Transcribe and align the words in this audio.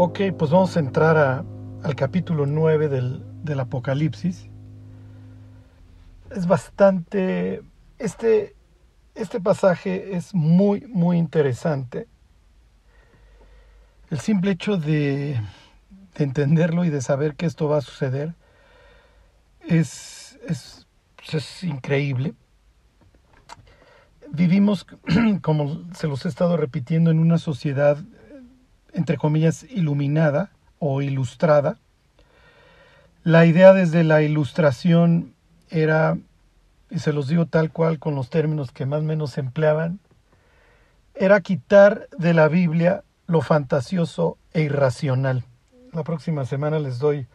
Ok, 0.00 0.20
pues 0.38 0.52
vamos 0.52 0.76
a 0.76 0.78
entrar 0.78 1.16
a, 1.16 1.44
al 1.82 1.96
capítulo 1.96 2.46
9 2.46 2.88
del, 2.88 3.20
del, 3.42 3.58
Apocalipsis. 3.58 4.48
Es 6.30 6.46
bastante... 6.46 7.62
Este, 7.98 8.54
este 9.16 9.40
pasaje 9.40 10.14
es 10.14 10.36
muy, 10.36 10.82
muy 10.82 11.18
interesante. 11.18 12.06
El 14.08 14.20
simple 14.20 14.52
hecho 14.52 14.76
de, 14.76 15.40
de 16.14 16.24
entenderlo 16.24 16.84
y 16.84 16.90
de 16.90 17.02
saber 17.02 17.34
que 17.34 17.46
esto 17.46 17.68
va 17.68 17.78
a 17.78 17.80
suceder 17.80 18.36
es, 19.66 20.38
es, 20.46 20.86
es 21.32 21.64
increíble. 21.64 22.34
Vivimos, 24.30 24.86
como 25.42 25.92
se 25.92 26.06
los 26.06 26.24
he 26.24 26.28
estado 26.28 26.56
repitiendo, 26.56 27.10
en 27.10 27.18
una 27.18 27.38
sociedad 27.38 27.98
entre 28.98 29.16
comillas, 29.16 29.64
iluminada 29.70 30.50
o 30.80 31.02
ilustrada. 31.02 31.78
La 33.22 33.46
idea 33.46 33.72
desde 33.72 34.02
la 34.02 34.22
ilustración 34.22 35.34
era, 35.70 36.18
y 36.90 36.98
se 36.98 37.12
los 37.12 37.28
digo 37.28 37.46
tal 37.46 37.70
cual 37.70 38.00
con 38.00 38.16
los 38.16 38.28
términos 38.28 38.72
que 38.72 38.86
más 38.86 39.00
o 39.00 39.04
menos 39.04 39.38
empleaban, 39.38 40.00
era 41.14 41.40
quitar 41.42 42.08
de 42.18 42.34
la 42.34 42.48
Biblia 42.48 43.04
lo 43.28 43.40
fantasioso 43.40 44.36
e 44.52 44.62
irracional. 44.62 45.44
La 45.92 46.02
próxima 46.02 46.44
semana 46.44 46.80
les 46.80 46.98
doy 46.98 47.28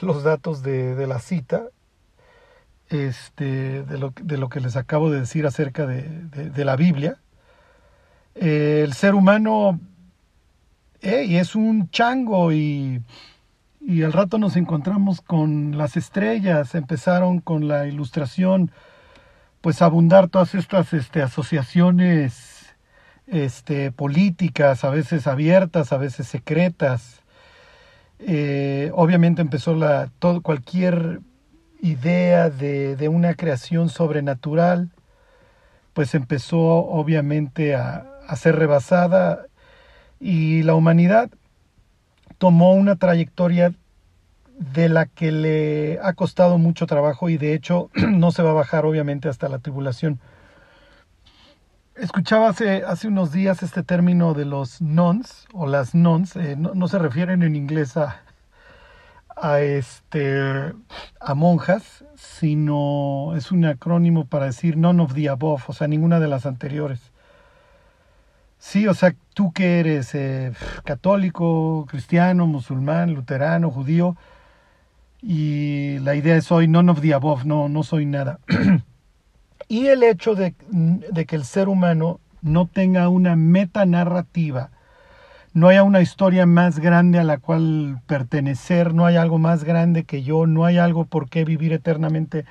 los 0.00 0.24
datos 0.24 0.64
de, 0.64 0.96
de 0.96 1.06
la 1.06 1.20
cita, 1.20 1.68
este, 2.88 3.84
de, 3.84 3.98
lo, 3.98 4.12
de, 4.20 4.36
lo, 4.36 4.48
que 4.48 4.58
les 4.58 4.74
acabo 4.74 5.12
de 5.12 5.20
decir 5.20 5.46
acerca 5.46 5.86
de, 5.86 6.02
de 6.02 6.64
la 6.64 6.74
Biblia. 6.74 7.18
Eh, 8.34 8.82
el 8.84 8.94
ser 8.94 9.14
humano 9.14 9.78
y 11.04 11.36
es 11.36 11.54
un 11.54 11.90
chango 11.90 12.52
y, 12.52 13.02
y 13.80 14.02
al 14.02 14.12
rato 14.12 14.38
nos 14.38 14.56
encontramos 14.56 15.20
con 15.20 15.76
las 15.76 15.98
estrellas, 15.98 16.74
empezaron 16.74 17.40
con 17.40 17.68
la 17.68 17.86
ilustración, 17.86 18.70
pues 19.60 19.82
abundar 19.82 20.28
todas 20.28 20.54
estas 20.54 20.94
este, 20.94 21.20
asociaciones 21.20 22.74
este, 23.26 23.92
políticas, 23.92 24.84
a 24.84 24.90
veces 24.90 25.26
abiertas, 25.26 25.92
a 25.92 25.98
veces 25.98 26.26
secretas. 26.26 27.22
Eh, 28.18 28.90
obviamente 28.94 29.42
empezó 29.42 29.74
la, 29.74 30.10
todo, 30.18 30.40
cualquier 30.40 31.20
idea 31.82 32.48
de, 32.48 32.96
de, 32.96 33.08
una 33.08 33.34
creación 33.34 33.90
sobrenatural, 33.90 34.90
pues 35.92 36.14
empezó 36.14 36.58
obviamente 36.60 37.74
a, 37.74 38.06
a 38.26 38.36
ser 38.36 38.56
rebasada 38.56 39.46
y 40.24 40.62
la 40.62 40.74
humanidad 40.74 41.30
tomó 42.38 42.72
una 42.72 42.96
trayectoria 42.96 43.74
de 44.58 44.88
la 44.88 45.04
que 45.04 45.30
le 45.30 45.98
ha 46.02 46.14
costado 46.14 46.56
mucho 46.56 46.86
trabajo 46.86 47.28
y 47.28 47.36
de 47.36 47.52
hecho 47.52 47.90
no 47.94 48.32
se 48.32 48.42
va 48.42 48.52
a 48.52 48.54
bajar 48.54 48.86
obviamente 48.86 49.28
hasta 49.28 49.50
la 49.50 49.58
tribulación. 49.58 50.18
Escuchaba 51.94 52.48
hace, 52.48 52.84
hace 52.84 53.06
unos 53.06 53.32
días 53.32 53.62
este 53.62 53.82
término 53.82 54.32
de 54.32 54.46
los 54.46 54.80
nons 54.80 55.46
o 55.52 55.66
las 55.66 55.94
nons, 55.94 56.36
eh, 56.36 56.56
no, 56.56 56.88
se 56.88 56.98
refieren 56.98 57.42
en 57.42 57.54
inglés 57.54 57.98
a, 57.98 58.22
a, 59.36 59.60
este, 59.60 60.72
a 61.20 61.34
monjas, 61.34 62.02
sino 62.16 63.34
es 63.36 63.52
un 63.52 63.66
acrónimo 63.66 64.24
para 64.24 64.46
decir 64.46 64.78
none 64.78 65.02
of 65.02 65.12
the 65.12 65.28
above, 65.28 65.64
o 65.66 65.74
sea, 65.74 65.86
ninguna 65.86 66.18
de 66.18 66.28
las 66.28 66.46
anteriores. 66.46 67.12
Sí, 68.64 68.88
o 68.88 68.94
sea, 68.94 69.14
tú 69.34 69.52
que 69.52 69.78
eres 69.78 70.14
eh, 70.14 70.52
católico, 70.84 71.84
cristiano, 71.86 72.46
musulmán, 72.46 73.12
luterano, 73.12 73.70
judío, 73.70 74.16
y 75.20 75.98
la 75.98 76.14
idea 76.14 76.34
es 76.36 76.50
hoy 76.50 76.66
none 76.66 76.90
of 76.90 77.02
the 77.02 77.12
above, 77.12 77.44
no, 77.44 77.68
no 77.68 77.82
soy 77.82 78.06
nada. 78.06 78.40
y 79.68 79.88
el 79.88 80.02
hecho 80.02 80.34
de, 80.34 80.54
de, 80.70 81.26
que 81.26 81.36
el 81.36 81.44
ser 81.44 81.68
humano 81.68 82.20
no 82.40 82.66
tenga 82.66 83.10
una 83.10 83.36
metanarrativa, 83.36 84.70
no 85.52 85.68
haya 85.68 85.82
una 85.82 86.00
historia 86.00 86.46
más 86.46 86.78
grande 86.78 87.18
a 87.18 87.24
la 87.24 87.36
cual 87.36 88.00
pertenecer, 88.06 88.94
no 88.94 89.04
hay 89.04 89.16
algo 89.16 89.38
más 89.38 89.62
grande 89.62 90.04
que 90.04 90.22
yo, 90.22 90.46
no 90.46 90.64
hay 90.64 90.78
algo 90.78 91.04
por 91.04 91.28
qué 91.28 91.44
vivir 91.44 91.74
eternamente, 91.74 92.46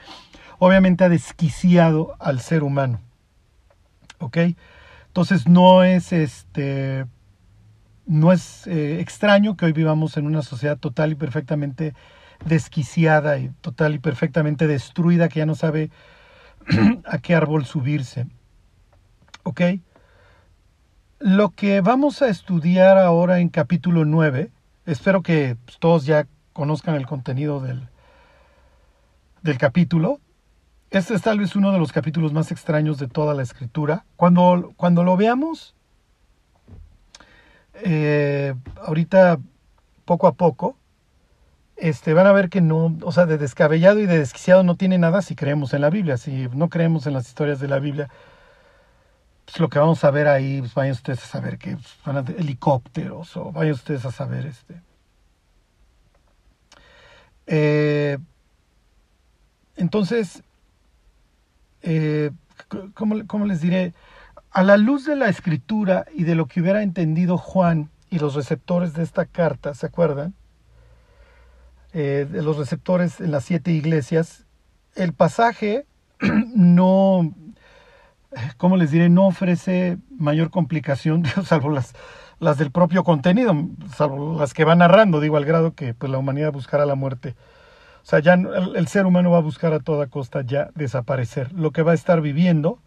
obviamente 0.60 1.06
ha 1.06 1.10
desquiciado 1.10 2.16
al 2.20 2.40
ser 2.40 2.62
humano. 2.62 3.02
¿Ok? 4.20 4.38
Entonces 5.14 5.48
no 5.48 5.84
es 5.84 6.12
este 6.12 7.06
no 8.08 8.32
es 8.32 8.66
eh, 8.66 9.00
extraño 9.00 9.56
que 9.56 9.66
hoy 9.66 9.72
vivamos 9.72 10.18
en 10.18 10.26
una 10.26 10.42
sociedad 10.42 10.76
total 10.80 11.12
y 11.12 11.16
perfectamente 11.16 11.94
desquiciada 12.46 13.38
y 13.38 13.50
total 13.62 13.94
y 13.94 14.00
perfectamente 14.00 14.66
destruida 14.66 15.30
que 15.30 15.38
ya 15.38 15.46
no 15.46 15.54
sabe 15.54 15.92
a 17.06 17.20
qué 17.20 17.36
árbol 17.36 17.64
subirse. 17.66 18.26
¿Ok? 19.44 19.62
Lo 21.20 21.52
que 21.52 21.82
vamos 21.82 22.24
a 22.24 22.28
estudiar 22.28 22.98
ahora 22.98 23.40
en 23.40 23.50
capítulo 23.50 24.06
9, 24.06 24.50
espero 24.88 25.22
que 25.22 25.58
pues, 25.64 25.78
todos 25.78 26.08
ya 26.08 26.26
conozcan 26.54 26.96
el 26.96 27.06
contenido 27.06 27.60
del, 27.60 27.88
del 29.44 29.60
capítulo, 29.60 30.22
este 30.94 31.16
es 31.16 31.24
tal 31.24 31.40
vez 31.40 31.56
uno 31.56 31.72
de 31.72 31.80
los 31.80 31.92
capítulos 31.92 32.34
más 32.34 32.52
extraños 32.52 33.00
de 33.00 33.08
toda 33.08 33.34
la 33.34 33.42
escritura. 33.42 34.06
Cuando, 34.16 34.74
cuando 34.78 35.04
lo 35.04 35.18
veamos, 35.18 35.74
eh, 37.84 38.54
ahorita 38.78 39.40
poco 40.06 40.28
a 40.28 40.34
poco, 40.34 40.78
este, 41.78 42.14
van 42.14 42.28
a 42.28 42.32
ver 42.32 42.50
que 42.50 42.62
no, 42.62 42.96
o 43.02 43.12
sea, 43.12 43.26
de 43.26 43.40
descabellado 43.40 44.00
y 44.00 44.06
de 44.06 44.20
desquiciado 44.20 44.62
no 44.62 44.76
tiene 44.76 45.00
nada 45.00 45.24
si 45.24 45.36
creemos 45.36 45.74
en 45.74 45.82
la 45.82 45.90
Biblia. 45.90 46.18
Si 46.18 46.48
no 46.54 46.70
creemos 46.70 47.08
en 47.08 47.14
las 47.14 47.28
historias 47.28 47.60
de 47.60 47.70
la 47.70 47.80
Biblia, 47.80 48.08
pues 49.46 49.60
lo 49.60 49.70
que 49.70 49.80
vamos 49.80 50.04
a 50.04 50.12
ver 50.12 50.28
ahí, 50.28 50.60
pues 50.60 50.76
vayan 50.76 50.94
ustedes 50.94 51.24
a 51.24 51.28
saber 51.28 51.58
que 51.58 51.76
van 52.06 52.18
a 52.18 52.26
helicópteros 52.38 53.36
o 53.36 53.52
vayan 53.52 53.74
ustedes 53.74 54.06
a 54.06 54.12
saber 54.12 54.46
este. 54.46 54.80
Eh, 57.48 58.20
entonces, 59.76 60.44
eh, 61.84 62.32
¿cómo, 62.94 63.28
¿cómo, 63.28 63.46
les 63.46 63.62
diré? 63.62 63.94
A 64.52 64.64
la 64.64 64.78
luz 64.78 65.06
de 65.06 65.16
la 65.16 65.30
escritura 65.30 66.06
y 66.16 66.24
de 66.24 66.36
lo 66.36 66.48
que 66.48 66.62
hubiera 66.62 66.82
entendido 66.82 67.38
Juan 67.38 67.90
y 68.10 68.20
los 68.20 68.36
receptores 68.36 68.94
de 68.94 69.04
esta 69.04 69.26
carta, 69.26 69.74
¿se 69.74 69.86
acuerdan? 69.86 70.34
Eh, 71.94 72.28
de 72.30 72.42
los 72.42 72.58
receptores 72.58 73.20
en 73.20 73.32
las 73.32 73.46
siete 73.46 73.72
iglesias, 73.72 74.46
el 74.96 75.14
pasaje 75.14 75.86
no, 76.56 77.34
¿cómo 78.58 78.78
les 78.78 78.90
diré? 78.90 79.10
No 79.10 79.28
ofrece 79.28 79.98
mayor 80.10 80.50
complicación, 80.50 81.24
salvo 81.46 81.70
las, 81.70 81.94
las 82.40 82.58
del 82.58 82.72
propio 82.72 83.04
contenido, 83.04 83.56
salvo 83.96 84.40
las 84.40 84.54
que 84.54 84.64
va 84.64 84.76
narrando, 84.76 85.20
digo, 85.20 85.38
al 85.38 85.46
grado 85.46 85.74
que 85.76 85.94
pues, 85.94 86.12
la 86.12 86.18
humanidad 86.18 86.52
buscará 86.52 86.86
la 86.86 86.96
muerte 86.96 87.36
o 88.04 88.06
sea, 88.06 88.20
ya 88.20 88.34
el, 88.34 88.76
el, 88.76 88.88
ser 88.88 89.06
humano 89.06 89.32
va 89.32 89.38
a 89.38 89.42
buscar 89.42 89.72
a 89.72 89.80
toda 89.80 90.08
costa 90.08 90.42
ya 90.42 90.70
desaparecer. 90.76 91.54
Lo 91.54 91.72
que 91.72 91.84
va 91.84 91.94
a 91.94 91.96
estar 91.96 92.20
viviendo 92.20 92.80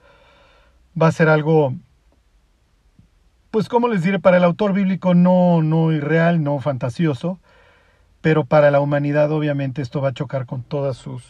va 1.00 1.06
a 1.09 1.12
ser 1.12 1.31
algo, 1.31 1.75
pues 3.50 3.71
como 3.71 3.88
les 3.88 4.03
diré, 4.03 4.19
para 4.19 4.37
el 4.37 4.44
autor 4.44 4.75
bíblico 4.75 5.15
no, 5.15 5.62
no 5.62 5.91
irreal, 5.93 6.43
no 6.43 6.59
fantasioso, 6.60 7.41
pero 8.21 8.44
para 8.44 8.71
la 8.71 8.81
humanidad 8.81 9.32
obviamente 9.32 9.81
esto 9.81 10.03
va 10.03 10.10
a 10.10 10.15
chocar 10.15 10.44
con 10.44 10.62
todas 10.62 10.99
sus, 10.99 11.25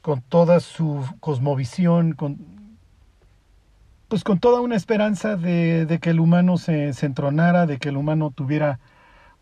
con 0.00 0.22
toda 0.22 0.60
su 0.60 1.04
cosmovisión, 1.18 2.12
con, 2.12 2.38
pues 4.06 4.22
con 4.22 4.38
toda 4.38 4.60
una 4.60 4.76
esperanza 4.76 5.36
de, 5.36 5.86
de 5.86 5.98
que 5.98 6.10
el 6.10 6.20
humano 6.20 6.56
se, 6.56 6.92
se 6.92 7.06
entronara, 7.06 7.66
de 7.66 7.78
que 7.78 7.88
el 7.88 7.96
humano 7.96 8.30
tuviera 8.30 8.78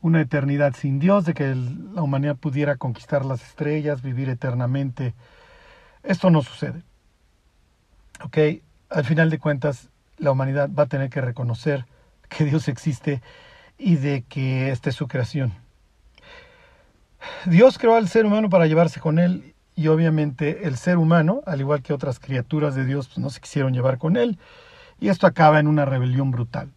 una 0.02 0.20
eternidad 0.20 0.74
sin 0.74 0.98
Dios, 0.98 1.24
de 1.24 1.34
que 1.34 1.54
la 1.54 2.02
humanidad 2.02 2.36
pudiera 2.36 2.76
conquistar 2.76 3.24
las 3.24 3.42
estrellas, 3.42 4.02
vivir 4.02 4.28
eternamente. 4.28 5.14
Esto 6.02 6.30
no 6.30 6.42
sucede. 6.42 6.82
¿Ok? 8.24 8.38
Al 8.88 9.04
final 9.04 9.30
de 9.30 9.38
cuentas, 9.38 9.88
la 10.18 10.30
humanidad 10.30 10.70
va 10.76 10.84
a 10.84 10.86
tener 10.86 11.10
que 11.10 11.20
reconocer 11.20 11.86
que 12.28 12.44
Dios 12.44 12.68
existe 12.68 13.22
y 13.78 13.96
de 13.96 14.22
que 14.22 14.70
esta 14.70 14.90
es 14.90 14.96
su 14.96 15.08
creación. 15.08 15.54
Dios 17.46 17.78
creó 17.78 17.96
al 17.96 18.08
ser 18.08 18.26
humano 18.26 18.48
para 18.48 18.66
llevarse 18.66 19.00
con 19.00 19.18
él 19.18 19.54
y 19.74 19.88
obviamente 19.88 20.66
el 20.66 20.76
ser 20.76 20.96
humano, 20.96 21.42
al 21.46 21.60
igual 21.60 21.82
que 21.82 21.92
otras 21.92 22.18
criaturas 22.18 22.74
de 22.74 22.84
Dios, 22.84 23.08
pues 23.08 23.18
no 23.18 23.30
se 23.30 23.40
quisieron 23.40 23.72
llevar 23.72 23.98
con 23.98 24.16
él 24.16 24.38
y 25.00 25.08
esto 25.08 25.26
acaba 25.26 25.58
en 25.58 25.66
una 25.66 25.84
rebelión 25.84 26.30
brutal. 26.30 26.70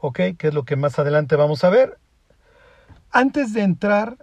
¿Ok? 0.00 0.20
Que 0.38 0.48
es 0.48 0.54
lo 0.54 0.64
que 0.64 0.76
más 0.76 0.98
adelante 0.98 1.36
vamos 1.36 1.64
a 1.64 1.70
ver. 1.70 1.98
Antes 3.10 3.52
de 3.52 3.62
entrar 3.62 4.16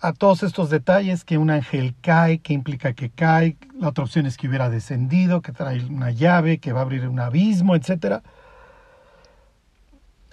a 0.00 0.12
todos 0.12 0.42
estos 0.42 0.70
detalles, 0.70 1.24
que 1.24 1.36
un 1.36 1.50
ángel 1.50 1.94
cae, 2.00 2.38
que 2.38 2.54
implica 2.54 2.94
que 2.94 3.10
cae, 3.10 3.58
la 3.78 3.88
otra 3.88 4.04
opción 4.04 4.24
es 4.26 4.36
que 4.38 4.48
hubiera 4.48 4.70
descendido, 4.70 5.42
que 5.42 5.52
trae 5.52 5.84
una 5.84 6.10
llave, 6.10 6.58
que 6.58 6.72
va 6.72 6.80
a 6.80 6.82
abrir 6.82 7.06
un 7.06 7.20
abismo, 7.20 7.76
etc. 7.76 8.22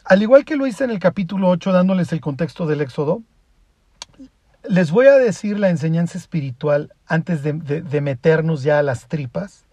al 0.06 0.22
igual 0.22 0.46
que 0.46 0.56
lo 0.56 0.68
hice 0.68 0.86
en 0.86 0.92
el 0.92 1.00
capítulo 1.00 1.50
8 1.50 1.74
dándoles 1.74 2.14
el 2.14 2.22
contexto 2.22 2.66
del 2.66 2.80
Éxodo, 2.80 3.24
les 4.70 4.92
voy 4.92 5.08
a 5.08 5.18
decir 5.18 5.60
la 5.60 5.70
enseñanza 5.70 6.18
espiritual 6.18 6.94
antes 7.06 7.44
de, 7.44 7.54
de 7.54 8.02
meternos 8.02 8.64
ya 8.64 8.80
a 8.80 8.84
las 8.84 9.08
tripas. 9.08 9.67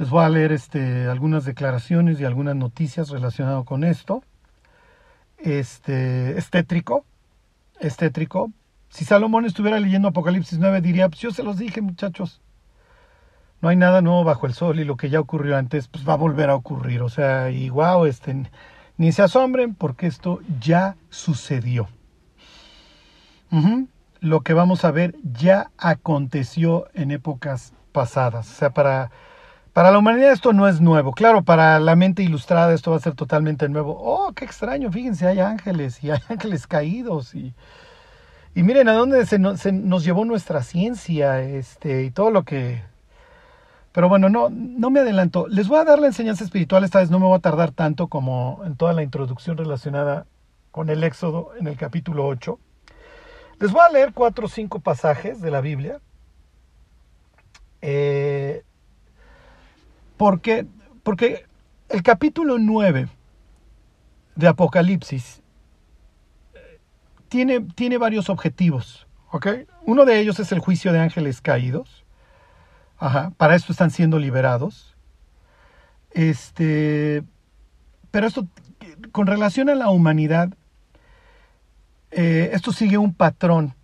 Les 0.00 0.08
voy 0.08 0.24
a 0.24 0.30
leer 0.30 0.50
este, 0.52 1.08
algunas 1.08 1.44
declaraciones 1.44 2.18
y 2.18 2.24
algunas 2.24 2.56
noticias 2.56 3.10
relacionadas 3.10 3.66
con 3.66 3.84
esto. 3.84 4.24
Este, 5.36 6.38
estétrico, 6.38 7.04
estétrico. 7.80 8.50
Si 8.88 9.04
Salomón 9.04 9.44
estuviera 9.44 9.78
leyendo 9.78 10.08
Apocalipsis 10.08 10.58
9 10.58 10.80
diría, 10.80 11.10
pues 11.10 11.20
yo 11.20 11.32
se 11.32 11.42
los 11.42 11.58
dije 11.58 11.82
muchachos, 11.82 12.40
no 13.60 13.68
hay 13.68 13.76
nada 13.76 14.00
nuevo 14.00 14.24
bajo 14.24 14.46
el 14.46 14.54
sol 14.54 14.80
y 14.80 14.84
lo 14.84 14.96
que 14.96 15.10
ya 15.10 15.20
ocurrió 15.20 15.58
antes 15.58 15.86
pues 15.88 16.08
va 16.08 16.14
a 16.14 16.16
volver 16.16 16.48
a 16.48 16.54
ocurrir. 16.54 17.02
O 17.02 17.10
sea, 17.10 17.50
y 17.50 17.68
wow, 17.68 18.06
este, 18.06 18.48
ni 18.96 19.12
se 19.12 19.20
asombren 19.20 19.74
porque 19.74 20.06
esto 20.06 20.40
ya 20.62 20.96
sucedió. 21.10 21.88
Lo 24.20 24.40
que 24.40 24.54
vamos 24.54 24.86
a 24.86 24.92
ver 24.92 25.14
ya 25.24 25.70
aconteció 25.76 26.88
en 26.94 27.10
épocas 27.10 27.74
pasadas. 27.92 28.50
O 28.50 28.54
sea, 28.54 28.70
para, 28.70 29.10
para 29.72 29.90
la 29.90 29.98
humanidad 29.98 30.32
esto 30.32 30.52
no 30.52 30.68
es 30.68 30.80
nuevo. 30.80 31.12
Claro, 31.12 31.42
para 31.42 31.78
la 31.80 31.96
mente 31.96 32.22
ilustrada 32.22 32.74
esto 32.74 32.90
va 32.90 32.98
a 32.98 33.00
ser 33.00 33.14
totalmente 33.14 33.68
nuevo. 33.68 33.96
Oh, 33.98 34.32
qué 34.32 34.44
extraño, 34.44 34.90
fíjense, 34.90 35.26
hay 35.26 35.40
ángeles 35.40 36.02
y 36.02 36.10
hay 36.10 36.20
ángeles 36.28 36.66
caídos 36.66 37.34
y... 37.34 37.54
Y 38.52 38.64
miren 38.64 38.88
a 38.88 38.94
dónde 38.94 39.24
se 39.26 39.38
nos, 39.38 39.62
llevó 40.04 40.24
nuestra 40.24 40.64
ciencia 40.64 41.40
este, 41.40 42.02
y 42.02 42.10
todo 42.10 42.32
lo 42.32 42.42
que 42.42 42.82
pero 43.92 44.08
bueno, 44.08 44.28
no, 44.28 44.50
no 44.50 44.90
me 44.90 45.00
adelanto. 45.00 45.48
Les 45.48 45.66
voy 45.66 45.78
a 45.78 45.84
dar 45.84 45.98
la 45.98 46.06
enseñanza 46.06 46.44
espiritual, 46.44 46.84
esta 46.84 47.00
vez 47.00 47.10
no 47.10 47.18
me 47.18 47.26
voy 47.26 47.36
a 47.36 47.40
tardar 47.40 47.72
tanto 47.72 48.06
como 48.06 48.62
en 48.64 48.76
toda 48.76 48.92
la 48.92 49.02
introducción 49.02 49.56
relacionada 49.56 50.26
con 50.70 50.90
el 50.90 51.02
Éxodo 51.02 51.52
en 51.58 51.66
el 51.66 51.76
capítulo 51.76 52.26
8. 52.26 52.58
Les 53.58 53.72
voy 53.72 53.82
a 53.82 53.90
leer 53.90 54.12
cuatro 54.14 54.46
o 54.46 54.48
cinco 54.48 54.78
pasajes 54.78 55.40
de 55.40 55.50
la 55.50 55.60
Biblia. 55.60 56.00
Eh, 57.82 58.62
porque, 60.20 60.66
porque 61.02 61.46
el 61.88 62.02
capítulo 62.02 62.58
9 62.58 63.08
de 64.36 64.48
Apocalipsis 64.48 65.40
eh, 66.52 66.78
tiene, 67.30 67.60
tiene 67.74 67.96
varios 67.96 68.28
objetivos. 68.28 69.06
Uno 69.86 70.04
de 70.04 70.20
ellos 70.20 70.38
es 70.38 70.52
el 70.52 70.58
juicio 70.58 70.92
de 70.92 70.98
ángeles 70.98 71.40
caídos. 71.40 72.04
Para 73.38 73.54
esto 73.54 73.72
están 73.72 73.90
siendo 73.90 74.18
liberados. 74.18 74.94
Este, 76.10 77.22
pero 78.10 78.26
esto, 78.26 78.46
con 79.12 79.26
relación 79.26 79.70
a 79.70 79.74
la 79.74 79.88
humanidad, 79.88 80.50
eh, 82.10 82.50
esto 82.52 82.72
sigue 82.72 82.98
un 82.98 83.14
patrón 83.14 83.74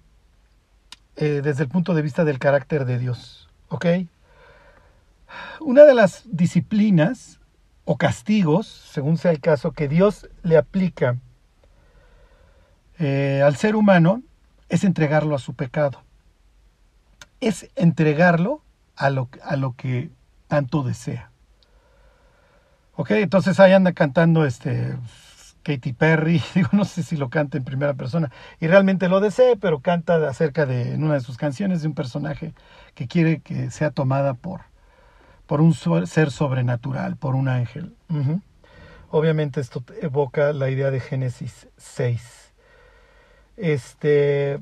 eh, 1.17 1.41
desde 1.43 1.63
el 1.63 1.71
punto 1.71 1.95
de 1.95 2.03
vista 2.03 2.27
del 2.27 2.39
carácter 2.39 2.85
de 2.85 2.99
Dios. 2.99 3.49
¿Ok? 3.69 3.87
Una 5.61 5.85
de 5.85 5.95
las 5.95 6.23
disciplinas 6.27 7.41
o 7.85 7.97
castigos, 7.97 8.67
según 8.67 9.17
sea 9.17 9.31
el 9.31 9.41
caso, 9.41 9.73
que 9.73 9.89
Dios 9.89 10.29
le 10.43 10.57
aplica 10.57 11.17
eh, 12.99 13.43
al 13.45 13.57
ser 13.57 13.77
humano 13.77 14.23
es 14.69 14.85
entregarlo 14.85 15.35
a 15.35 15.39
su 15.39 15.55
pecado. 15.55 16.03
Es 17.41 17.71
entregarlo 17.77 18.63
a 18.97 19.11
lo, 19.11 19.29
a 19.43 19.57
lo 19.57 19.75
que 19.77 20.11
tanto 20.49 20.83
desea. 20.83 21.31
Ok, 22.95 23.11
entonces 23.13 23.61
ahí 23.61 23.73
anda 23.73 23.93
cantando 23.93 24.47
este 24.47 24.97
Katy 25.63 25.93
Perry, 25.93 26.41
digo, 26.55 26.71
no 26.73 26.85
sé 26.85 27.03
si 27.03 27.17
lo 27.17 27.29
canta 27.29 27.59
en 27.59 27.65
primera 27.65 27.95
persona, 27.95 28.31
y 28.61 28.69
realmente 28.69 29.09
lo 29.09 29.21
desee, 29.21 29.57
pero 29.57 29.81
canta 29.81 30.29
acerca 30.29 30.65
de, 30.65 30.95
en 30.95 31.05
una 31.05 31.15
de 31.15 31.21
sus 31.21 31.37
canciones, 31.37 31.83
de 31.83 31.89
un 31.89 31.95
personaje 31.95 32.55
que 32.95 33.07
quiere 33.09 33.41
que 33.41 33.71
sea 33.71 33.91
tomada 33.91 34.35
por, 34.35 34.63
por 35.47 35.61
un 35.61 35.75
ser 35.75 36.31
sobrenatural, 36.31 37.17
por 37.17 37.35
un 37.35 37.49
ángel. 37.49 37.95
Obviamente 39.11 39.61
esto 39.61 39.85
evoca 40.01 40.53
la 40.53 40.71
idea 40.71 40.91
de 40.91 41.01
Génesis 41.01 41.69
6. 41.77 42.53
Este, 43.57 44.61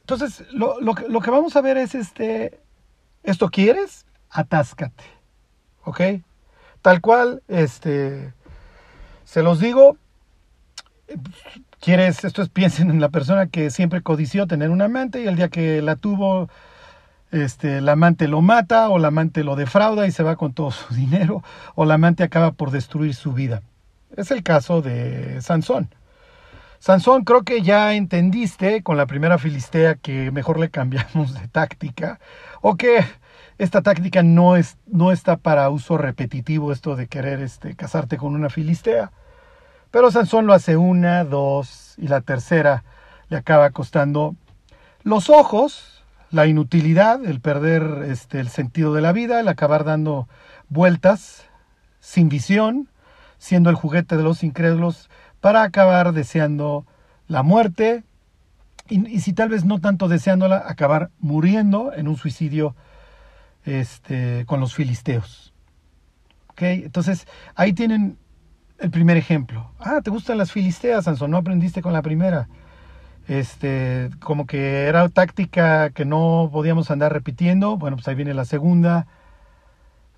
entonces, 0.00 0.44
lo, 0.52 0.80
lo, 0.80 0.94
lo 1.08 1.20
que 1.20 1.30
vamos 1.30 1.54
a 1.56 1.60
ver 1.60 1.76
es 1.76 1.94
este, 1.94 2.60
¿Esto 3.28 3.50
quieres? 3.50 4.06
Atáscate. 4.30 5.04
¿Ok? 5.84 6.00
Tal 6.80 7.02
cual, 7.02 7.42
este, 7.48 8.32
se 9.24 9.42
los 9.42 9.60
digo, 9.60 9.98
quieres, 11.78 12.24
esto 12.24 12.40
es, 12.40 12.48
piensen 12.60 12.90
en 12.90 13.00
la 13.00 13.10
persona 13.10 13.48
que 13.48 13.70
siempre 13.70 14.02
codició 14.02 14.46
tener 14.46 14.70
un 14.70 14.80
amante 14.80 15.22
y 15.22 15.26
el 15.26 15.36
día 15.36 15.48
que 15.48 15.82
la 15.82 15.96
tuvo, 15.96 16.48
este, 17.30 17.78
el 17.78 17.88
amante 17.88 18.28
lo 18.28 18.40
mata 18.40 18.88
o 18.88 18.98
el 18.98 19.04
amante 19.04 19.44
lo 19.44 19.56
defrauda 19.56 20.06
y 20.06 20.12
se 20.12 20.22
va 20.22 20.36
con 20.36 20.52
todo 20.52 20.70
su 20.70 20.94
dinero 20.94 21.42
o 21.74 21.84
el 21.84 21.90
amante 21.90 22.22
acaba 22.22 22.52
por 22.52 22.70
destruir 22.70 23.14
su 23.14 23.32
vida. 23.32 23.62
Es 24.16 24.30
el 24.30 24.42
caso 24.42 24.82
de 24.82 25.40
Sansón. 25.42 25.94
Sansón, 26.80 27.24
creo 27.24 27.42
que 27.42 27.62
ya 27.62 27.94
entendiste 27.94 28.82
con 28.82 28.96
la 28.96 29.06
primera 29.06 29.38
filistea 29.38 29.96
que 29.96 30.30
mejor 30.30 30.60
le 30.60 30.70
cambiamos 30.70 31.34
de 31.34 31.48
táctica 31.48 32.20
o 32.60 32.76
que 32.76 33.04
esta 33.58 33.82
táctica 33.82 34.22
no, 34.22 34.56
es, 34.56 34.78
no 34.86 35.10
está 35.10 35.36
para 35.36 35.68
uso 35.70 35.98
repetitivo, 35.98 36.72
esto 36.72 36.94
de 36.94 37.08
querer 37.08 37.40
este, 37.40 37.74
casarte 37.74 38.16
con 38.16 38.34
una 38.34 38.48
filistea. 38.48 39.10
Pero 39.90 40.10
Sansón 40.10 40.46
lo 40.46 40.52
hace 40.52 40.76
una, 40.76 41.24
dos 41.24 41.94
y 41.98 42.06
la 42.06 42.20
tercera 42.20 42.84
le 43.28 43.36
acaba 43.36 43.70
costando 43.70 44.36
los 45.02 45.30
ojos, 45.30 45.97
la 46.30 46.46
inutilidad, 46.46 47.24
el 47.24 47.40
perder 47.40 48.04
este, 48.08 48.40
el 48.40 48.48
sentido 48.48 48.92
de 48.92 49.00
la 49.00 49.12
vida, 49.12 49.40
el 49.40 49.48
acabar 49.48 49.84
dando 49.84 50.28
vueltas 50.68 51.44
sin 52.00 52.28
visión, 52.28 52.88
siendo 53.38 53.70
el 53.70 53.76
juguete 53.76 54.16
de 54.16 54.22
los 54.22 54.42
incrédulos, 54.42 55.08
para 55.40 55.62
acabar 55.62 56.12
deseando 56.12 56.86
la 57.28 57.42
muerte 57.42 58.04
y, 58.88 59.20
si 59.20 59.32
tal 59.32 59.50
vez 59.50 59.64
no 59.64 59.80
tanto 59.80 60.08
deseándola, 60.08 60.64
acabar 60.66 61.10
muriendo 61.18 61.92
en 61.92 62.08
un 62.08 62.16
suicidio 62.16 62.74
este, 63.64 64.44
con 64.46 64.60
los 64.60 64.74
filisteos. 64.74 65.52
¿Okay? 66.48 66.84
Entonces, 66.84 67.26
ahí 67.54 67.72
tienen 67.72 68.18
el 68.78 68.90
primer 68.90 69.16
ejemplo. 69.16 69.70
Ah, 69.78 70.00
¿te 70.02 70.10
gustan 70.10 70.38
las 70.38 70.52
filisteas, 70.52 71.04
Sansón? 71.04 71.30
No 71.30 71.36
aprendiste 71.36 71.82
con 71.82 71.92
la 71.92 72.02
primera. 72.02 72.48
Este, 73.28 74.08
como 74.20 74.46
que 74.46 74.84
era 74.84 75.06
táctica 75.10 75.90
que 75.90 76.06
no 76.06 76.48
podíamos 76.50 76.90
andar 76.90 77.12
repitiendo. 77.12 77.76
Bueno, 77.76 77.96
pues 77.96 78.08
ahí 78.08 78.14
viene 78.14 78.32
la 78.32 78.46
segunda, 78.46 79.06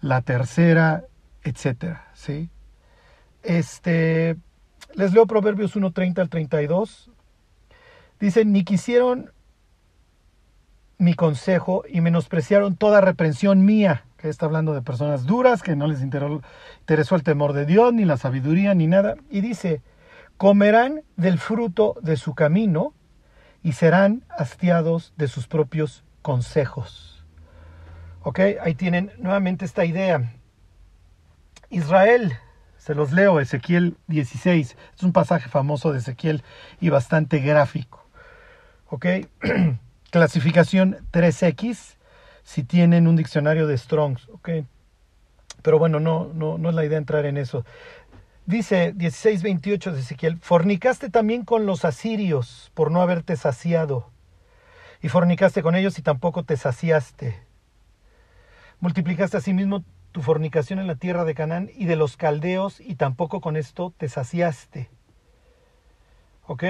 la 0.00 0.22
tercera, 0.22 1.04
etcétera, 1.42 2.06
¿sí? 2.14 2.50
Este, 3.42 4.36
les 4.94 5.12
leo 5.12 5.26
Proverbios 5.26 5.74
1.30 5.74 6.20
al 6.20 6.28
32. 6.28 7.10
Dice, 8.20 8.44
ni 8.44 8.62
quisieron 8.62 9.32
mi 10.98 11.14
consejo 11.14 11.82
y 11.88 12.02
menospreciaron 12.02 12.76
toda 12.76 13.00
reprensión 13.00 13.64
mía, 13.64 14.04
que 14.18 14.28
está 14.28 14.46
hablando 14.46 14.72
de 14.72 14.82
personas 14.82 15.24
duras, 15.24 15.62
que 15.62 15.74
no 15.74 15.88
les 15.88 16.00
interesó 16.02 17.16
el 17.16 17.22
temor 17.24 17.54
de 17.54 17.66
Dios, 17.66 17.92
ni 17.92 18.04
la 18.04 18.18
sabiduría, 18.18 18.74
ni 18.74 18.86
nada. 18.86 19.16
Y 19.30 19.40
dice, 19.40 19.80
comerán 20.36 21.02
del 21.16 21.38
fruto 21.38 21.96
de 22.02 22.16
su 22.16 22.34
camino 22.34 22.92
y 23.62 23.72
serán 23.72 24.24
hastiados 24.30 25.12
de 25.16 25.28
sus 25.28 25.46
propios 25.46 26.04
consejos. 26.22 27.24
¿Ok? 28.22 28.40
Ahí 28.62 28.74
tienen 28.74 29.12
nuevamente 29.18 29.64
esta 29.64 29.84
idea. 29.84 30.32
Israel, 31.70 32.34
se 32.76 32.94
los 32.94 33.12
leo, 33.12 33.40
Ezequiel 33.40 33.96
16, 34.08 34.76
es 34.96 35.02
un 35.02 35.12
pasaje 35.12 35.48
famoso 35.48 35.92
de 35.92 35.98
Ezequiel 35.98 36.42
y 36.80 36.88
bastante 36.88 37.38
gráfico. 37.38 38.06
¿Ok? 38.88 39.06
clasificación 40.10 40.98
3X 41.12 41.96
si 42.42 42.64
tienen 42.64 43.06
un 43.06 43.16
diccionario 43.16 43.66
de 43.66 43.78
Strongs, 43.78 44.28
¿ok? 44.30 44.50
Pero 45.62 45.78
bueno, 45.78 46.00
no, 46.00 46.30
no, 46.34 46.58
no 46.58 46.70
es 46.70 46.74
la 46.74 46.84
idea 46.84 46.98
entrar 46.98 47.26
en 47.26 47.36
eso. 47.36 47.64
Dice 48.46 48.94
16:28 48.94 49.92
de 49.92 50.00
Ezequiel, 50.00 50.38
fornicaste 50.38 51.08
también 51.08 51.44
con 51.44 51.66
los 51.66 51.84
asirios 51.84 52.70
por 52.74 52.90
no 52.90 53.00
haberte 53.00 53.36
saciado, 53.36 54.10
y 55.02 55.08
fornicaste 55.08 55.62
con 55.62 55.76
ellos 55.76 55.98
y 55.98 56.02
tampoco 56.02 56.42
te 56.42 56.56
saciaste. 56.56 57.40
Multiplicaste 58.80 59.36
asimismo 59.36 59.84
tu 60.12 60.22
fornicación 60.22 60.78
en 60.78 60.86
la 60.86 60.96
tierra 60.96 61.24
de 61.24 61.34
Canaán 61.34 61.70
y 61.76 61.84
de 61.84 61.96
los 61.96 62.16
caldeos, 62.16 62.80
y 62.80 62.96
tampoco 62.96 63.40
con 63.40 63.56
esto 63.56 63.92
te 63.96 64.08
saciaste. 64.08 64.88
¿Ok? 66.46 66.64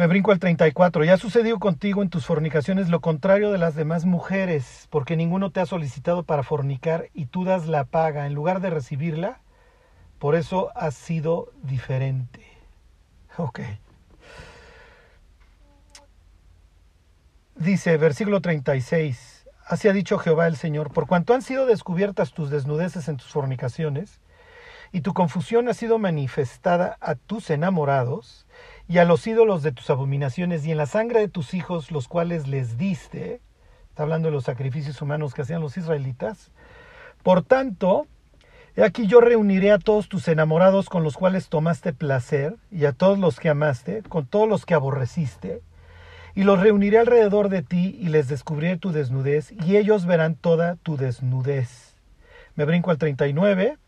Me 0.00 0.06
brinco 0.06 0.32
al 0.32 0.38
34. 0.38 1.04
Ya 1.04 1.18
sucedió 1.18 1.58
contigo 1.58 2.00
en 2.00 2.08
tus 2.08 2.24
fornicaciones 2.24 2.88
lo 2.88 3.02
contrario 3.02 3.52
de 3.52 3.58
las 3.58 3.74
demás 3.74 4.06
mujeres, 4.06 4.88
porque 4.88 5.14
ninguno 5.14 5.50
te 5.50 5.60
ha 5.60 5.66
solicitado 5.66 6.22
para 6.22 6.42
fornicar 6.42 7.10
y 7.12 7.26
tú 7.26 7.44
das 7.44 7.66
la 7.66 7.84
paga. 7.84 8.24
En 8.24 8.32
lugar 8.32 8.62
de 8.62 8.70
recibirla, 8.70 9.42
Por 10.18 10.36
eso 10.36 10.70
has 10.74 10.94
sido 10.94 11.52
diferente. 11.62 12.46
Ok. 13.36 13.60
Dice, 17.56 17.98
versículo 17.98 18.40
36, 18.40 19.46
así 19.66 19.86
ha 19.86 19.92
dicho 19.92 20.16
Jehová 20.16 20.46
el 20.46 20.56
Señor, 20.56 20.94
por 20.94 21.06
cuanto 21.06 21.34
han 21.34 21.42
sido 21.42 21.66
descubiertas 21.66 22.32
tus 22.32 22.48
desnudeces 22.48 23.06
en 23.08 23.18
tus 23.18 23.28
fornicaciones, 23.28 24.18
y 24.92 25.02
tu 25.02 25.12
confusión 25.12 25.68
ha 25.68 25.74
sido 25.74 25.98
manifestada 25.98 26.96
a 27.00 27.16
tus 27.16 27.50
enamorados, 27.50 28.46
y 28.90 28.98
a 28.98 29.04
los 29.04 29.24
ídolos 29.28 29.62
de 29.62 29.70
tus 29.70 29.88
abominaciones, 29.88 30.66
y 30.66 30.72
en 30.72 30.76
la 30.76 30.86
sangre 30.86 31.20
de 31.20 31.28
tus 31.28 31.54
hijos, 31.54 31.92
los 31.92 32.08
cuales 32.08 32.48
les 32.48 32.76
diste, 32.76 33.40
está 33.88 34.02
hablando 34.02 34.26
de 34.26 34.32
los 34.32 34.42
sacrificios 34.42 35.00
humanos 35.00 35.32
que 35.32 35.42
hacían 35.42 35.60
los 35.60 35.76
israelitas, 35.76 36.50
por 37.22 37.44
tanto, 37.44 38.08
he 38.74 38.82
aquí 38.82 39.06
yo 39.06 39.20
reuniré 39.20 39.70
a 39.70 39.78
todos 39.78 40.08
tus 40.08 40.26
enamorados 40.26 40.88
con 40.88 41.04
los 41.04 41.16
cuales 41.16 41.48
tomaste 41.48 41.92
placer, 41.92 42.56
y 42.72 42.84
a 42.84 42.90
todos 42.90 43.16
los 43.16 43.38
que 43.38 43.50
amaste, 43.50 44.02
con 44.08 44.26
todos 44.26 44.48
los 44.48 44.66
que 44.66 44.74
aborreciste, 44.74 45.62
y 46.34 46.42
los 46.42 46.58
reuniré 46.58 46.98
alrededor 46.98 47.48
de 47.48 47.62
ti 47.62 47.96
y 48.00 48.08
les 48.08 48.26
descubriré 48.26 48.76
tu 48.76 48.90
desnudez 48.90 49.52
y 49.64 49.76
ellos 49.76 50.04
verán 50.04 50.34
toda 50.34 50.74
tu 50.76 50.96
desnudez. 50.96 51.94
Me 52.56 52.64
brinco 52.64 52.90
al 52.90 52.98
39. 52.98 53.78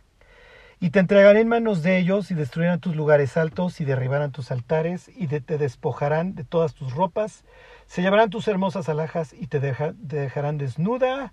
Y 0.82 0.90
te 0.90 0.98
entregaré 0.98 1.40
en 1.40 1.46
manos 1.46 1.84
de 1.84 1.96
ellos 1.96 2.32
y 2.32 2.34
destruirán 2.34 2.80
tus 2.80 2.96
lugares 2.96 3.36
altos 3.36 3.80
y 3.80 3.84
derribarán 3.84 4.32
tus 4.32 4.50
altares 4.50 5.12
y 5.14 5.28
te 5.28 5.56
despojarán 5.56 6.34
de 6.34 6.42
todas 6.42 6.74
tus 6.74 6.92
ropas. 6.92 7.44
Se 7.86 8.02
llevarán 8.02 8.30
tus 8.30 8.48
hermosas 8.48 8.88
alhajas 8.88 9.32
y 9.32 9.46
te, 9.46 9.60
te 9.60 10.16
dejarán 10.16 10.58
desnuda 10.58 11.32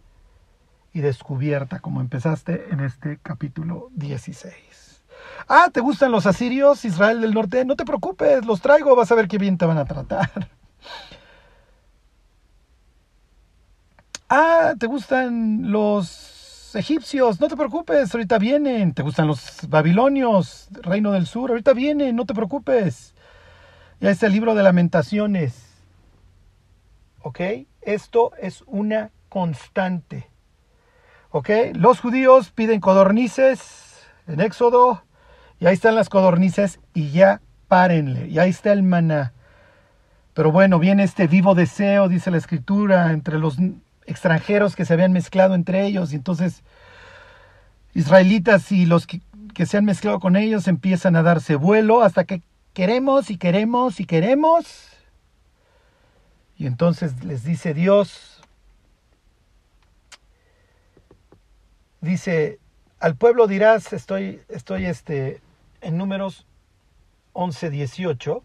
y 0.93 0.99
descubierta 0.99 1.79
como 1.79 1.99
empezaste 1.99 2.67
en 2.69 2.81
este 2.81 3.17
capítulo 3.23 3.89
16. 3.95 5.01
Ah, 5.47 5.69
¿te 5.73 5.79
gustan 5.79 6.11
los 6.11 6.27
asirios, 6.27 6.85
Israel 6.85 7.19
del 7.19 7.33
norte? 7.33 7.65
No 7.65 7.75
te 7.75 7.85
preocupes, 7.85 8.45
los 8.45 8.61
traigo, 8.61 8.95
vas 8.95 9.11
a 9.11 9.15
ver 9.15 9.27
qué 9.27 9.39
bien 9.39 9.57
te 9.57 9.65
van 9.65 9.79
a 9.79 9.85
tratar. 9.85 10.29
Ah, 14.31 14.75
¿te 14.77 14.85
gustan 14.85 15.71
los 15.71 16.38
egipcios? 16.75 17.39
No 17.39 17.47
te 17.47 17.55
preocupes, 17.55 18.13
ahorita 18.13 18.37
vienen. 18.37 18.93
¿Te 18.93 19.03
gustan 19.03 19.27
los 19.27 19.67
babilonios, 19.67 20.67
reino 20.71 21.11
del 21.11 21.27
sur? 21.27 21.51
Ahorita 21.51 21.73
vienen, 21.73 22.15
no 22.15 22.25
te 22.25 22.33
preocupes. 22.33 23.13
Ya 23.99 24.11
es 24.11 24.23
el 24.23 24.31
libro 24.31 24.55
de 24.55 24.63
lamentaciones. 24.63 25.65
¿Ok? 27.21 27.39
Esto 27.81 28.31
es 28.39 28.63
una 28.65 29.11
constante. 29.29 30.29
¿Ok? 31.31 31.49
Los 31.73 31.99
judíos 31.99 32.51
piden 32.51 32.79
codornices 32.79 34.07
en 34.27 34.39
Éxodo. 34.39 35.03
Y 35.59 35.65
ahí 35.65 35.73
están 35.73 35.95
las 35.95 36.09
codornices 36.09 36.79
y 36.93 37.11
ya 37.11 37.41
párenle. 37.67 38.27
Y 38.27 38.39
ahí 38.39 38.49
está 38.49 38.71
el 38.71 38.83
maná. 38.83 39.33
Pero 40.33 40.51
bueno, 40.51 40.79
viene 40.79 41.03
este 41.03 41.27
vivo 41.27 41.53
deseo, 41.55 42.07
dice 42.07 42.31
la 42.31 42.37
escritura, 42.37 43.11
entre 43.11 43.39
los 43.39 43.57
extranjeros 44.09 44.75
que 44.75 44.85
se 44.85 44.93
habían 44.93 45.13
mezclado 45.13 45.53
entre 45.53 45.85
ellos 45.85 46.11
y 46.11 46.15
entonces 46.15 46.63
israelitas 47.93 48.71
y 48.71 48.85
los 48.85 49.05
que, 49.05 49.21
se 49.65 49.77
han 49.77 49.85
mezclado 49.85 50.19
con 50.19 50.35
ellos 50.35 50.67
empiezan 50.67 51.15
a 51.15 51.21
darse 51.21 51.55
vuelo 51.55 52.01
hasta 52.01 52.23
que 52.23 52.41
queremos 52.73 53.29
y 53.29 53.37
queremos 53.37 53.99
y 53.99 54.05
queremos. 54.05 54.89
Y 56.57 56.65
entonces 56.65 57.23
les 57.23 57.43
dice 57.43 57.73
Dios, 57.73 58.41
dice, 62.01 62.59
al 62.99 63.15
pueblo 63.15 63.47
dirás, 63.47 63.91
estoy, 63.91 64.41
estoy 64.47 64.85
este, 64.85 65.41
en 65.81 65.97
números 65.97 66.45
11, 67.33 67.69
18, 67.69 68.43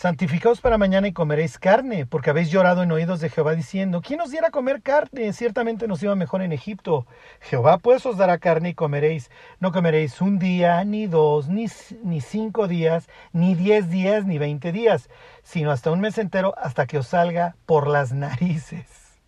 Santificaos 0.00 0.62
para 0.62 0.78
mañana 0.78 1.08
y 1.08 1.12
comeréis 1.12 1.58
carne, 1.58 2.06
porque 2.06 2.30
habéis 2.30 2.50
llorado 2.50 2.82
en 2.82 2.90
oídos 2.90 3.20
de 3.20 3.28
Jehová 3.28 3.54
diciendo, 3.54 4.00
¿quién 4.00 4.22
os 4.22 4.30
diera 4.30 4.50
comer 4.50 4.80
carne? 4.80 5.34
Ciertamente 5.34 5.86
nos 5.86 6.02
iba 6.02 6.14
mejor 6.14 6.40
en 6.40 6.52
Egipto. 6.52 7.06
Jehová 7.42 7.76
pues 7.76 8.06
os 8.06 8.16
dará 8.16 8.38
carne 8.38 8.70
y 8.70 8.74
comeréis. 8.74 9.30
No 9.58 9.72
comeréis 9.72 10.22
un 10.22 10.38
día, 10.38 10.82
ni 10.84 11.06
dos, 11.06 11.50
ni, 11.50 11.66
ni 12.02 12.22
cinco 12.22 12.66
días, 12.66 13.10
ni 13.34 13.54
diez 13.54 13.90
días, 13.90 14.24
ni 14.24 14.38
veinte 14.38 14.72
días, 14.72 15.10
sino 15.42 15.70
hasta 15.70 15.90
un 15.90 16.00
mes 16.00 16.16
entero, 16.16 16.54
hasta 16.56 16.86
que 16.86 16.96
os 16.96 17.08
salga 17.08 17.56
por 17.66 17.86
las 17.86 18.10
narices. 18.14 19.20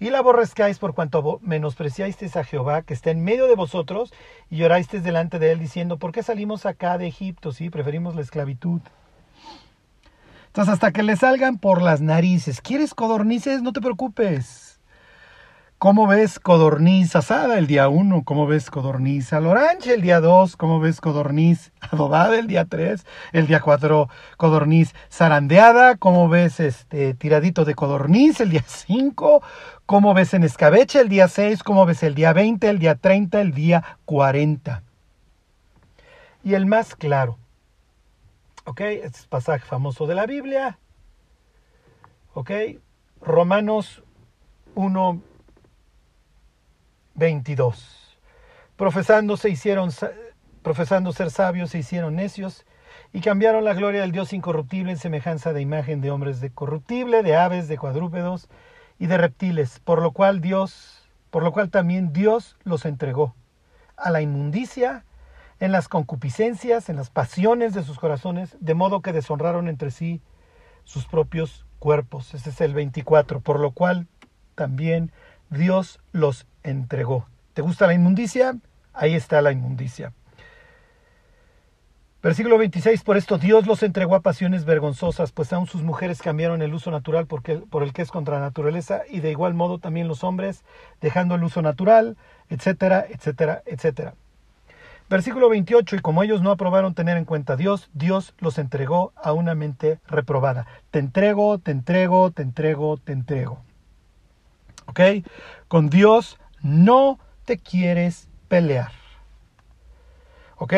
Y 0.00 0.08
la 0.08 0.20
aborrezcáis 0.20 0.78
por 0.78 0.94
cuanto 0.94 1.38
menospreciasteis 1.42 2.34
a 2.38 2.44
Jehová, 2.44 2.80
que 2.80 2.94
está 2.94 3.10
en 3.10 3.22
medio 3.22 3.46
de 3.46 3.56
vosotros, 3.56 4.10
y 4.48 4.56
llorasteis 4.56 5.04
delante 5.04 5.38
de 5.38 5.52
él, 5.52 5.58
diciendo, 5.58 5.98
¿por 5.98 6.12
qué 6.12 6.22
salimos 6.22 6.64
acá 6.64 6.96
de 6.96 7.08
Egipto? 7.08 7.52
Sí, 7.52 7.68
preferimos 7.68 8.14
la 8.14 8.22
esclavitud. 8.22 8.80
Entonces, 10.54 10.74
hasta 10.74 10.92
que 10.92 11.02
le 11.02 11.16
salgan 11.16 11.58
por 11.58 11.82
las 11.82 12.00
narices. 12.00 12.60
¿Quieres 12.60 12.94
codornices? 12.94 13.60
No 13.60 13.72
te 13.72 13.80
preocupes. 13.80 14.78
¿Cómo 15.78 16.06
ves 16.06 16.38
codorniz 16.38 17.16
asada 17.16 17.58
el 17.58 17.66
día 17.66 17.88
1? 17.88 18.22
¿Cómo 18.22 18.46
ves 18.46 18.70
codorniz 18.70 19.32
al 19.32 19.48
orange 19.48 19.94
el 19.94 20.00
día 20.00 20.20
2? 20.20 20.56
¿Cómo 20.56 20.78
ves 20.78 21.00
codorniz 21.00 21.72
adobada 21.80 22.38
el 22.38 22.46
día 22.46 22.66
3? 22.66 23.04
El 23.32 23.48
día 23.48 23.58
4 23.58 24.08
codorniz 24.36 24.94
zarandeada. 25.10 25.96
¿Cómo 25.96 26.28
ves 26.28 26.60
este 26.60 27.14
tiradito 27.14 27.64
de 27.64 27.74
codorniz 27.74 28.40
el 28.40 28.50
día 28.50 28.62
5? 28.64 29.42
¿Cómo 29.86 30.14
ves 30.14 30.34
en 30.34 30.44
escabeche 30.44 31.00
el 31.00 31.08
día 31.08 31.26
6? 31.26 31.64
¿Cómo 31.64 31.84
ves 31.84 32.04
el 32.04 32.14
día 32.14 32.32
20, 32.32 32.68
el 32.68 32.78
día 32.78 32.94
30, 32.94 33.40
el 33.40 33.54
día 33.54 33.98
40? 34.04 34.84
Y 36.44 36.54
el 36.54 36.66
más 36.66 36.94
claro, 36.94 37.38
¿Ok? 38.64 38.80
Este 38.80 39.18
es 39.18 39.26
pasaje 39.26 39.66
famoso 39.66 40.06
de 40.06 40.14
la 40.14 40.26
Biblia. 40.26 40.78
¿Ok? 42.32 42.50
Romanos 43.20 44.02
1, 44.74 45.22
22. 47.14 48.18
Profesando, 48.76 49.36
se 49.36 49.50
hicieron, 49.50 49.90
profesando 50.62 51.12
ser 51.12 51.30
sabios, 51.30 51.70
se 51.70 51.78
hicieron 51.78 52.16
necios 52.16 52.64
y 53.12 53.20
cambiaron 53.20 53.64
la 53.64 53.74
gloria 53.74 54.00
del 54.00 54.12
Dios 54.12 54.32
incorruptible 54.32 54.92
en 54.92 54.98
semejanza 54.98 55.52
de 55.52 55.60
imagen 55.60 56.00
de 56.00 56.10
hombres 56.10 56.40
de 56.40 56.50
corruptible, 56.50 57.22
de 57.22 57.36
aves, 57.36 57.68
de 57.68 57.78
cuadrúpedos 57.78 58.48
y 58.98 59.06
de 59.06 59.18
reptiles, 59.18 59.78
por 59.80 60.00
lo 60.00 60.12
cual 60.12 60.40
Dios, 60.40 61.08
por 61.30 61.42
lo 61.42 61.52
cual 61.52 61.70
también 61.70 62.12
Dios 62.12 62.56
los 62.64 62.86
entregó 62.86 63.34
a 63.96 64.10
la 64.10 64.22
inmundicia 64.22 65.04
en 65.64 65.72
las 65.72 65.88
concupiscencias, 65.88 66.90
en 66.90 66.96
las 66.96 67.08
pasiones 67.08 67.72
de 67.72 67.82
sus 67.82 67.98
corazones, 67.98 68.54
de 68.60 68.74
modo 68.74 69.00
que 69.00 69.14
deshonraron 69.14 69.66
entre 69.68 69.90
sí 69.90 70.20
sus 70.84 71.06
propios 71.06 71.64
cuerpos. 71.78 72.34
Ese 72.34 72.50
es 72.50 72.60
el 72.60 72.74
24, 72.74 73.40
por 73.40 73.58
lo 73.58 73.70
cual 73.70 74.06
también 74.56 75.10
Dios 75.48 76.00
los 76.12 76.46
entregó. 76.64 77.26
¿Te 77.54 77.62
gusta 77.62 77.86
la 77.86 77.94
inmundicia? 77.94 78.58
Ahí 78.92 79.14
está 79.14 79.40
la 79.40 79.52
inmundicia. 79.52 80.12
Versículo 82.22 82.58
26, 82.58 83.02
por 83.02 83.16
esto 83.16 83.38
Dios 83.38 83.66
los 83.66 83.82
entregó 83.82 84.16
a 84.16 84.20
pasiones 84.20 84.66
vergonzosas, 84.66 85.32
pues 85.32 85.50
aún 85.54 85.66
sus 85.66 85.82
mujeres 85.82 86.20
cambiaron 86.20 86.60
el 86.60 86.74
uso 86.74 86.90
natural 86.90 87.26
porque, 87.26 87.56
por 87.56 87.82
el 87.82 87.94
que 87.94 88.02
es 88.02 88.10
contra 88.10 88.34
la 88.34 88.42
naturaleza, 88.42 89.00
y 89.08 89.20
de 89.20 89.30
igual 89.30 89.54
modo 89.54 89.78
también 89.78 90.08
los 90.08 90.24
hombres, 90.24 90.62
dejando 91.00 91.36
el 91.36 91.42
uso 91.42 91.62
natural, 91.62 92.18
etcétera, 92.50 93.06
etcétera, 93.08 93.62
etcétera. 93.64 94.14
Versículo 95.10 95.50
28, 95.50 95.96
y 95.96 95.98
como 96.00 96.22
ellos 96.22 96.40
no 96.40 96.50
aprobaron 96.50 96.94
tener 96.94 97.18
en 97.18 97.26
cuenta 97.26 97.52
a 97.52 97.56
Dios, 97.56 97.90
Dios 97.92 98.34
los 98.38 98.58
entregó 98.58 99.12
a 99.16 99.32
una 99.32 99.54
mente 99.54 100.00
reprobada. 100.06 100.66
Te 100.90 100.98
entrego, 100.98 101.58
te 101.58 101.72
entrego, 101.72 102.30
te 102.30 102.42
entrego, 102.42 102.96
te 102.96 103.12
entrego. 103.12 103.60
¿Ok? 104.86 105.00
Con 105.68 105.90
Dios 105.90 106.38
no 106.62 107.18
te 107.44 107.58
quieres 107.58 108.28
pelear. 108.48 108.92
¿Ok? 110.56 110.74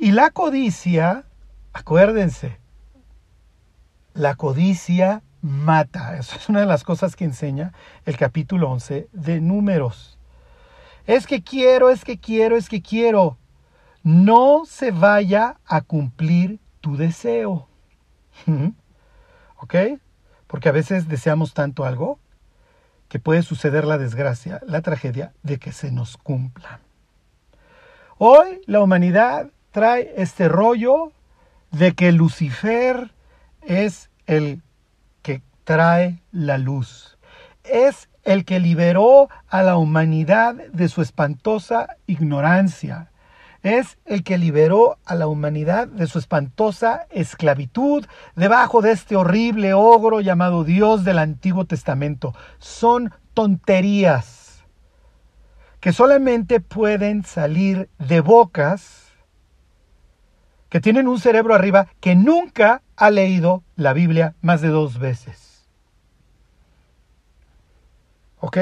Y 0.00 0.10
la 0.12 0.30
codicia, 0.30 1.24
acuérdense, 1.72 2.58
la 4.14 4.34
codicia 4.34 5.22
mata. 5.42 6.16
Eso 6.18 6.36
es 6.36 6.48
una 6.48 6.60
de 6.60 6.66
las 6.66 6.82
cosas 6.82 7.14
que 7.14 7.24
enseña 7.24 7.72
el 8.04 8.16
capítulo 8.16 8.70
11 8.70 9.08
de 9.12 9.40
números. 9.40 10.17
Es 11.08 11.26
que 11.26 11.42
quiero, 11.42 11.88
es 11.88 12.04
que 12.04 12.18
quiero, 12.18 12.58
es 12.58 12.68
que 12.68 12.82
quiero. 12.82 13.38
No 14.02 14.64
se 14.66 14.90
vaya 14.90 15.56
a 15.64 15.80
cumplir 15.80 16.60
tu 16.82 16.98
deseo. 16.98 17.66
¿Ok? 19.56 19.74
Porque 20.46 20.68
a 20.68 20.72
veces 20.72 21.08
deseamos 21.08 21.54
tanto 21.54 21.86
algo 21.86 22.18
que 23.08 23.18
puede 23.18 23.42
suceder 23.42 23.86
la 23.86 23.96
desgracia, 23.96 24.60
la 24.66 24.82
tragedia 24.82 25.32
de 25.42 25.58
que 25.58 25.72
se 25.72 25.90
nos 25.90 26.18
cumpla. 26.18 26.80
Hoy 28.18 28.60
la 28.66 28.82
humanidad 28.82 29.50
trae 29.70 30.12
este 30.18 30.46
rollo 30.46 31.12
de 31.70 31.94
que 31.94 32.12
Lucifer 32.12 33.14
es 33.62 34.10
el 34.26 34.60
que 35.22 35.40
trae 35.64 36.20
la 36.32 36.58
luz. 36.58 37.16
es 37.64 38.10
el 38.24 38.44
que 38.44 38.60
liberó 38.60 39.28
a 39.48 39.62
la 39.62 39.76
humanidad 39.76 40.54
de 40.54 40.88
su 40.88 41.02
espantosa 41.02 41.96
ignorancia. 42.06 43.10
Es 43.62 43.98
el 44.04 44.22
que 44.22 44.38
liberó 44.38 44.98
a 45.04 45.14
la 45.14 45.26
humanidad 45.26 45.88
de 45.88 46.06
su 46.06 46.18
espantosa 46.18 47.06
esclavitud 47.10 48.06
debajo 48.36 48.82
de 48.82 48.92
este 48.92 49.16
horrible 49.16 49.74
ogro 49.74 50.20
llamado 50.20 50.62
Dios 50.62 51.04
del 51.04 51.18
Antiguo 51.18 51.64
Testamento. 51.64 52.34
Son 52.58 53.12
tonterías 53.34 54.64
que 55.80 55.92
solamente 55.92 56.60
pueden 56.60 57.24
salir 57.24 57.88
de 57.98 58.20
bocas 58.20 59.08
que 60.68 60.80
tienen 60.80 61.08
un 61.08 61.18
cerebro 61.18 61.54
arriba 61.54 61.88
que 62.00 62.14
nunca 62.14 62.82
ha 62.96 63.10
leído 63.10 63.62
la 63.76 63.92
Biblia 63.92 64.34
más 64.40 64.60
de 64.60 64.68
dos 64.68 64.98
veces. 64.98 65.47
¿Ok? 68.40 68.58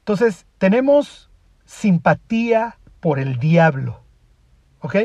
Entonces, 0.00 0.46
tenemos 0.58 1.30
simpatía 1.64 2.78
por 3.00 3.18
el 3.18 3.38
diablo. 3.38 4.00
¿Ok? 4.80 4.96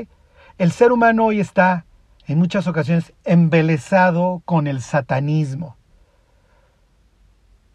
El 0.58 0.72
ser 0.72 0.92
humano 0.92 1.26
hoy 1.26 1.40
está 1.40 1.86
en 2.28 2.40
muchas 2.40 2.68
ocasiones 2.68 3.14
embelesado 3.24 4.42
con 4.46 4.68
el 4.68 4.82
satanismo. 4.82 5.78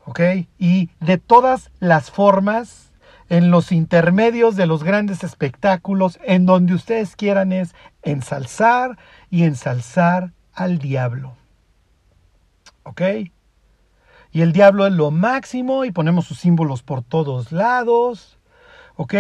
¿Ok? 0.05 0.21
Y 0.59 0.91
de 1.01 1.19
todas 1.19 1.71
las 1.79 2.11
formas 2.11 2.91
en 3.29 3.53
los 3.53 3.71
intermedios 3.71 4.57
de 4.57 4.67
los 4.67 4.83
grandes 4.83 5.23
espectáculos, 5.23 6.19
en 6.25 6.47
donde 6.47 6.75
ustedes 6.75 7.15
quieran 7.15 7.53
es 7.53 7.75
ensalzar 8.03 8.99
y 9.31 9.45
ensalzar 9.45 10.33
al 10.53 10.79
diablo. 10.79 11.37
¿Ok? 12.83 13.03
Y 14.33 14.43
el 14.43 14.53
diablo 14.53 14.87
es 14.87 14.93
lo 14.93 15.11
máximo 15.11 15.85
y 15.85 15.93
ponemos 15.93 16.27
sus 16.27 16.39
símbolos 16.39 16.83
por 16.83 17.03
todos 17.03 17.53
lados. 17.53 18.39
¿Ok? 18.97 19.15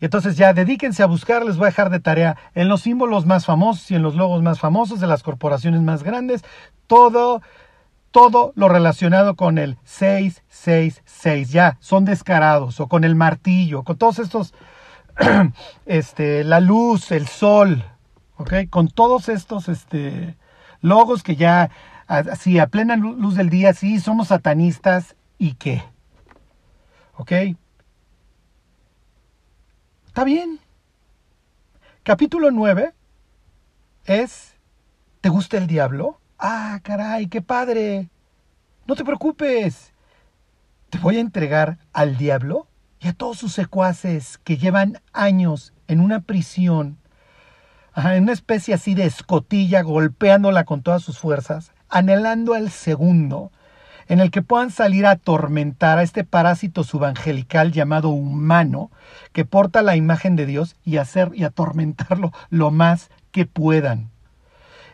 Entonces 0.00 0.36
ya 0.36 0.52
dedíquense 0.52 1.02
a 1.02 1.06
buscar, 1.06 1.44
les 1.44 1.56
voy 1.56 1.64
a 1.64 1.70
dejar 1.70 1.88
de 1.90 2.00
tarea 2.00 2.36
en 2.54 2.68
los 2.68 2.82
símbolos 2.82 3.24
más 3.24 3.46
famosos 3.46 3.90
y 3.90 3.94
en 3.94 4.02
los 4.02 4.14
logos 4.14 4.42
más 4.42 4.60
famosos 4.60 5.00
de 5.00 5.06
las 5.06 5.22
corporaciones 5.22 5.80
más 5.80 6.02
grandes, 6.02 6.44
todo 6.86 7.40
todo 8.12 8.52
lo 8.54 8.68
relacionado 8.68 9.34
con 9.34 9.58
el 9.58 9.78
666, 9.84 11.50
ya, 11.50 11.78
son 11.80 12.04
descarados, 12.04 12.78
o 12.78 12.86
con 12.86 13.04
el 13.04 13.16
martillo, 13.16 13.82
con 13.82 13.96
todos 13.96 14.18
estos, 14.20 14.54
este, 15.86 16.44
la 16.44 16.60
luz, 16.60 17.10
el 17.10 17.26
sol, 17.26 17.84
¿ok? 18.36 18.68
Con 18.70 18.88
todos 18.88 19.28
estos, 19.28 19.68
este, 19.68 20.36
logos 20.82 21.22
que 21.22 21.36
ya, 21.36 21.70
así, 22.06 22.58
a 22.58 22.66
plena 22.66 22.96
luz 22.96 23.34
del 23.36 23.50
día, 23.50 23.72
sí, 23.74 24.00
somos 24.00 24.28
satanistas, 24.28 25.16
¿y 25.38 25.54
qué? 25.54 25.82
¿Ok? 27.16 27.32
Está 30.06 30.24
bien. 30.24 30.60
Capítulo 32.02 32.50
9 32.50 32.92
es, 34.04 34.54
¿te 35.20 35.28
gusta 35.28 35.56
el 35.56 35.66
diablo? 35.66 36.20
Ah, 36.38 36.80
caray, 36.82 37.28
qué 37.28 37.40
padre. 37.40 38.10
No 38.86 38.96
te 38.96 39.04
preocupes. 39.04 39.92
Te 40.90 40.98
voy 40.98 41.16
a 41.16 41.20
entregar 41.20 41.78
al 41.92 42.16
diablo 42.16 42.66
y 43.00 43.08
a 43.08 43.12
todos 43.12 43.38
sus 43.38 43.52
secuaces 43.52 44.38
que 44.38 44.58
llevan 44.58 45.00
años 45.12 45.72
en 45.88 46.00
una 46.00 46.20
prisión, 46.20 46.98
en 47.94 48.24
una 48.24 48.32
especie 48.32 48.74
así 48.74 48.94
de 48.94 49.06
escotilla, 49.06 49.82
golpeándola 49.82 50.64
con 50.64 50.82
todas 50.82 51.02
sus 51.02 51.18
fuerzas, 51.18 51.72
anhelando 51.92 52.56
el 52.56 52.70
segundo, 52.70 53.52
en 54.08 54.18
el 54.18 54.30
que 54.32 54.42
puedan 54.42 54.70
salir 54.70 55.06
a 55.06 55.12
atormentar 55.12 55.98
a 55.98 56.02
este 56.02 56.24
parásito 56.24 56.82
subangelical 56.82 57.70
llamado 57.70 58.08
humano, 58.08 58.90
que 59.32 59.44
porta 59.44 59.82
la 59.82 59.94
imagen 59.94 60.34
de 60.34 60.46
Dios 60.46 60.74
y 60.84 60.96
hacer 60.96 61.30
y 61.34 61.44
atormentarlo 61.44 62.32
lo 62.50 62.70
más 62.72 63.10
que 63.30 63.46
puedan. 63.46 64.10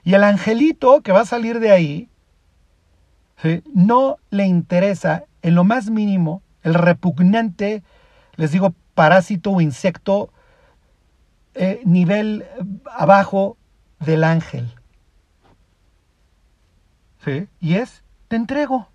Y 0.04 0.14
el 0.14 0.24
angelito 0.24 1.00
que 1.02 1.12
va 1.12 1.20
a 1.20 1.26
salir 1.26 1.60
de 1.60 1.70
ahí, 1.70 2.08
no 3.72 4.16
le 4.30 4.46
interesa 4.46 5.24
en 5.42 5.54
lo 5.54 5.64
más 5.64 5.90
mínimo 5.90 6.42
el 6.62 6.74
repugnante, 6.74 7.82
les 8.34 8.50
digo, 8.50 8.74
parásito 8.94 9.52
o 9.52 9.60
insecto 9.60 10.30
eh, 11.54 11.80
nivel 11.84 12.44
abajo 12.96 13.56
del 14.00 14.24
ángel. 14.24 14.77
¿Sí? 17.24 17.48
Y 17.60 17.74
es, 17.74 18.02
te 18.28 18.36
entrego. 18.36 18.88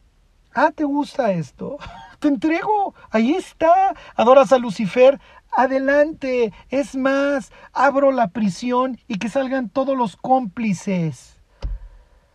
Ah, 0.54 0.72
¿te 0.76 0.84
gusta 0.84 1.32
esto? 1.32 1.78
Te 2.20 2.30
entrego. 2.30 2.96
Ahí 3.12 3.34
está. 3.34 3.94
Adoras 4.16 4.54
a 4.54 4.58
Lucifer 4.58 5.20
adelante, 5.56 6.52
es 6.70 6.96
más, 6.96 7.52
abro 7.74 8.12
la 8.12 8.30
prisión 8.30 8.98
y 9.08 9.20
que 9.20 9.30
salgan 9.30 9.70
todos 9.70 9.98
los 9.98 10.16
cómplices. 10.16 11.40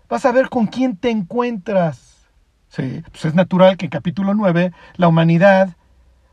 Vas 0.08 0.24
a 0.24 0.32
ver 0.32 0.48
con 0.48 0.66
quién 0.66 0.96
te 0.96 1.10
encuentras. 1.10 2.28
Sí, 2.68 3.02
pues 3.10 3.24
es 3.24 3.34
natural 3.34 3.76
que 3.76 3.86
en 3.86 3.90
capítulo 3.90 4.34
9 4.34 4.72
la 4.96 5.08
humanidad 5.08 5.74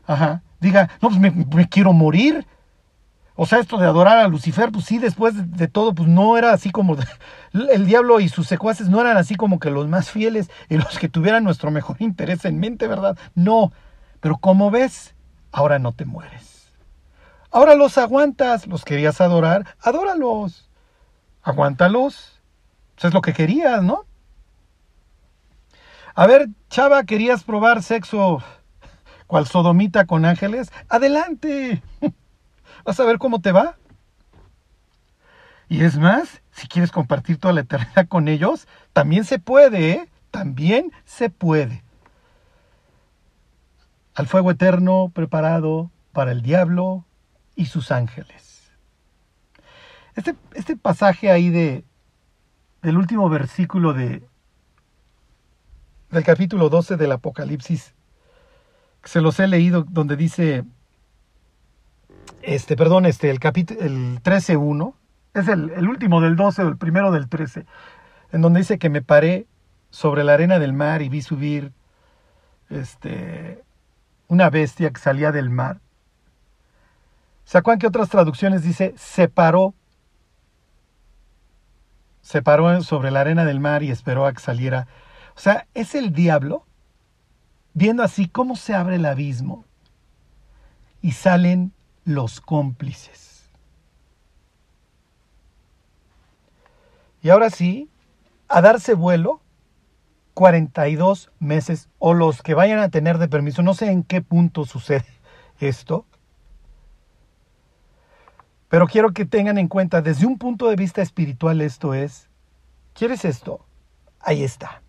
ajá, 0.06 0.42
diga, 0.60 0.90
no, 1.02 1.08
pues 1.08 1.20
me, 1.20 1.68
quiero 1.68 1.92
morir. 1.92 2.46
O 3.36 3.44
sea, 3.44 3.58
esto 3.58 3.76
de 3.76 3.86
adorar 3.86 4.16
a 4.16 4.28
Lucifer, 4.28 4.72
pues 4.72 4.86
sí, 4.86 4.98
después 4.98 5.34
de, 5.56 5.68
todo, 5.68 5.94
pues 5.94 6.08
no 6.08 6.38
era 6.38 6.52
así 6.52 6.70
como 6.70 6.96
el 7.52 7.86
diablo 7.86 8.18
y 8.18 8.30
sus 8.30 8.46
secuaces 8.46 8.88
no 8.88 9.00
eran 9.00 9.18
así 9.18 9.34
como 9.34 9.60
que 9.60 9.70
los 9.70 9.88
más 9.88 10.10
fieles 10.10 10.50
y 10.70 10.78
los 10.78 10.98
que 10.98 11.10
tuvieran 11.10 11.44
nuestro 11.44 11.70
mejor 11.70 11.96
interés 12.00 12.46
en 12.46 12.58
mente, 12.58 12.88
¿verdad? 12.88 13.18
No, 13.34 13.72
pero 14.20 14.38
como 14.38 14.70
ves, 14.70 15.14
ahora 15.52 15.78
no 15.78 15.92
te 15.92 16.06
mueres. 16.06 16.72
Ahora 17.50 17.74
los 17.74 17.98
aguantas, 17.98 18.66
los 18.66 18.84
querías 18.84 19.20
adorar, 19.20 19.66
adóralos. 19.82 20.68
Aguántalos. 21.42 22.40
Eso 22.96 23.08
es 23.08 23.14
lo 23.14 23.20
que 23.20 23.34
querías, 23.34 23.82
¿no? 23.82 24.06
A 26.14 26.26
ver, 26.26 26.48
chava, 26.70 27.04
¿querías 27.04 27.44
probar 27.44 27.82
sexo 27.82 28.42
cual 29.26 29.46
sodomita 29.46 30.06
con 30.06 30.24
ángeles? 30.24 30.72
Adelante. 30.88 31.82
Vas 32.84 32.98
a 33.00 33.04
ver 33.04 33.18
cómo 33.18 33.40
te 33.40 33.52
va. 33.52 33.76
Y 35.68 35.82
es 35.82 35.98
más, 35.98 36.42
si 36.52 36.68
quieres 36.68 36.92
compartir 36.92 37.38
toda 37.38 37.54
la 37.54 37.62
eternidad 37.62 38.06
con 38.08 38.28
ellos, 38.28 38.68
también 38.92 39.24
se 39.24 39.38
puede, 39.38 39.90
¿eh? 39.90 40.08
También 40.30 40.92
se 41.04 41.30
puede. 41.30 41.82
Al 44.14 44.26
fuego 44.26 44.50
eterno 44.50 45.10
preparado 45.12 45.90
para 46.12 46.32
el 46.32 46.42
diablo 46.42 47.04
y 47.56 47.66
sus 47.66 47.90
ángeles. 47.90 48.70
Este, 50.14 50.34
este 50.54 50.76
pasaje 50.76 51.30
ahí 51.30 51.50
de, 51.50 51.84
del 52.82 52.96
último 52.96 53.28
versículo 53.28 53.92
de, 53.92 54.26
del 56.10 56.24
capítulo 56.24 56.68
12 56.68 56.96
del 56.96 57.12
Apocalipsis, 57.12 57.94
se 59.04 59.20
los 59.20 59.38
he 59.40 59.46
leído, 59.46 59.84
donde 59.88 60.16
dice, 60.16 60.64
este, 62.46 62.76
perdón, 62.76 63.06
este, 63.06 63.30
el 63.30 63.40
capítulo, 63.40 63.80
el 63.80 64.22
13.1, 64.22 64.94
es 65.34 65.48
el, 65.48 65.70
el 65.70 65.88
último 65.88 66.20
del 66.20 66.36
12 66.36 66.62
o 66.62 66.68
el 66.68 66.76
primero 66.76 67.10
del 67.10 67.28
13, 67.28 67.66
en 68.32 68.40
donde 68.40 68.60
dice 68.60 68.78
que 68.78 68.88
me 68.88 69.02
paré 69.02 69.46
sobre 69.90 70.24
la 70.24 70.34
arena 70.34 70.58
del 70.58 70.72
mar 70.72 71.02
y 71.02 71.08
vi 71.08 71.22
subir 71.22 71.72
este, 72.70 73.62
una 74.28 74.50
bestia 74.50 74.90
que 74.90 75.00
salía 75.00 75.32
del 75.32 75.50
mar 75.50 75.80
¿Se 77.46 77.58
acuerdan 77.58 77.78
que 77.78 77.86
otras 77.86 78.08
traducciones 78.08 78.64
dice 78.64 78.92
separó? 78.98 79.72
Separó 82.20 82.82
sobre 82.82 83.12
la 83.12 83.20
arena 83.20 83.44
del 83.44 83.60
mar 83.60 83.84
y 83.84 83.92
esperó 83.92 84.26
a 84.26 84.32
que 84.32 84.40
saliera. 84.40 84.88
O 85.36 85.38
sea, 85.38 85.68
es 85.72 85.94
el 85.94 86.12
diablo 86.12 86.66
viendo 87.72 88.02
así 88.02 88.26
cómo 88.26 88.56
se 88.56 88.74
abre 88.74 88.96
el 88.96 89.04
abismo 89.04 89.64
y 91.00 91.12
salen 91.12 91.72
los 92.06 92.40
cómplices. 92.40 93.50
Y 97.20 97.28
ahora 97.28 97.50
sí, 97.50 97.90
a 98.48 98.62
darse 98.62 98.94
vuelo 98.94 99.42
42 100.32 101.30
meses 101.40 101.88
o 101.98 102.14
los 102.14 102.42
que 102.42 102.54
vayan 102.54 102.78
a 102.78 102.88
tener 102.88 103.18
de 103.18 103.28
permiso, 103.28 103.62
no 103.62 103.74
sé 103.74 103.90
en 103.90 104.04
qué 104.04 104.22
punto 104.22 104.64
sucede 104.64 105.04
esto, 105.60 106.06
pero 108.68 108.86
quiero 108.86 109.12
que 109.12 109.24
tengan 109.24 109.58
en 109.58 109.68
cuenta, 109.68 110.00
desde 110.00 110.26
un 110.26 110.38
punto 110.38 110.68
de 110.68 110.76
vista 110.76 111.02
espiritual, 111.02 111.60
esto 111.60 111.92
es, 111.92 112.28
¿quieres 112.94 113.24
esto? 113.24 113.66
Ahí 114.20 114.44
está. 114.44 114.82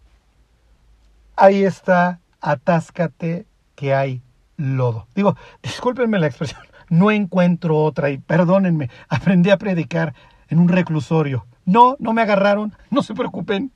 Ahí 1.36 1.63
está, 1.63 2.19
atáscate 2.41 3.47
que 3.75 3.95
hay 3.95 4.21
lodo. 4.58 5.08
Digo, 5.15 5.36
discúlpenme 5.63 6.19
la 6.19 6.27
expresión, 6.27 6.62
no 6.89 7.12
encuentro 7.12 7.78
otra 7.78 8.10
y 8.10 8.17
perdónenme, 8.17 8.89
aprendí 9.10 9.50
a 9.50 9.58
predicar 9.58 10.13
en 10.50 10.60
un 10.60 10.69
reclusorio. 10.69 11.45
No, 11.65 11.95
no 12.00 12.13
me 12.13 12.21
agarraron, 12.21 12.73
no 12.89 13.04
se 13.04 13.13
preocupen. 13.13 13.71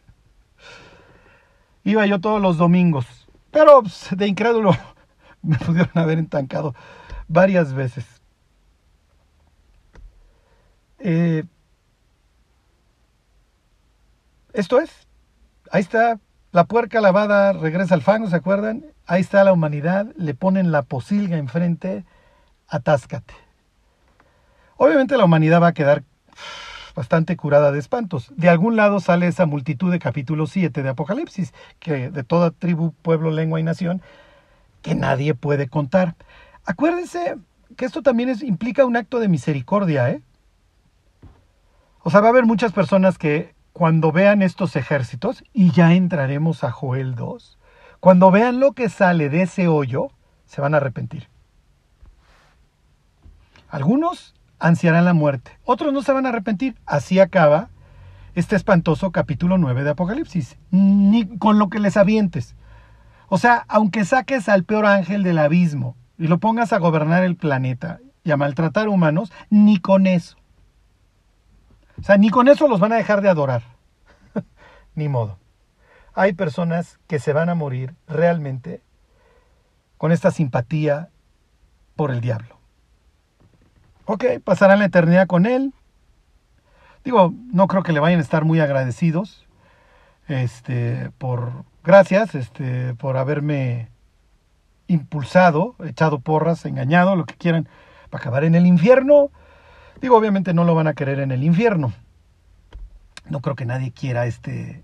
Iba 1.83 2.05
yo 2.05 2.21
todos 2.21 2.39
los 2.39 2.57
domingos 2.57 3.27
Pero 3.49 3.81
pues, 3.81 4.09
de 4.15 4.27
incrédulo 4.27 4.71
me 5.41 5.57
pudieron 5.57 5.91
haber 5.95 6.19
entancado 6.19 6.75
varias 7.27 7.73
veces. 7.73 8.05
Eh, 10.99 11.43
esto 14.53 14.79
es, 14.79 15.07
ahí 15.71 15.81
está, 15.81 16.19
la 16.51 16.65
puerca 16.65 17.01
lavada 17.01 17.53
regresa 17.53 17.95
al 17.95 18.01
fango, 18.01 18.29
¿se 18.29 18.35
acuerdan? 18.35 18.85
Ahí 19.07 19.21
está 19.21 19.43
la 19.43 19.53
humanidad, 19.53 20.07
le 20.15 20.35
ponen 20.35 20.71
la 20.71 20.83
posilga 20.83 21.37
enfrente, 21.37 22.05
atáscate. 22.71 23.35
Obviamente 24.77 25.17
la 25.17 25.25
humanidad 25.25 25.61
va 25.61 25.67
a 25.67 25.73
quedar 25.73 26.03
bastante 26.95 27.37
curada 27.37 27.71
de 27.71 27.77
espantos. 27.77 28.31
De 28.35 28.49
algún 28.49 28.75
lado 28.75 28.99
sale 28.99 29.27
esa 29.27 29.45
multitud 29.45 29.91
de 29.91 29.99
capítulo 29.99 30.47
7 30.47 30.81
de 30.81 30.89
Apocalipsis, 30.89 31.53
que 31.79 32.09
de 32.09 32.23
toda 32.23 32.49
tribu, 32.51 32.93
pueblo, 33.03 33.29
lengua 33.29 33.59
y 33.59 33.63
nación, 33.63 34.01
que 34.81 34.95
nadie 34.95 35.35
puede 35.35 35.67
contar. 35.67 36.15
Acuérdense 36.65 37.37
que 37.77 37.85
esto 37.85 38.01
también 38.01 38.35
implica 38.41 38.85
un 38.85 38.97
acto 38.97 39.19
de 39.19 39.27
misericordia, 39.27 40.09
¿eh? 40.09 40.21
O 42.03 42.09
sea, 42.09 42.21
va 42.21 42.27
a 42.27 42.31
haber 42.31 42.45
muchas 42.45 42.71
personas 42.71 43.17
que 43.17 43.53
cuando 43.73 44.11
vean 44.11 44.41
estos 44.41 44.75
ejércitos, 44.75 45.43
y 45.53 45.71
ya 45.71 45.93
entraremos 45.93 46.63
a 46.63 46.71
Joel 46.71 47.15
2, 47.15 47.57
cuando 47.99 48.31
vean 48.31 48.59
lo 48.59 48.73
que 48.73 48.89
sale 48.89 49.29
de 49.29 49.43
ese 49.43 49.67
hoyo, 49.67 50.07
se 50.45 50.59
van 50.59 50.73
a 50.73 50.77
arrepentir. 50.77 51.29
Algunos 53.71 54.35
ansiarán 54.59 55.05
la 55.05 55.13
muerte. 55.13 55.57
Otros 55.63 55.93
no 55.93 56.01
se 56.01 56.11
van 56.11 56.25
a 56.25 56.29
arrepentir. 56.29 56.75
Así 56.85 57.21
acaba 57.21 57.69
este 58.35 58.57
espantoso 58.57 59.13
capítulo 59.13 59.57
9 59.57 59.85
de 59.85 59.91
Apocalipsis. 59.91 60.57
Ni 60.71 61.25
con 61.37 61.57
lo 61.57 61.69
que 61.69 61.79
les 61.79 61.95
avientes. 61.95 62.53
O 63.29 63.37
sea, 63.37 63.63
aunque 63.69 64.03
saques 64.03 64.49
al 64.49 64.65
peor 64.65 64.85
ángel 64.85 65.23
del 65.23 65.37
abismo 65.37 65.95
y 66.17 66.27
lo 66.27 66.37
pongas 66.37 66.73
a 66.73 66.79
gobernar 66.79 67.23
el 67.23 67.37
planeta 67.37 68.01
y 68.25 68.31
a 68.31 68.37
maltratar 68.37 68.89
humanos, 68.89 69.31
ni 69.49 69.79
con 69.79 70.05
eso. 70.05 70.35
O 71.97 72.03
sea, 72.03 72.17
ni 72.17 72.29
con 72.29 72.49
eso 72.49 72.67
los 72.67 72.81
van 72.81 72.91
a 72.91 72.97
dejar 72.97 73.21
de 73.21 73.29
adorar. 73.29 73.63
ni 74.95 75.07
modo. 75.07 75.39
Hay 76.13 76.33
personas 76.33 76.99
que 77.07 77.19
se 77.19 77.31
van 77.31 77.47
a 77.47 77.55
morir 77.55 77.95
realmente 78.05 78.83
con 79.97 80.11
esta 80.11 80.29
simpatía 80.29 81.07
por 81.95 82.11
el 82.11 82.19
diablo. 82.19 82.60
Ok, 84.13 84.25
pasarán 84.43 84.79
la 84.79 84.85
eternidad 84.85 85.25
con 85.25 85.45
Él. 85.45 85.73
Digo, 87.05 87.33
no 87.53 87.67
creo 87.67 87.81
que 87.81 87.93
le 87.93 88.01
vayan 88.01 88.19
a 88.19 88.21
estar 88.21 88.43
muy 88.43 88.59
agradecidos. 88.59 89.47
Este, 90.27 91.11
por 91.17 91.63
gracias, 91.81 92.35
este, 92.35 92.93
por 92.95 93.15
haberme 93.15 93.87
impulsado, 94.87 95.77
echado 95.85 96.19
porras, 96.19 96.65
engañado, 96.65 97.15
lo 97.15 97.23
que 97.23 97.35
quieran, 97.35 97.69
para 98.09 98.21
acabar 98.21 98.43
en 98.43 98.55
el 98.55 98.65
infierno. 98.65 99.31
Digo, 100.01 100.17
obviamente 100.17 100.53
no 100.53 100.65
lo 100.65 100.75
van 100.75 100.87
a 100.87 100.93
querer 100.93 101.21
en 101.21 101.31
el 101.31 101.45
infierno. 101.45 101.93
No 103.29 103.39
creo 103.39 103.55
que 103.55 103.65
nadie 103.65 103.93
quiera 103.93 104.25
este, 104.25 104.83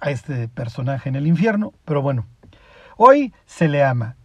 a 0.00 0.10
este 0.10 0.48
personaje 0.48 1.08
en 1.08 1.14
el 1.14 1.28
infierno, 1.28 1.72
pero 1.84 2.02
bueno, 2.02 2.26
hoy 2.96 3.32
se 3.46 3.68
le 3.68 3.84
ama. 3.84 4.16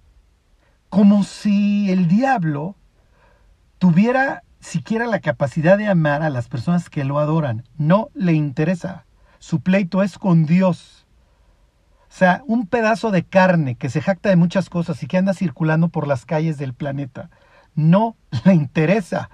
Como 0.90 1.24
si 1.24 1.92
el 1.92 2.08
diablo 2.08 2.76
tuviera 3.80 4.44
siquiera 4.60 5.08
la 5.08 5.20
capacidad 5.20 5.78
de 5.78 5.88
amar 5.88 6.22
a 6.22 6.30
las 6.30 6.48
personas 6.48 6.89
que 6.89 7.06
lo 7.06 7.18
adoran. 7.20 7.63
No 7.78 8.10
le 8.13 8.34
interesa. 8.34 9.06
Su 9.39 9.62
pleito 9.62 10.04
es 10.04 10.18
con 10.18 10.46
Dios. 10.46 11.08
O 12.10 12.12
sea, 12.12 12.44
un 12.46 12.68
pedazo 12.68 13.12
de 13.12 13.24
carne 13.24 13.76
que 13.76 13.89
se 13.89 14.02
jacta 14.02 14.30
de 14.30 14.36
muchas 14.36 14.70
cosas 14.70 15.02
y 15.02 15.08
que 15.08 15.18
anda 15.18 15.34
circulando 15.34 15.89
por 15.89 16.08
las 16.08 16.26
calles 16.26 16.58
del 16.58 16.74
planeta. 16.74 17.30
No 17.74 18.18
le 18.46 18.54
interesa. 18.54 19.30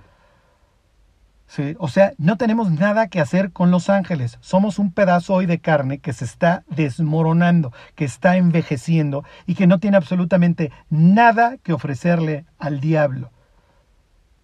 O 1.77 1.87
sea, 1.87 2.13
no 2.17 2.37
tenemos 2.37 2.71
nada 2.71 3.07
que 3.07 3.21
hacer 3.21 3.51
con 3.51 3.71
los 3.71 3.89
ángeles. 3.89 4.37
Somos 4.41 4.77
un 4.77 4.91
pedazo 4.91 5.35
hoy 5.35 5.45
de 5.45 5.59
carne 5.59 5.99
que 5.99 6.11
se 6.11 6.25
está 6.25 6.63
desmoronando, 6.67 7.71
que 7.93 8.03
está 8.03 8.35
envejeciendo 8.35 9.23
y 9.45 9.55
que 9.55 9.67
no 9.67 9.79
tiene 9.79 9.95
absolutamente 9.95 10.71
nada 10.89 11.57
que 11.57 11.71
ofrecerle 11.71 12.45
al 12.57 12.79
diablo 12.79 13.31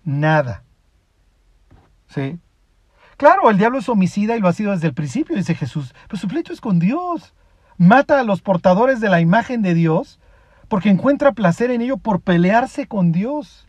nada. 0.03 0.63
¿Sí? 2.07 2.39
Claro, 3.17 3.49
el 3.49 3.57
diablo 3.57 3.79
es 3.79 3.89
homicida 3.89 4.35
y 4.35 4.39
lo 4.39 4.47
ha 4.47 4.53
sido 4.53 4.71
desde 4.71 4.87
el 4.87 4.93
principio, 4.93 5.35
dice 5.35 5.55
Jesús, 5.55 5.93
pero 6.07 6.19
su 6.19 6.27
pleito 6.27 6.51
es 6.51 6.61
con 6.61 6.79
Dios. 6.79 7.33
Mata 7.77 8.19
a 8.19 8.23
los 8.23 8.41
portadores 8.41 8.99
de 8.99 9.09
la 9.09 9.21
imagen 9.21 9.61
de 9.61 9.73
Dios 9.73 10.19
porque 10.67 10.89
encuentra 10.89 11.33
placer 11.33 11.69
en 11.69 11.81
ello 11.81 11.97
por 11.97 12.21
pelearse 12.21 12.87
con 12.87 13.11
Dios. 13.11 13.67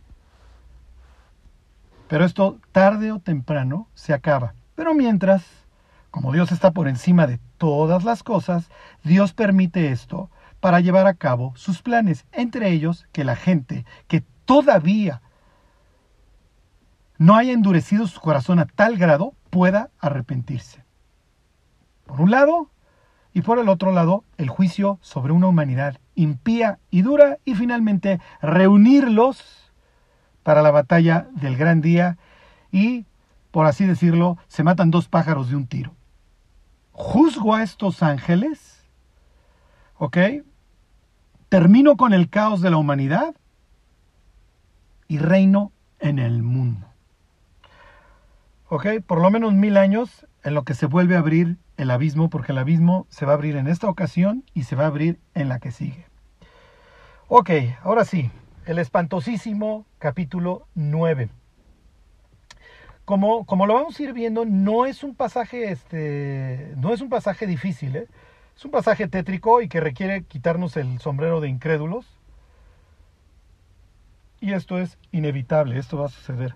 Pero 2.07 2.25
esto 2.25 2.59
tarde 2.71 3.11
o 3.11 3.19
temprano 3.19 3.87
se 3.93 4.13
acaba. 4.13 4.55
Pero 4.75 4.93
mientras, 4.93 5.43
como 6.11 6.31
Dios 6.31 6.51
está 6.51 6.71
por 6.71 6.87
encima 6.87 7.27
de 7.27 7.39
todas 7.57 8.03
las 8.03 8.23
cosas, 8.23 8.69
Dios 9.03 9.33
permite 9.33 9.91
esto 9.91 10.29
para 10.59 10.79
llevar 10.79 11.07
a 11.07 11.13
cabo 11.13 11.53
sus 11.55 11.81
planes, 11.81 12.25
entre 12.31 12.71
ellos 12.71 13.05
que 13.11 13.23
la 13.23 13.35
gente 13.35 13.85
que 14.07 14.23
todavía 14.45 15.21
no 17.23 17.37
haya 17.37 17.53
endurecido 17.53 18.05
su 18.05 18.19
corazón 18.19 18.59
a 18.59 18.65
tal 18.65 18.97
grado, 18.97 19.33
pueda 19.49 19.91
arrepentirse. 20.01 20.83
Por 22.05 22.19
un 22.19 22.31
lado, 22.31 22.69
y 23.33 23.43
por 23.43 23.59
el 23.59 23.69
otro 23.69 23.93
lado, 23.93 24.25
el 24.37 24.49
juicio 24.49 24.99
sobre 25.01 25.31
una 25.31 25.47
humanidad 25.47 26.01
impía 26.15 26.79
y 26.91 27.01
dura, 27.01 27.37
y 27.45 27.55
finalmente 27.55 28.19
reunirlos 28.41 29.71
para 30.43 30.61
la 30.61 30.71
batalla 30.71 31.29
del 31.31 31.55
gran 31.55 31.79
día 31.79 32.17
y, 32.73 33.05
por 33.51 33.67
así 33.67 33.85
decirlo, 33.85 34.37
se 34.49 34.65
matan 34.65 34.91
dos 34.91 35.07
pájaros 35.07 35.49
de 35.49 35.55
un 35.55 35.65
tiro. 35.65 35.95
Juzgo 36.91 37.55
a 37.55 37.63
estos 37.63 38.03
ángeles, 38.03 38.85
¿ok? 39.95 40.17
Termino 41.47 41.95
con 41.95 42.11
el 42.11 42.29
caos 42.29 42.59
de 42.59 42.69
la 42.69 42.75
humanidad 42.75 43.33
y 45.07 45.19
reino 45.19 45.71
en 45.99 46.19
el 46.19 46.43
mundo. 46.43 46.92
¿Ok? 48.73 48.87
Por 49.05 49.21
lo 49.21 49.29
menos 49.29 49.53
mil 49.53 49.77
años 49.77 50.25
en 50.43 50.55
lo 50.55 50.63
que 50.63 50.73
se 50.73 50.87
vuelve 50.87 51.15
a 51.15 51.19
abrir 51.19 51.57
el 51.77 51.91
abismo, 51.91 52.31
porque 52.31 52.53
el 52.53 52.57
abismo 52.57 53.05
se 53.09 53.25
va 53.25 53.33
a 53.33 53.35
abrir 53.35 53.55
en 53.55 53.67
esta 53.67 53.87
ocasión 53.87 54.43
y 54.55 54.63
se 54.63 54.75
va 54.75 54.85
a 54.85 54.87
abrir 54.87 55.19
en 55.35 55.47
la 55.47 55.59
que 55.59 55.71
sigue. 55.71 56.07
Ok, 57.27 57.51
ahora 57.83 58.03
sí, 58.03 58.31
el 58.65 58.79
espantosísimo 58.79 59.85
capítulo 59.99 60.65
9. 60.73 61.29
Como, 63.05 63.45
como 63.45 63.67
lo 63.67 63.75
vamos 63.75 63.99
a 63.99 64.03
ir 64.03 64.13
viendo, 64.13 64.43
no 64.43 64.87
es 64.87 65.03
un 65.03 65.13
pasaje, 65.13 65.71
este, 65.71 66.73
no 66.77 66.93
es 66.93 67.01
un 67.01 67.09
pasaje 67.09 67.45
difícil, 67.45 67.95
¿eh? 67.95 68.07
es 68.55 68.65
un 68.65 68.71
pasaje 68.71 69.07
tétrico 69.07 69.61
y 69.61 69.67
que 69.67 69.81
requiere 69.81 70.23
quitarnos 70.23 70.77
el 70.77 70.99
sombrero 70.99 71.41
de 71.41 71.49
incrédulos. 71.49 72.07
Y 74.41 74.53
esto 74.53 74.79
es 74.79 74.97
inevitable, 75.11 75.77
esto 75.77 75.97
va 75.97 76.07
a 76.07 76.09
suceder. 76.09 76.55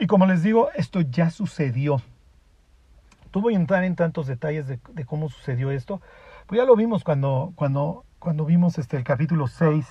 Y 0.00 0.06
como 0.06 0.24
les 0.24 0.42
digo, 0.42 0.70
esto 0.74 1.02
ya 1.02 1.28
sucedió. 1.28 2.00
Tú 3.30 3.42
voy 3.42 3.52
a 3.52 3.58
entrar 3.58 3.84
en 3.84 3.96
tantos 3.96 4.26
detalles 4.26 4.66
de, 4.66 4.80
cómo 5.04 5.28
sucedió 5.28 5.70
esto. 5.70 6.00
Pues 6.46 6.58
ya 6.58 6.64
lo 6.64 6.74
vimos 6.74 7.04
cuando, 7.04 7.52
cuando, 7.54 8.06
cuando 8.18 8.46
vimos 8.46 8.78
este, 8.78 8.96
el 8.96 9.04
capítulo 9.04 9.46
6 9.46 9.86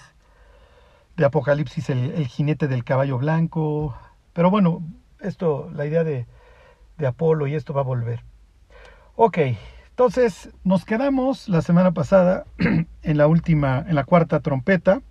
de 1.16 1.26
Apocalipsis, 1.26 1.92
el, 1.92 2.26
jinete 2.26 2.68
del 2.68 2.84
caballo 2.84 3.20
blanco. 3.20 3.96
Pero 4.34 4.50
bueno, 4.50 4.82
esto, 5.20 5.70
la 5.76 5.86
idea 5.86 6.04
de, 6.04 6.26
de 6.98 7.08
Apolo 7.08 7.46
y 7.46 7.54
esto 7.54 7.76
va 7.76 7.82
a 7.82 7.84
volver. 7.84 8.24
Ok, 9.16 9.38
entonces 9.92 10.50
nos 10.64 10.86
quedamos 10.86 11.48
la 11.50 11.62
semana 11.62 11.92
pasada 11.92 12.46
en 13.04 13.18
la 13.18 13.28
última, 13.28 13.86
en 13.88 13.94
la 13.94 14.06
cuarta 14.06 14.40
trompeta. 14.40 15.04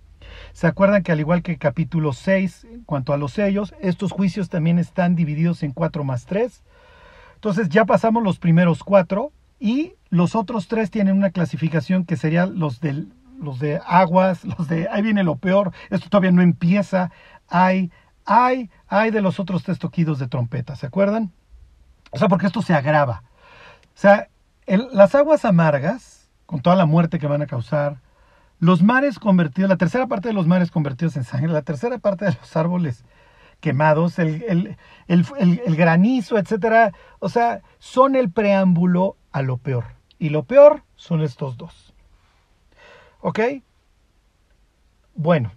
¿Se 0.59 0.67
acuerdan 0.67 1.03
que 1.03 1.13
al 1.13 1.21
igual 1.21 1.41
que 1.41 1.53
el 1.53 1.57
capítulo 1.57 2.11
6, 2.11 2.67
en 2.69 2.83
cuanto 2.83 3.13
a 3.13 3.17
los 3.17 3.31
sellos, 3.31 3.73
estos 3.79 4.11
juicios 4.11 4.49
también 4.49 4.77
están 4.77 5.15
divididos 5.15 5.63
en 5.63 5.71
4 5.71 6.03
más 6.03 6.25
3? 6.25 6.63
Entonces 7.35 7.69
ya 7.69 7.85
pasamos 7.85 8.23
los 8.23 8.39
primeros 8.39 8.83
4 8.83 9.31
y 9.61 9.93
los 10.09 10.35
otros 10.35 10.67
3 10.67 10.91
tienen 10.91 11.15
una 11.15 11.29
clasificación 11.29 12.03
que 12.03 12.17
serían 12.17 12.59
los, 12.59 12.81
los 13.39 13.59
de 13.59 13.79
aguas, 13.87 14.43
los 14.43 14.67
de 14.67 14.89
ahí 14.89 15.01
viene 15.01 15.23
lo 15.23 15.37
peor, 15.37 15.71
esto 15.91 16.09
todavía 16.09 16.33
no 16.33 16.41
empieza, 16.41 17.09
hay, 17.47 17.89
hay, 18.25 18.69
hay 18.89 19.11
de 19.11 19.21
los 19.21 19.39
otros 19.39 19.63
tres 19.63 19.79
toquidos 19.79 20.19
de 20.19 20.27
trompeta, 20.27 20.75
¿se 20.75 20.87
acuerdan? 20.87 21.31
O 22.11 22.17
sea, 22.17 22.27
porque 22.27 22.47
esto 22.47 22.61
se 22.61 22.73
agrava. 22.73 23.23
O 23.95 23.97
sea, 23.97 24.27
las 24.67 25.15
aguas 25.15 25.45
amargas, 25.45 26.29
con 26.45 26.59
toda 26.59 26.75
la 26.75 26.85
muerte 26.85 27.17
que 27.17 27.27
van 27.27 27.43
a 27.43 27.47
causar, 27.47 28.01
los 28.59 28.83
mares 28.83 29.19
convertidos, 29.19 29.69
la 29.69 29.77
tercera 29.77 30.07
parte 30.07 30.29
de 30.29 30.33
los 30.33 30.47
mares 30.47 30.71
convertidos 30.71 31.15
en 31.15 31.23
sangre, 31.23 31.51
la 31.51 31.61
tercera 31.61 31.97
parte 31.97 32.25
de 32.25 32.33
los 32.33 32.55
árboles 32.55 33.03
quemados, 33.59 34.19
el, 34.19 34.77
granizo, 35.07 36.37
etcétera, 36.37 36.93
o 37.19 37.29
sea, 37.29 37.61
son 37.77 38.15
el 38.15 38.31
preámbulo 38.31 39.17
a 39.31 39.41
lo 39.41 39.57
peor. 39.57 39.85
Y 40.17 40.29
lo 40.29 40.43
peor 40.43 40.83
son 40.95 41.21
estos 41.21 41.57
dos. 41.57 41.93
¿Ok? 43.21 43.39
Bueno. 45.15 45.51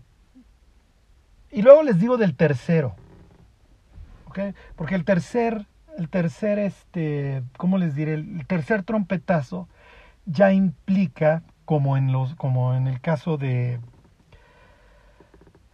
Y 1.50 1.62
luego 1.62 1.82
les 1.82 1.98
digo 1.98 2.16
del 2.16 2.34
tercero. 2.34 2.94
¿Ok? 4.26 4.38
Porque 4.76 4.94
el 4.94 5.04
tercer, 5.04 5.66
el 5.98 6.08
tercer, 6.08 6.58
este, 6.58 7.42
¿cómo 7.56 7.78
les 7.78 7.94
diré? 7.94 8.14
El 8.14 8.46
tercer 8.46 8.82
trompetazo 8.82 9.68
ya 10.24 10.52
implica, 10.52 11.42
como 11.64 11.96
en, 11.96 12.12
los, 12.12 12.34
como 12.34 12.74
en 12.74 12.86
el 12.86 13.00
caso 13.00 13.36
de, 13.36 13.80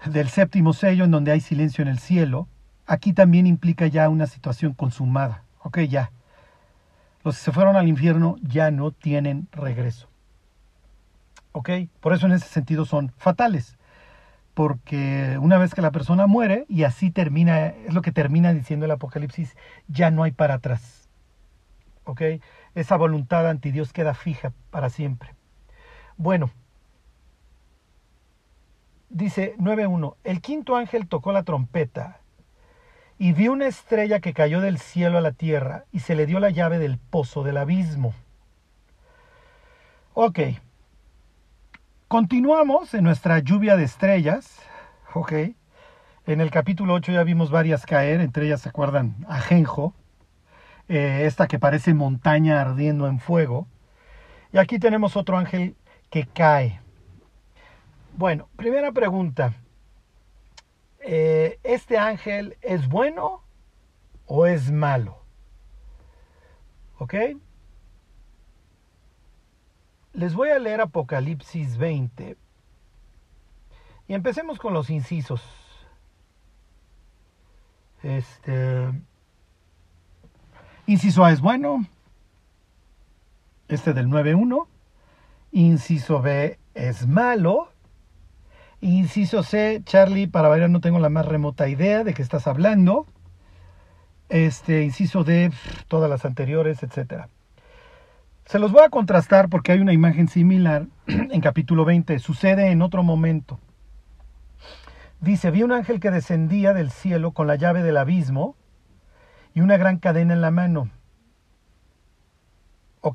del 0.06 0.28
séptimo 0.28 0.72
sello, 0.72 1.04
en 1.04 1.10
donde 1.10 1.32
hay 1.32 1.40
silencio 1.40 1.82
en 1.82 1.88
el 1.88 1.98
cielo, 1.98 2.48
aquí 2.86 3.12
también 3.12 3.46
implica 3.46 3.86
ya 3.86 4.08
una 4.08 4.26
situación 4.26 4.74
consumada. 4.74 5.44
Ok, 5.62 5.80
ya. 5.80 6.10
Los 7.24 7.36
que 7.36 7.44
se 7.44 7.52
fueron 7.52 7.76
al 7.76 7.88
infierno 7.88 8.36
ya 8.42 8.70
no 8.70 8.92
tienen 8.92 9.48
regreso. 9.52 10.08
¿Ok? 11.52 11.70
Por 12.00 12.12
eso 12.12 12.26
en 12.26 12.32
ese 12.32 12.46
sentido 12.46 12.84
son 12.84 13.12
fatales. 13.16 13.76
Porque 14.54 15.38
una 15.40 15.58
vez 15.58 15.74
que 15.74 15.82
la 15.82 15.90
persona 15.90 16.26
muere, 16.26 16.64
y 16.68 16.84
así 16.84 17.10
termina, 17.10 17.66
es 17.66 17.94
lo 17.94 18.02
que 18.02 18.12
termina 18.12 18.52
diciendo 18.52 18.86
el 18.86 18.92
Apocalipsis, 18.92 19.56
ya 19.88 20.10
no 20.10 20.22
hay 20.22 20.32
para 20.32 20.54
atrás. 20.54 21.08
¿Ok? 22.04 22.22
Esa 22.74 22.96
voluntad 22.96 23.48
anti 23.48 23.70
Dios 23.70 23.92
queda 23.92 24.14
fija 24.14 24.52
para 24.70 24.88
siempre. 24.88 25.37
Bueno, 26.18 26.50
dice 29.08 29.54
9.1, 29.58 30.16
el 30.24 30.40
quinto 30.40 30.74
ángel 30.74 31.06
tocó 31.06 31.30
la 31.30 31.44
trompeta 31.44 32.18
y 33.18 33.32
vi 33.32 33.46
una 33.46 33.68
estrella 33.68 34.18
que 34.18 34.34
cayó 34.34 34.60
del 34.60 34.78
cielo 34.78 35.18
a 35.18 35.20
la 35.20 35.30
tierra 35.30 35.84
y 35.92 36.00
se 36.00 36.16
le 36.16 36.26
dio 36.26 36.40
la 36.40 36.50
llave 36.50 36.80
del 36.80 36.98
pozo 36.98 37.44
del 37.44 37.56
abismo. 37.56 38.14
Ok. 40.14 40.40
Continuamos 42.08 42.94
en 42.94 43.04
nuestra 43.04 43.38
lluvia 43.38 43.76
de 43.76 43.84
estrellas. 43.84 44.60
Ok. 45.14 45.32
En 46.26 46.40
el 46.40 46.50
capítulo 46.50 46.94
8 46.94 47.12
ya 47.12 47.22
vimos 47.22 47.52
varias 47.52 47.86
caer, 47.86 48.20
entre 48.20 48.46
ellas 48.46 48.62
se 48.62 48.70
acuerdan 48.70 49.24
Ajenjo, 49.28 49.94
eh, 50.88 51.22
esta 51.26 51.46
que 51.46 51.60
parece 51.60 51.94
montaña 51.94 52.60
ardiendo 52.60 53.06
en 53.06 53.20
fuego. 53.20 53.68
Y 54.52 54.58
aquí 54.58 54.80
tenemos 54.80 55.16
otro 55.16 55.38
ángel 55.38 55.76
que 56.10 56.26
cae. 56.26 56.80
Bueno, 58.16 58.48
primera 58.56 58.92
pregunta. 58.92 59.54
Eh, 61.00 61.58
¿este 61.62 61.96
ángel 61.98 62.56
es 62.60 62.88
bueno 62.88 63.42
o 64.26 64.46
es 64.46 64.70
malo? 64.70 65.22
¿Ok? 66.98 67.14
Les 70.12 70.34
voy 70.34 70.48
a 70.50 70.58
leer 70.58 70.80
Apocalipsis 70.80 71.76
20 71.76 72.36
y 74.08 74.14
empecemos 74.14 74.58
con 74.58 74.72
los 74.72 74.90
incisos. 74.90 75.42
Este. 78.02 78.90
Inciso 80.86 81.24
A 81.24 81.30
es 81.30 81.40
bueno. 81.40 81.86
Este 83.68 83.92
del 83.92 84.08
9.1. 84.08 84.66
Inciso 85.52 86.20
B 86.20 86.58
es 86.74 87.06
malo. 87.06 87.70
Inciso 88.80 89.42
C, 89.42 89.82
Charlie, 89.84 90.28
para 90.28 90.48
variar 90.48 90.70
no 90.70 90.80
tengo 90.80 90.98
la 91.00 91.08
más 91.08 91.26
remota 91.26 91.68
idea 91.68 92.04
de 92.04 92.14
qué 92.14 92.22
estás 92.22 92.46
hablando. 92.46 93.06
Este, 94.28 94.82
inciso 94.82 95.24
D, 95.24 95.50
todas 95.88 96.10
las 96.10 96.24
anteriores, 96.24 96.82
etcétera. 96.82 97.28
Se 98.44 98.58
los 98.58 98.72
voy 98.72 98.82
a 98.84 98.88
contrastar 98.88 99.48
porque 99.48 99.72
hay 99.72 99.80
una 99.80 99.92
imagen 99.92 100.28
similar 100.28 100.86
en 101.06 101.40
capítulo 101.40 101.84
20. 101.84 102.18
Sucede 102.18 102.70
en 102.70 102.82
otro 102.82 103.02
momento. 103.02 103.58
Dice, 105.20 105.50
vi 105.50 105.64
un 105.64 105.72
ángel 105.72 105.98
que 105.98 106.10
descendía 106.10 106.72
del 106.72 106.90
cielo 106.90 107.32
con 107.32 107.46
la 107.46 107.56
llave 107.56 107.82
del 107.82 107.96
abismo 107.96 108.54
y 109.54 109.60
una 109.60 109.76
gran 109.76 109.98
cadena 109.98 110.34
en 110.34 110.40
la 110.40 110.50
mano. 110.50 110.90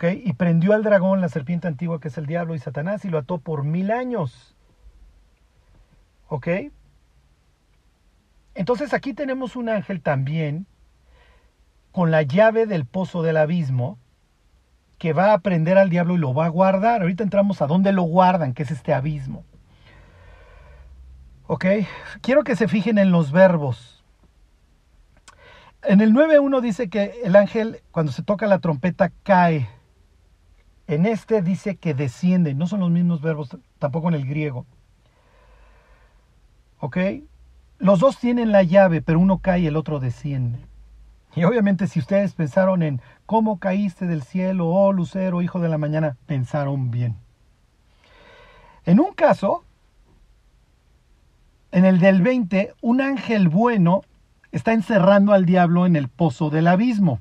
Y 0.04 0.34
prendió 0.34 0.74
al 0.74 0.84
dragón, 0.84 1.22
la 1.22 1.30
serpiente 1.30 1.68
antigua 1.68 2.00
que 2.00 2.08
es 2.08 2.18
el 2.18 2.26
diablo 2.26 2.56
y 2.56 2.60
Satanás, 2.60 3.06
y 3.06 3.10
lo 3.10 3.18
ató 3.18 3.38
por 3.38 3.64
mil 3.64 3.92
años 3.92 4.54
¿Ok? 6.34 6.48
Entonces 8.56 8.92
aquí 8.96 9.14
tenemos 9.14 9.56
un 9.56 9.70
ángel 9.70 10.02
también 10.02 10.66
con 11.92 12.10
la 12.10 12.24
llave 12.24 12.66
del 12.66 12.86
pozo 12.86 13.22
del 13.22 13.38
abismo 13.38 14.00
que 14.98 15.14
va 15.14 15.34
a 15.34 15.40
prender 15.42 15.78
al 15.78 15.92
diablo 15.92 16.16
y 16.16 16.18
lo 16.18 16.34
va 16.34 16.46
a 16.46 16.50
guardar. 16.50 17.02
Ahorita 17.02 17.24
entramos 17.24 17.62
a 17.62 17.68
dónde 17.68 17.92
lo 17.92 18.02
guardan, 18.02 18.56
que 18.56 18.64
es 18.64 18.72
este 18.72 18.96
abismo. 18.96 19.44
¿Ok? 21.46 21.66
Quiero 22.22 22.44
que 22.44 22.56
se 22.56 22.68
fijen 22.68 22.98
en 22.98 23.12
los 23.12 23.32
verbos. 23.32 24.04
En 25.84 26.02
el 26.02 26.14
9.1 26.14 26.62
dice 26.62 26.90
que 26.90 27.22
el 27.24 27.36
ángel 27.36 27.84
cuando 27.92 28.12
se 28.12 28.24
toca 28.24 28.48
la 28.48 28.58
trompeta 28.58 29.12
cae. 29.22 29.70
En 30.88 31.06
este 31.06 31.42
dice 31.42 31.78
que 31.78 31.94
desciende. 31.94 32.54
No 32.54 32.68
son 32.68 32.82
los 32.82 32.90
mismos 32.90 33.22
verbos 33.22 33.58
tampoco 33.80 34.10
en 34.10 34.16
el 34.16 34.28
griego. 34.28 34.66
¿Ok? 36.80 36.98
Los 37.80 38.00
dos 38.00 38.18
tienen 38.18 38.52
la 38.52 38.64
llave, 38.64 39.02
pero 39.02 39.20
uno 39.20 39.40
cae 39.40 39.62
y 39.62 39.68
el 39.68 39.78
otro 39.78 40.00
desciende. 40.00 40.60
Y 41.36 41.44
obviamente 41.46 41.88
si 41.88 42.00
ustedes 42.00 42.34
pensaron 42.34 42.84
en 42.84 43.02
cómo 43.26 43.58
caíste 43.58 44.06
del 44.06 44.24
cielo, 44.24 44.68
oh 44.68 44.92
lucero, 44.92 45.42
hijo 45.42 45.60
de 45.60 45.70
la 45.70 45.78
mañana, 45.78 46.18
pensaron 46.28 46.92
bien. 46.92 47.16
En 48.86 49.00
un 49.00 49.14
caso, 49.14 49.64
en 51.72 51.86
el 51.86 52.00
del 52.00 52.22
20, 52.22 52.74
un 52.82 53.02
ángel 53.02 53.50
bueno 53.50 54.04
está 54.52 54.74
encerrando 54.74 55.34
al 55.34 55.46
diablo 55.46 55.86
en 55.86 55.96
el 55.96 56.08
pozo 56.08 56.50
del 56.50 56.68
abismo. 56.68 57.20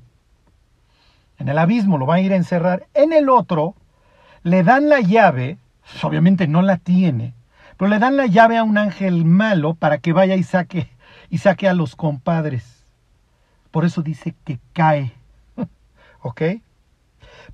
En 1.43 1.49
el 1.49 1.59
abismo 1.59 1.99
lo 1.99 2.07
va 2.07 2.15
a 2.15 2.21
ir 2.21 2.33
a 2.33 2.37
encerrar. 2.37 2.87
En 2.95 3.13
el 3.13 3.29
otro, 3.29 3.75
le 4.45 4.63
dan 4.63 4.89
la 4.89 5.01
llave, 5.01 5.59
obviamente 6.01 6.47
no 6.47 6.63
la 6.63 6.77
tiene, 6.77 7.35
pero 7.77 7.89
le 7.89 7.99
dan 7.99 8.17
la 8.17 8.27
llave 8.27 8.59
a 8.59 8.63
un 8.63 8.79
ángel 8.79 9.25
malo 9.25 9.75
para 9.75 9.99
que 9.99 10.13
vaya 10.13 10.37
y 10.37 10.45
saque, 10.45 10.89
y 11.31 11.39
saque 11.39 11.69
a 11.69 11.75
los 11.75 11.97
compadres. 11.97 12.87
Por 13.73 13.85
eso 13.85 14.03
dice 14.03 14.37
que 14.45 14.61
cae. 14.73 15.15
¿Ok? 16.21 16.43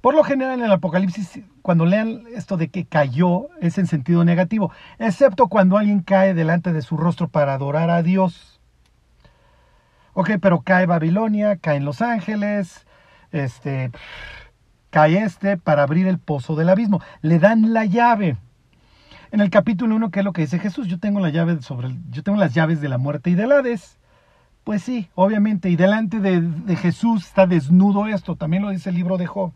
Por 0.02 0.14
lo 0.14 0.22
general 0.22 0.58
en 0.58 0.66
el 0.66 0.72
Apocalipsis, 0.72 1.40
cuando 1.62 1.86
lean 1.86 2.24
esto 2.34 2.58
de 2.58 2.68
que 2.68 2.84
cayó, 2.84 3.48
es 3.62 3.78
en 3.78 3.86
sentido 3.86 4.22
negativo, 4.22 4.70
excepto 4.98 5.48
cuando 5.48 5.78
alguien 5.78 6.02
cae 6.02 6.34
delante 6.34 6.74
de 6.74 6.82
su 6.82 6.98
rostro 6.98 7.28
para 7.28 7.54
adorar 7.54 7.88
a 7.88 8.02
Dios. 8.02 8.60
Ok, 10.12 10.32
pero 10.42 10.60
cae 10.60 10.84
Babilonia, 10.84 11.56
caen 11.56 11.86
los 11.86 12.02
ángeles, 12.02 12.84
este, 13.32 13.90
cae 14.90 15.22
este 15.22 15.56
para 15.56 15.82
abrir 15.82 16.06
el 16.06 16.18
pozo 16.18 16.56
del 16.56 16.68
abismo. 16.68 17.00
Le 17.22 17.38
dan 17.38 17.72
la 17.72 17.84
llave. 17.84 18.36
En 19.30 19.40
el 19.40 19.50
capítulo 19.50 19.96
1, 19.96 20.10
¿qué 20.10 20.20
es 20.20 20.24
lo 20.24 20.32
que 20.32 20.42
dice 20.42 20.58
Jesús? 20.58 20.86
Yo 20.86 20.98
tengo 20.98 21.20
la 21.20 21.28
llave 21.28 21.60
sobre 21.62 21.94
yo 22.10 22.22
tengo 22.22 22.38
las 22.38 22.54
llaves 22.54 22.80
de 22.80 22.88
la 22.88 22.98
muerte 22.98 23.30
y 23.30 23.34
del 23.34 23.52
Hades. 23.52 23.98
Pues 24.64 24.82
sí, 24.82 25.08
obviamente, 25.14 25.70
y 25.70 25.76
delante 25.76 26.20
de, 26.20 26.40
de, 26.42 26.76
Jesús 26.76 27.24
está 27.26 27.46
desnudo 27.46 28.06
esto, 28.06 28.36
también 28.36 28.62
lo 28.62 28.70
dice 28.70 28.90
el 28.90 28.96
libro 28.96 29.16
de 29.16 29.26
Job. 29.26 29.52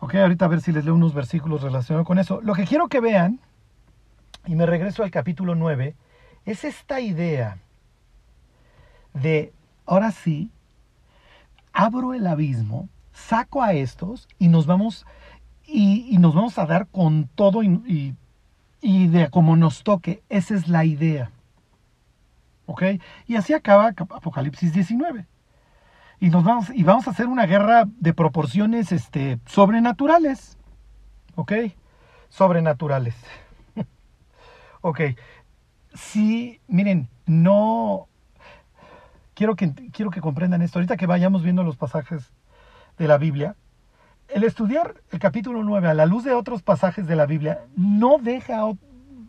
Ok, 0.00 0.14
ahorita 0.14 0.44
a 0.44 0.48
ver 0.48 0.60
si 0.60 0.70
les 0.70 0.84
leo 0.84 0.94
unos 0.94 1.14
versículos 1.14 1.62
relacionados 1.62 2.06
con 2.06 2.18
eso. 2.18 2.40
Lo 2.42 2.54
que 2.54 2.64
quiero 2.64 2.88
que 2.88 3.00
vean, 3.00 3.40
y 4.46 4.54
me 4.54 4.66
regreso 4.66 5.02
al 5.02 5.10
capítulo 5.10 5.56
9, 5.56 5.96
es 6.44 6.64
esta 6.64 7.00
idea 7.00 7.58
de, 9.14 9.52
ahora 9.84 10.12
sí, 10.12 10.50
abro 11.78 12.12
el 12.12 12.26
abismo, 12.26 12.88
saco 13.12 13.62
a 13.62 13.72
estos 13.72 14.26
y 14.36 14.48
nos 14.48 14.66
vamos, 14.66 15.06
y, 15.64 16.18
nos 16.18 16.34
vamos 16.34 16.58
a 16.58 16.66
dar 16.66 16.88
con 16.88 17.28
todo 17.36 17.62
y, 17.62 18.16
de 18.80 19.28
cómo 19.30 19.54
nos 19.54 19.84
toque. 19.84 20.24
Esa 20.28 20.56
es 20.56 20.66
la 20.66 20.84
idea. 20.84 21.30
¿Ok? 22.66 22.82
Y 23.28 23.36
así 23.36 23.54
acaba 23.54 23.94
Apocalipsis 23.96 24.72
19. 24.72 25.24
Y, 26.18 26.30
nos 26.30 26.42
vamos, 26.42 26.70
y 26.74 26.82
vamos 26.82 27.06
a 27.06 27.12
hacer 27.12 27.28
una 27.28 27.46
guerra 27.46 27.84
de 27.86 28.12
proporciones 28.12 28.90
este, 28.90 29.38
sobrenaturales. 29.46 30.58
¿Ok? 31.36 31.52
Sobrenaturales. 32.28 33.14
ok. 34.80 35.00
Si, 35.94 36.60
miren, 36.66 37.08
no... 37.24 38.08
Quiero 39.38 39.54
que, 39.54 39.72
quiero 39.92 40.10
que 40.10 40.20
comprendan 40.20 40.62
esto. 40.62 40.80
Ahorita 40.80 40.96
que 40.96 41.06
vayamos 41.06 41.44
viendo 41.44 41.62
los 41.62 41.76
pasajes 41.76 42.32
de 42.98 43.06
la 43.06 43.18
Biblia, 43.18 43.54
el 44.26 44.42
estudiar 44.42 44.96
el 45.12 45.20
capítulo 45.20 45.62
9 45.62 45.86
a 45.86 45.94
la 45.94 46.06
luz 46.06 46.24
de 46.24 46.34
otros 46.34 46.60
pasajes 46.64 47.06
de 47.06 47.14
la 47.14 47.24
Biblia 47.24 47.60
no 47.76 48.18
deja, 48.18 48.64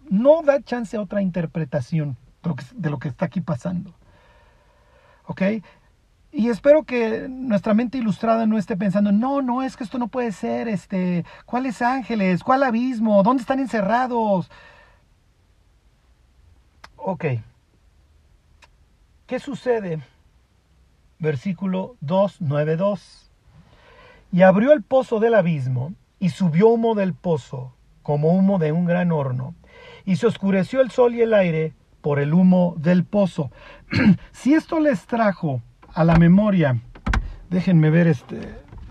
no 0.10 0.42
da 0.42 0.64
chance 0.64 0.98
a 0.98 1.02
otra 1.02 1.22
interpretación 1.22 2.18
de 2.74 2.90
lo 2.90 2.98
que, 2.98 3.08
está 3.08 3.26
aquí 3.26 3.40
pasando. 3.40 3.94
¿Ok? 5.28 5.44
y 6.32 6.50
espero 6.50 6.86
que 6.86 7.28
nuestra 7.30 7.76
mente 7.76 8.00
ilustrada 8.00 8.48
no 8.48 8.58
esté 8.58 8.76
pensando, 8.76 9.12
no, 9.12 9.44
no, 9.44 9.62
es 9.62 9.78
que 9.78 9.84
esto 9.84 10.00
no 10.00 10.08
puede 10.08 10.32
ser, 10.32 10.68
este, 10.68 11.24
¿cuáles 11.46 11.84
ángeles? 11.84 12.44
¿Cuál 12.44 12.64
abismo? 12.64 13.22
¿Dónde 13.22 13.42
están 13.42 13.60
encerrados? 13.60 14.50
Ok. 16.98 17.26
¿Qué 19.30 19.38
sucede? 19.38 20.00
Versículo 21.20 21.98
292. 22.02 23.30
Y 24.32 24.42
abrió 24.42 24.74
el 24.74 24.82
pozo 24.82 25.20
del 25.20 25.36
abismo, 25.36 25.94
y 26.20 26.30
subió 26.30 26.70
humo 26.70 26.96
del 26.96 27.14
pozo, 27.14 27.72
como 28.02 28.30
humo 28.30 28.58
de 28.58 28.72
un 28.72 28.86
gran 28.86 29.12
horno, 29.12 29.54
y 30.04 30.16
se 30.16 30.26
oscureció 30.26 30.82
el 30.82 30.90
sol 30.90 31.14
y 31.14 31.22
el 31.22 31.36
aire 31.36 31.74
por 32.02 32.20
el 32.20 32.34
humo 32.34 32.74
del 32.80 33.04
pozo. 33.04 33.52
si 34.32 34.56
esto 34.56 34.80
les 34.80 35.06
trajo 35.06 35.62
a 35.94 36.04
la 36.04 36.16
memoria, 36.16 36.82
déjenme 37.52 37.92
ver 37.92 38.08
este, 38.08 38.40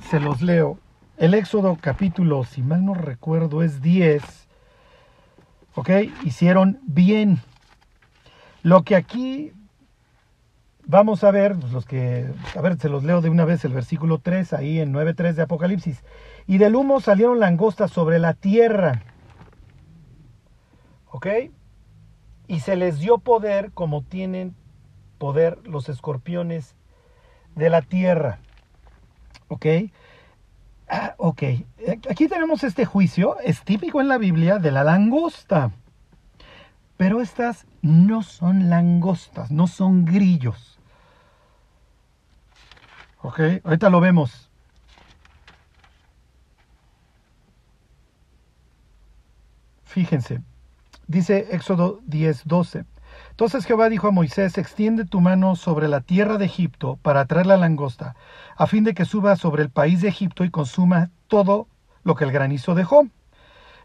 se 0.09 0.21
los 0.21 0.41
leo. 0.41 0.79
El 1.17 1.35
Éxodo 1.35 1.77
capítulo, 1.81 2.45
si 2.45 2.63
mal 2.63 2.85
no 2.85 2.95
recuerdo, 2.95 3.65
es 3.65 3.83
10. 3.83 4.23
¿Ok? 5.75 5.91
Hicieron 6.23 6.79
bien. 6.85 7.41
Lo 8.63 8.85
que 8.85 8.95
aquí 8.95 9.53
vamos 10.89 11.23
a 11.23 11.31
ver, 11.31 11.55
pues, 11.57 11.73
los 11.73 11.87
que, 11.87 12.27
a 12.57 12.61
ver, 12.61 12.77
se 12.79 12.89
los 12.89 13.05
leo 13.05 13.21
de 13.21 13.29
una 13.29 13.45
vez 13.45 13.65
el 13.65 13.73
versículo 13.73 14.19
3, 14.19 14.55
ahí 14.55 14.81
en 14.81 14.93
9.3 14.93 15.35
de 15.35 15.43
Apocalipsis. 15.43 16.03
Y 16.49 16.59
del 16.59 16.75
humo 16.75 17.01
salieron 17.01 17.39
langostas 17.39 17.93
sobre 17.93 18.19
la 18.19 18.35
tierra. 18.35 19.03
¿Ok? 21.11 21.27
Y 22.49 22.61
se 22.61 22.75
les 22.75 22.99
dio 22.99 23.19
poder 23.19 23.71
como 23.73 24.03
tienen 24.03 24.57
poder 25.19 25.59
los 25.65 25.89
escorpiones 25.89 26.75
de 27.55 27.71
la 27.71 27.83
tierra. 27.83 28.39
¿Ok? 29.49 29.67
Ah, 30.91 31.15
ok, 31.19 31.43
aquí 32.09 32.29
tenemos 32.29 32.65
este 32.65 32.87
juicio, 32.87 33.39
es 33.41 33.63
típico 33.63 34.01
en 34.01 34.09
la 34.09 34.17
Biblia 34.17 34.59
de 34.59 34.71
la 34.71 34.85
langosta. 34.85 35.71
Pero 36.97 37.21
estas 37.21 37.67
no 37.83 38.23
son 38.23 38.71
langostas, 38.71 39.51
no 39.51 39.67
son 39.67 40.07
grillos. 40.07 40.78
Ok, 43.23 43.41
ahorita 43.65 43.91
lo 43.91 44.01
vemos. 44.01 44.49
Fíjense, 49.85 50.43
dice 51.09 51.49
Éxodo 51.51 52.01
10, 52.07 52.43
12. 52.47 52.85
Entonces 53.31 53.65
Jehová 53.65 53.89
dijo 53.89 54.07
a 54.09 54.13
Moisés, 54.13 54.59
extiende 54.59 55.05
tu 55.05 55.21
mano 55.21 55.57
sobre 55.57 55.89
la 55.89 56.01
tierra 56.01 56.39
de 56.39 56.45
Egipto 56.45 56.99
para 57.03 57.25
traer 57.27 57.47
la 57.47 57.57
langosta, 57.57 58.15
a 58.57 58.67
fin 58.67 58.85
de 58.85 58.95
que 58.95 59.05
suba 59.05 59.35
sobre 59.37 59.63
el 59.63 59.71
país 59.71 60.01
de 60.01 60.09
Egipto 60.09 60.45
y 60.45 60.51
consuma 60.51 61.11
todo 61.27 61.67
lo 62.05 62.15
que 62.15 62.25
el 62.25 62.33
granizo 62.33 62.75
dejó. 62.75 63.09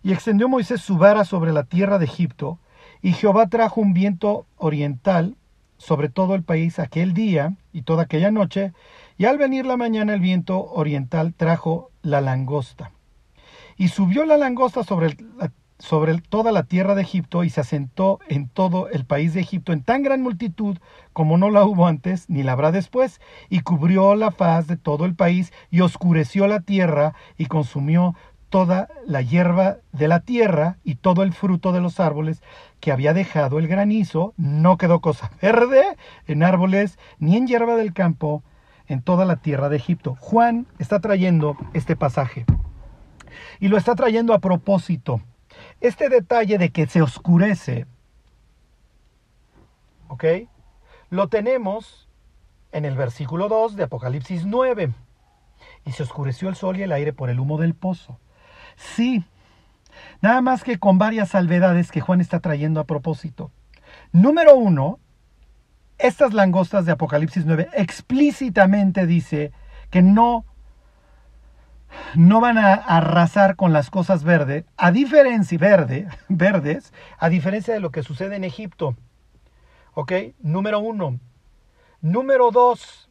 Y 0.03 0.11
extendió 0.11 0.49
Moisés 0.49 0.81
su 0.81 0.97
vara 0.97 1.25
sobre 1.25 1.53
la 1.53 1.63
tierra 1.63 1.97
de 1.97 2.05
Egipto, 2.05 2.59
y 3.01 3.13
Jehová 3.13 3.47
trajo 3.47 3.81
un 3.81 3.93
viento 3.93 4.45
oriental 4.57 5.35
sobre 5.77 6.09
todo 6.09 6.35
el 6.35 6.43
país 6.43 6.79
aquel 6.79 7.13
día 7.13 7.55
y 7.73 7.81
toda 7.81 8.03
aquella 8.03 8.31
noche, 8.31 8.73
y 9.17 9.25
al 9.25 9.37
venir 9.37 9.65
la 9.65 9.77
mañana 9.77 10.13
el 10.13 10.19
viento 10.19 10.63
oriental 10.65 11.33
trajo 11.33 11.91
la 12.01 12.21
langosta. 12.21 12.91
Y 13.77 13.87
subió 13.87 14.25
la 14.25 14.37
langosta 14.37 14.83
sobre 14.83 15.17
sobre 15.83 16.17
toda 16.21 16.53
la 16.53 16.63
tierra 16.63 16.95
de 16.95 17.01
Egipto 17.01 17.43
y 17.43 17.49
se 17.49 17.59
asentó 17.59 18.19
en 18.29 18.47
todo 18.47 18.87
el 18.87 19.05
país 19.05 19.33
de 19.33 19.41
Egipto 19.41 19.73
en 19.73 19.83
tan 19.83 20.01
gran 20.01 20.21
multitud 20.21 20.77
como 21.11 21.37
no 21.37 21.49
la 21.49 21.65
hubo 21.65 21.87
antes 21.87 22.29
ni 22.29 22.41
la 22.41 22.53
habrá 22.53 22.71
después, 22.71 23.19
y 23.49 23.59
cubrió 23.61 24.15
la 24.15 24.31
faz 24.31 24.67
de 24.67 24.77
todo 24.77 25.03
el 25.03 25.13
país 25.13 25.51
y 25.71 25.81
oscureció 25.81 26.47
la 26.47 26.61
tierra 26.61 27.15
y 27.37 27.47
consumió 27.47 28.15
toda 28.47 28.87
la 29.05 29.21
hierba 29.21 29.79
de 29.91 30.07
la 30.07 30.21
tierra 30.21 30.77
y 30.85 30.95
todo 30.95 31.21
el 31.23 31.33
fruto 31.33 31.73
de 31.73 31.81
los 31.81 31.99
árboles 31.99 32.41
que 32.79 32.91
había 32.91 33.13
dejado 33.13 33.59
el 33.59 33.67
granizo, 33.67 34.33
no 34.37 34.77
quedó 34.77 35.01
cosa 35.01 35.31
verde 35.41 35.83
en 36.27 36.43
árboles 36.43 36.97
ni 37.19 37.35
en 37.35 37.45
hierba 37.45 37.75
del 37.75 37.93
campo 37.93 38.41
en 38.87 39.01
toda 39.01 39.25
la 39.25 39.37
tierra 39.37 39.69
de 39.69 39.77
Egipto. 39.77 40.15
Juan 40.19 40.67
está 40.79 40.99
trayendo 40.99 41.57
este 41.73 41.95
pasaje 41.95 42.45
y 43.59 43.67
lo 43.67 43.77
está 43.77 43.95
trayendo 43.95 44.33
a 44.33 44.39
propósito 44.39 45.21
este 45.81 46.09
detalle 46.09 46.57
de 46.57 46.69
que 46.69 46.87
se 46.87 47.01
oscurece, 47.01 47.85
¿ok? 50.07 50.23
Lo 51.09 51.27
tenemos 51.27 52.07
en 52.71 52.85
el 52.85 52.95
versículo 52.95 53.47
2 53.47 53.75
de 53.75 53.83
Apocalipsis 53.83 54.45
9. 54.45 54.93
Y 55.85 55.91
se 55.91 56.03
oscureció 56.03 56.49
el 56.49 56.55
sol 56.55 56.77
y 56.77 56.83
el 56.83 56.91
aire 56.91 57.13
por 57.13 57.29
el 57.29 57.39
humo 57.39 57.57
del 57.57 57.75
pozo. 57.75 58.19
Sí, 58.75 59.23
nada 60.21 60.41
más 60.41 60.63
que 60.63 60.79
con 60.79 60.97
varias 60.97 61.29
salvedades 61.29 61.91
que 61.91 62.01
Juan 62.01 62.19
está 62.19 62.39
trayendo 62.39 62.79
a 62.79 62.85
propósito. 62.85 63.51
Número 64.11 64.55
uno, 64.55 64.99
estas 66.03 66.33
langostas 66.33 66.85
de 66.85 66.91
Apocalipsis 66.91 67.45
9 67.45 67.69
explícitamente 67.73 69.07
dice 69.07 69.53
que 69.89 70.01
no 70.01 70.45
no 72.15 72.41
van 72.41 72.57
a 72.57 72.73
arrasar 72.73 73.55
con 73.55 73.71
las 73.71 73.89
cosas 73.89 74.23
verdes, 74.23 74.65
a 74.77 74.91
diferencia 74.91 75.57
verde, 75.57 76.07
verdes, 76.27 76.91
a 77.17 77.29
diferencia 77.29 77.73
de 77.73 77.79
lo 77.79 77.91
que 77.91 78.03
sucede 78.03 78.35
en 78.35 78.43
Egipto. 78.43 78.95
¿Ok? 79.93 80.11
Número 80.39 80.79
uno. 80.79 81.19
Número 82.01 82.51
dos. 82.51 83.09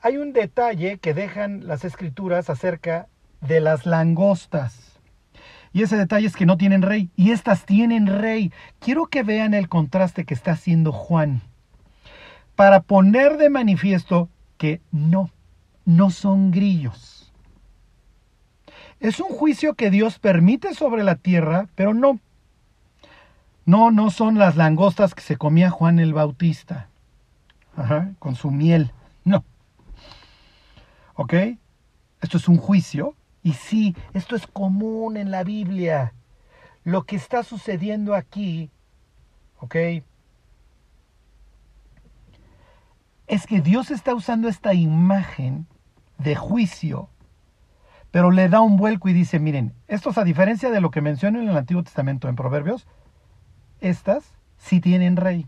Hay 0.00 0.18
un 0.18 0.32
detalle 0.32 0.98
que 0.98 1.14
dejan 1.14 1.66
las 1.66 1.84
escrituras 1.84 2.48
acerca 2.48 3.08
de 3.40 3.60
las 3.60 3.86
langostas. 3.86 4.93
Y 5.74 5.82
ese 5.82 5.98
detalle 5.98 6.26
es 6.26 6.36
que 6.36 6.46
no 6.46 6.56
tienen 6.56 6.80
rey. 6.80 7.10
Y 7.16 7.32
estas 7.32 7.66
tienen 7.66 8.06
rey. 8.06 8.50
Quiero 8.78 9.06
que 9.06 9.22
vean 9.22 9.52
el 9.52 9.68
contraste 9.68 10.24
que 10.24 10.32
está 10.32 10.52
haciendo 10.52 10.92
Juan. 10.92 11.42
Para 12.56 12.80
poner 12.80 13.36
de 13.36 13.50
manifiesto 13.50 14.30
que 14.56 14.80
no 14.90 15.30
no 15.84 16.10
son 16.10 16.50
grillos. 16.50 17.32
Es 19.00 19.20
un 19.20 19.28
juicio 19.28 19.74
que 19.74 19.90
Dios 19.90 20.18
permite 20.18 20.74
sobre 20.74 21.04
la 21.04 21.16
tierra, 21.16 21.68
pero 21.74 21.94
no. 21.94 22.20
No, 23.66 23.90
no 23.90 24.10
son 24.10 24.38
las 24.38 24.56
langostas 24.56 25.14
que 25.14 25.22
se 25.22 25.36
comía 25.36 25.70
Juan 25.70 25.98
el 25.98 26.14
Bautista. 26.14 26.88
con 28.18 28.36
su 28.36 28.50
miel. 28.50 28.92
No. 29.24 29.44
¿Ok? 31.14 31.34
Esto 32.20 32.38
es 32.38 32.48
un 32.48 32.56
juicio. 32.56 33.14
Y 33.44 33.52
sí, 33.52 33.94
esto 34.14 34.34
es 34.34 34.46
común 34.46 35.18
en 35.18 35.30
la 35.30 35.44
Biblia. 35.44 36.14
Lo 36.82 37.04
que 37.04 37.14
está 37.14 37.42
sucediendo 37.42 38.14
aquí, 38.14 38.70
¿ok? 39.60 39.76
Es 43.26 43.46
que 43.46 43.60
Dios 43.60 43.90
está 43.90 44.14
usando 44.14 44.48
esta 44.48 44.72
imagen 44.72 45.66
de 46.16 46.34
juicio, 46.34 47.10
pero 48.10 48.30
le 48.30 48.48
da 48.48 48.62
un 48.62 48.78
vuelco 48.78 49.10
y 49.10 49.12
dice, 49.12 49.38
miren, 49.38 49.74
estos 49.88 50.16
a 50.16 50.24
diferencia 50.24 50.70
de 50.70 50.80
lo 50.80 50.90
que 50.90 51.02
menciona 51.02 51.38
en 51.38 51.48
el 51.48 51.56
Antiguo 51.56 51.82
Testamento 51.82 52.28
en 52.28 52.36
Proverbios, 52.36 52.86
estas 53.80 54.24
sí 54.56 54.80
tienen 54.80 55.16
rey. 55.16 55.46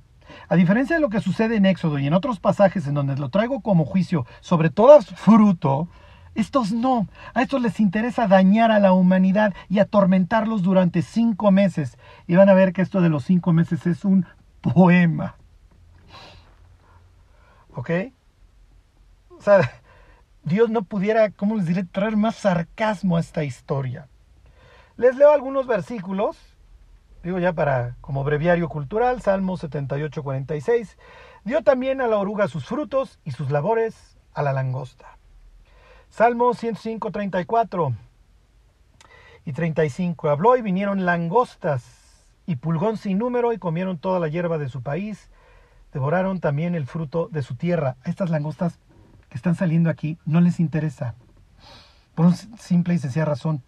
A 0.49 0.57
diferencia 0.57 0.97
de 0.97 1.01
lo 1.01 1.09
que 1.09 1.23
sucede 1.23 1.57
en 1.57 1.65
Éxodo 1.65 1.99
y 1.99 2.07
en 2.07 2.13
otros 2.13 2.41
pasajes 2.41 2.87
en 2.87 2.95
donde 2.95 3.17
lo 3.17 3.31
traigo 3.31 3.63
como 3.63 3.87
juicio 3.87 4.27
sobre 4.41 4.69
todo 4.69 5.01
fruto, 5.01 5.89
estos 6.37 6.73
no. 6.73 7.09
A 7.35 7.43
estos 7.43 7.61
les 7.63 7.81
interesa 7.81 8.29
dañar 8.29 8.71
a 8.71 8.79
la 8.79 8.93
humanidad 8.93 9.55
y 9.69 9.79
atormentarlos 9.79 10.63
durante 10.63 11.03
cinco 11.03 11.51
meses. 11.51 11.99
Y 12.27 12.37
van 12.37 12.49
a 12.49 12.55
ver 12.55 12.73
que 12.73 12.83
esto 12.83 13.01
de 13.01 13.09
los 13.09 13.25
cinco 13.25 13.53
meses 13.53 13.87
es 13.87 14.05
un 14.05 14.27
poema. 14.61 15.37
¿Ok? 17.75 17.91
O 19.31 19.43
sea, 19.43 19.71
Dios 20.45 20.71
no 20.71 20.83
pudiera, 20.83 21.31
¿cómo 21.31 21.57
les 21.57 21.67
diré?, 21.67 21.85
traer 21.85 22.17
más 22.17 22.37
sarcasmo 22.37 23.17
a 23.17 23.21
esta 23.21 23.45
historia. 23.45 24.09
Les 24.97 25.17
leo 25.17 25.31
algunos 25.31 25.67
versículos, 25.67 26.39
digo 27.23 27.39
ya 27.39 27.53
para 27.53 27.97
como 28.01 28.25
breviario 28.25 28.69
cultural, 28.69 29.21
Salmo 29.21 29.57
78, 29.57 30.23
46. 30.23 30.97
Dio 31.45 31.63
también 31.63 32.01
a 32.01 32.07
la 32.07 32.17
oruga 32.17 32.49
sus 32.49 32.65
frutos 32.65 33.19
y 33.25 33.33
sus 33.33 33.51
labores 33.51 34.17
a 34.33 34.43
la 34.43 34.53
langosta. 34.53 35.16
Salmo 36.17 36.55
105, 36.55 37.11
34 37.11 37.95
y 39.45 39.53
35. 39.53 40.31
Habló 40.31 40.57
y 40.57 40.63
vinieron 40.63 41.05
langostas 41.05 41.85
y 42.47 42.57
pulgón 42.57 42.97
sin 42.97 43.19
número 43.19 43.53
y 43.53 43.59
comieron 43.59 43.99
toda 43.99 44.19
la 44.19 44.29
hierba 44.29 44.57
de 44.57 44.71
su 44.71 44.83
país. 44.83 45.29
Devoraron 45.93 46.41
también 46.41 46.75
el 46.75 46.87
fruto 46.87 47.29
de 47.31 47.43
su 47.43 47.55
tierra. 47.55 47.97
Estas 48.07 48.31
langostas 48.31 48.79
que 49.29 49.37
están 49.37 49.57
saliendo 49.57 49.91
aquí 49.91 50.17
no 50.25 50.41
les 50.41 50.59
interesa. 50.59 51.17
Por 52.15 52.25
una 52.25 52.37
simple 52.37 52.95
y 52.95 52.99
sencilla 52.99 53.27
razón. 53.27 53.63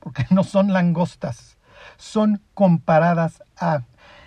Porque 0.00 0.26
no 0.28 0.44
son 0.44 0.74
langostas. 0.74 1.56
Son 1.96 2.42
comparadas 2.52 3.42
a. 3.58 3.84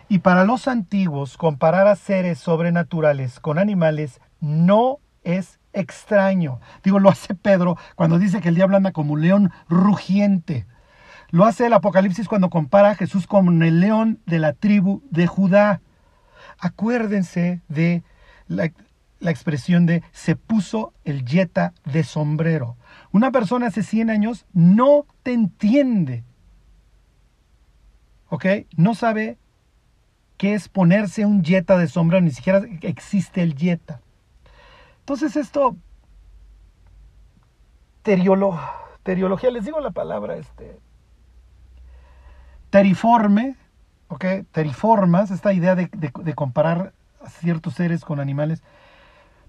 Y 0.09 0.19
para 0.19 0.43
los 0.43 0.67
antiguos, 0.67 1.37
comparar 1.37 1.85
a 1.85 1.97
seres 1.97 2.39
sobrenaturales 2.39 3.39
con 3.39 3.59
animales 3.59 4.21
no 4.39 4.97
es 5.23 5.59
extraño. 5.73 6.59
Digo, 6.83 6.99
lo 6.99 7.09
hace 7.09 7.35
Pedro 7.35 7.77
cuando 7.95 8.19
dice 8.19 8.41
que 8.41 8.49
el 8.49 8.55
diablo 8.55 8.77
anda 8.77 8.91
como 8.91 9.13
un 9.13 9.21
león 9.21 9.51
rugiente. 9.67 10.65
Lo 11.29 11.45
hace 11.45 11.65
el 11.65 11.73
Apocalipsis 11.73 12.27
cuando 12.27 12.49
compara 12.49 12.91
a 12.91 12.95
Jesús 12.95 13.27
con 13.27 13.63
el 13.63 13.79
león 13.79 14.19
de 14.25 14.39
la 14.39 14.53
tribu 14.53 15.01
de 15.09 15.27
Judá. 15.27 15.81
Acuérdense 16.59 17.61
de 17.67 18.03
la, 18.47 18.71
la 19.19 19.31
expresión 19.31 19.85
de 19.87 20.03
se 20.11 20.35
puso 20.35 20.93
el 21.05 21.25
yeta 21.25 21.73
de 21.85 22.03
sombrero. 22.03 22.77
Una 23.11 23.31
persona 23.31 23.67
hace 23.67 23.81
100 23.81 24.11
años 24.11 24.45
no 24.53 25.07
te 25.23 25.33
entiende. 25.33 26.23
¿Ok? 28.29 28.45
No 28.77 28.93
sabe 28.93 29.39
qué 30.37 30.53
es 30.53 30.69
ponerse 30.69 31.25
un 31.25 31.43
yeta 31.43 31.77
de 31.77 31.87
sombrero, 31.87 32.23
ni 32.23 32.31
siquiera 32.31 32.61
existe 32.81 33.41
el 33.41 33.55
yeta. 33.55 34.02
Entonces 35.03 35.35
esto, 35.35 35.75
teriología, 38.03 39.51
les 39.51 39.65
digo 39.65 39.81
la 39.81 39.91
palabra, 39.91 40.37
este, 40.37 40.79
teriforme, 42.69 43.57
¿ok? 44.07 44.23
Teriformas, 44.53 45.29
esta 45.29 45.51
idea 45.51 45.75
de, 45.75 45.89
comparar 46.35 46.93
ciertos 47.27 47.73
seres 47.73 48.05
con 48.05 48.21
animales, 48.21 48.63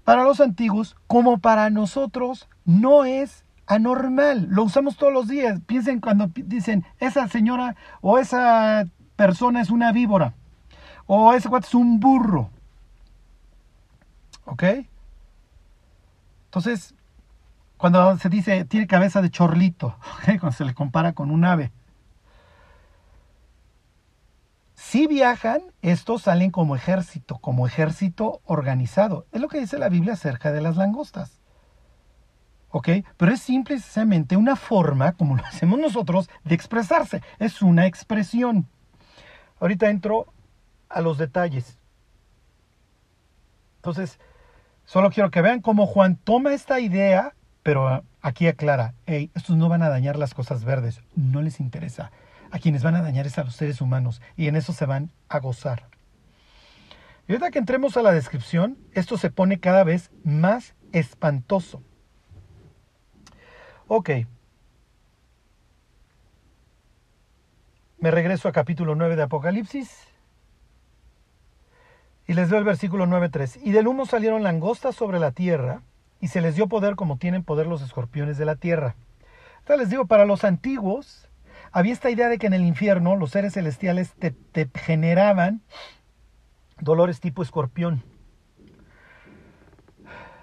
para 0.03 0.25
los 0.25 0.41
antiguos, 0.41 0.97
como 1.07 1.37
para 1.37 1.69
nosotros, 1.69 2.49
no 2.65 3.05
es 3.05 3.45
anormal. 3.65 4.47
Lo 4.49 4.63
usamos 4.63 4.97
todos 4.97 5.13
los 5.13 5.29
días. 5.29 5.61
Piensen 5.65 6.01
cuando 6.01 6.29
dicen, 6.35 6.85
esa 6.99 7.29
señora 7.29 7.77
o 8.01 8.19
esa 8.19 8.87
persona 9.15 9.61
es 9.61 9.69
una 9.69 9.93
víbora. 9.93 10.33
O 11.07 11.33
ese 11.33 11.47
cuate 11.47 11.67
es 11.67 11.73
un 11.73 12.01
burro. 12.01 12.49
¿Ok? 14.43 14.63
Entonces, 16.55 16.95
cuando 17.75 18.17
se 18.17 18.29
dice 18.29 18.63
tiene 18.63 18.87
cabeza 18.87 19.21
de 19.21 19.29
chorlito, 19.29 19.97
cuando 20.25 20.53
se 20.53 20.63
le 20.63 20.73
compara 20.73 21.11
con 21.11 21.29
un 21.29 21.43
ave. 21.43 21.73
Si 24.73 25.05
viajan, 25.05 25.59
estos 25.81 26.21
salen 26.21 26.51
como 26.51 26.77
ejército, 26.77 27.39
como 27.39 27.67
ejército 27.67 28.39
organizado. 28.45 29.25
Es 29.33 29.41
lo 29.41 29.49
que 29.49 29.59
dice 29.59 29.77
la 29.77 29.89
Biblia 29.89 30.13
acerca 30.13 30.53
de 30.53 30.61
las 30.61 30.77
langostas. 30.77 31.41
¿Ok? 32.69 32.87
Pero 33.17 33.33
es 33.33 33.41
simplemente 33.41 34.37
una 34.37 34.55
forma, 34.55 35.11
como 35.11 35.35
lo 35.35 35.43
hacemos 35.45 35.77
nosotros, 35.77 36.29
de 36.45 36.55
expresarse. 36.55 37.21
Es 37.37 37.61
una 37.61 37.85
expresión. 37.85 38.69
Ahorita 39.59 39.89
entro 39.89 40.33
a 40.87 41.01
los 41.01 41.17
detalles. 41.17 41.77
Entonces, 43.77 44.19
Solo 44.85 45.09
quiero 45.09 45.31
que 45.31 45.41
vean 45.41 45.61
cómo 45.61 45.87
Juan 45.87 46.15
toma 46.15 46.53
esta 46.53 46.79
idea, 46.79 47.35
pero 47.63 48.03
aquí 48.21 48.47
aclara, 48.47 48.93
estos 49.05 49.57
no 49.57 49.67
van 49.67 49.81
a 49.81 49.89
dañar 49.89 50.17
las 50.17 50.33
cosas 50.33 50.63
verdes, 50.63 51.01
no 51.15 51.41
les 51.41 51.59
interesa. 51.59 52.11
A 52.51 52.59
quienes 52.59 52.83
van 52.83 52.95
a 52.95 53.01
dañar 53.01 53.25
es 53.25 53.37
a 53.37 53.43
los 53.43 53.55
seres 53.55 53.81
humanos 53.81 54.21
y 54.37 54.47
en 54.47 54.55
eso 54.55 54.71
se 54.71 54.85
van 54.85 55.11
a 55.27 55.39
gozar. 55.39 55.87
Y 57.27 57.31
ahorita 57.31 57.49
que 57.49 57.59
entremos 57.59 57.97
a 57.97 58.03
la 58.03 58.11
descripción, 58.11 58.77
esto 58.93 59.17
se 59.17 59.31
pone 59.31 59.59
cada 59.59 59.83
vez 59.83 60.11
más 60.23 60.75
espantoso. 60.91 61.81
Ok. 63.87 64.11
Me 67.97 68.11
regreso 68.11 68.47
a 68.47 68.51
capítulo 68.51 68.93
9 68.93 69.15
de 69.15 69.23
Apocalipsis. 69.23 70.14
Y 72.27 72.33
les 72.33 72.49
doy 72.49 72.59
el 72.59 72.63
versículo 72.63 73.05
9.3. 73.05 73.59
Y 73.63 73.71
del 73.71 73.87
humo 73.87 74.05
salieron 74.05 74.43
langostas 74.43 74.95
sobre 74.95 75.19
la 75.19 75.31
tierra, 75.31 75.81
y 76.19 76.27
se 76.27 76.41
les 76.41 76.55
dio 76.55 76.67
poder 76.67 76.95
como 76.95 77.17
tienen 77.17 77.43
poder 77.43 77.67
los 77.67 77.81
escorpiones 77.81 78.37
de 78.37 78.45
la 78.45 78.55
tierra. 78.55 78.95
Entonces 79.59 79.79
les 79.79 79.89
digo, 79.89 80.05
para 80.05 80.25
los 80.25 80.43
antiguos, 80.43 81.29
había 81.71 81.93
esta 81.93 82.09
idea 82.09 82.29
de 82.29 82.37
que 82.37 82.47
en 82.47 82.53
el 82.53 82.65
infierno 82.65 83.15
los 83.15 83.31
seres 83.31 83.53
celestiales 83.53 84.13
te, 84.13 84.31
te 84.31 84.69
generaban 84.73 85.61
dolores 86.79 87.19
tipo 87.19 87.43
escorpión. 87.43 88.03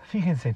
Fíjense, 0.05 0.55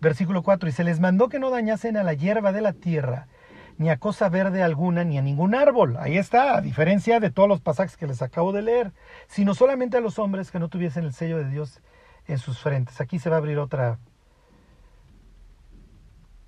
versículo 0.00 0.42
4, 0.42 0.68
y 0.68 0.72
se 0.72 0.84
les 0.84 1.00
mandó 1.00 1.28
que 1.28 1.38
no 1.38 1.50
dañasen 1.50 1.96
a 1.96 2.02
la 2.02 2.12
hierba 2.12 2.52
de 2.52 2.60
la 2.60 2.74
tierra, 2.74 3.28
ni 3.76 3.90
a 3.90 3.98
cosa 3.98 4.28
verde 4.28 4.62
alguna, 4.62 5.04
ni 5.04 5.18
a 5.18 5.22
ningún 5.22 5.54
árbol. 5.54 5.96
Ahí 5.98 6.16
está, 6.16 6.56
a 6.56 6.60
diferencia 6.60 7.20
de 7.20 7.30
todos 7.30 7.48
los 7.48 7.60
pasajes 7.60 7.96
que 7.96 8.06
les 8.06 8.22
acabo 8.22 8.52
de 8.52 8.62
leer, 8.62 8.92
sino 9.26 9.54
solamente 9.54 9.96
a 9.96 10.00
los 10.00 10.18
hombres 10.18 10.50
que 10.50 10.58
no 10.58 10.68
tuviesen 10.68 11.04
el 11.04 11.12
sello 11.12 11.38
de 11.38 11.50
Dios 11.50 11.80
en 12.26 12.38
sus 12.38 12.58
frentes. 12.58 13.00
Aquí 13.00 13.18
se 13.18 13.30
va 13.30 13.36
a 13.36 13.38
abrir 13.38 13.58
otra, 13.58 13.98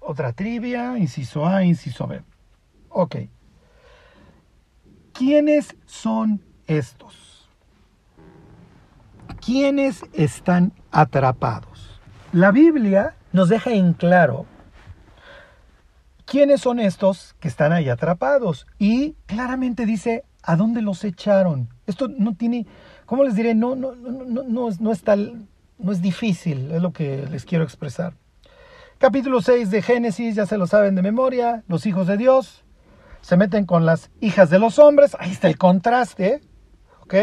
otra 0.00 0.32
trivia, 0.32 0.96
inciso 0.98 1.46
A, 1.46 1.64
inciso 1.64 2.06
B. 2.06 2.22
Ok. 2.90 3.16
¿Quiénes 5.12 5.76
son 5.86 6.42
estos? 6.66 7.50
¿Quiénes 9.44 10.04
están 10.12 10.72
atrapados? 10.90 12.00
La 12.32 12.50
Biblia 12.50 13.16
nos 13.32 13.48
deja 13.48 13.72
en 13.72 13.92
claro 13.94 14.46
¿Quiénes 16.26 16.60
son 16.60 16.80
estos 16.80 17.36
que 17.38 17.46
están 17.46 17.72
ahí 17.72 17.88
atrapados? 17.88 18.66
Y 18.80 19.14
claramente 19.26 19.86
dice, 19.86 20.24
¿a 20.42 20.56
dónde 20.56 20.82
los 20.82 21.04
echaron? 21.04 21.68
Esto 21.86 22.08
no 22.08 22.34
tiene, 22.34 22.66
¿cómo 23.06 23.22
les 23.22 23.36
diré? 23.36 23.54
No, 23.54 23.76
no, 23.76 23.94
no, 23.94 24.24
no, 24.24 24.42
no, 24.42 24.68
no, 24.76 24.92
es 24.92 25.02
tal, 25.02 25.46
no 25.78 25.92
es 25.92 26.02
difícil, 26.02 26.72
es 26.72 26.82
lo 26.82 26.92
que 26.92 27.24
les 27.30 27.44
quiero 27.44 27.62
expresar. 27.62 28.14
Capítulo 28.98 29.40
6 29.40 29.70
de 29.70 29.82
Génesis, 29.82 30.34
ya 30.34 30.46
se 30.46 30.58
lo 30.58 30.66
saben 30.66 30.96
de 30.96 31.02
memoria, 31.02 31.62
los 31.68 31.86
hijos 31.86 32.08
de 32.08 32.16
Dios 32.16 32.64
se 33.20 33.36
meten 33.36 33.64
con 33.64 33.86
las 33.86 34.10
hijas 34.20 34.50
de 34.50 34.58
los 34.58 34.80
hombres, 34.80 35.16
ahí 35.20 35.30
está 35.30 35.46
el 35.46 35.58
contraste, 35.58 36.40
¿ok? 37.02 37.14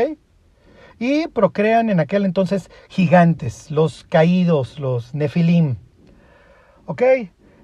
Y 0.97 1.27
procrean 1.27 1.89
en 1.89 1.99
aquel 1.99 2.23
entonces 2.23 2.71
gigantes, 2.87 3.69
los 3.69 4.05
caídos, 4.05 4.79
los 4.79 5.13
nefilim, 5.13 5.75
¿ok? 6.85 7.03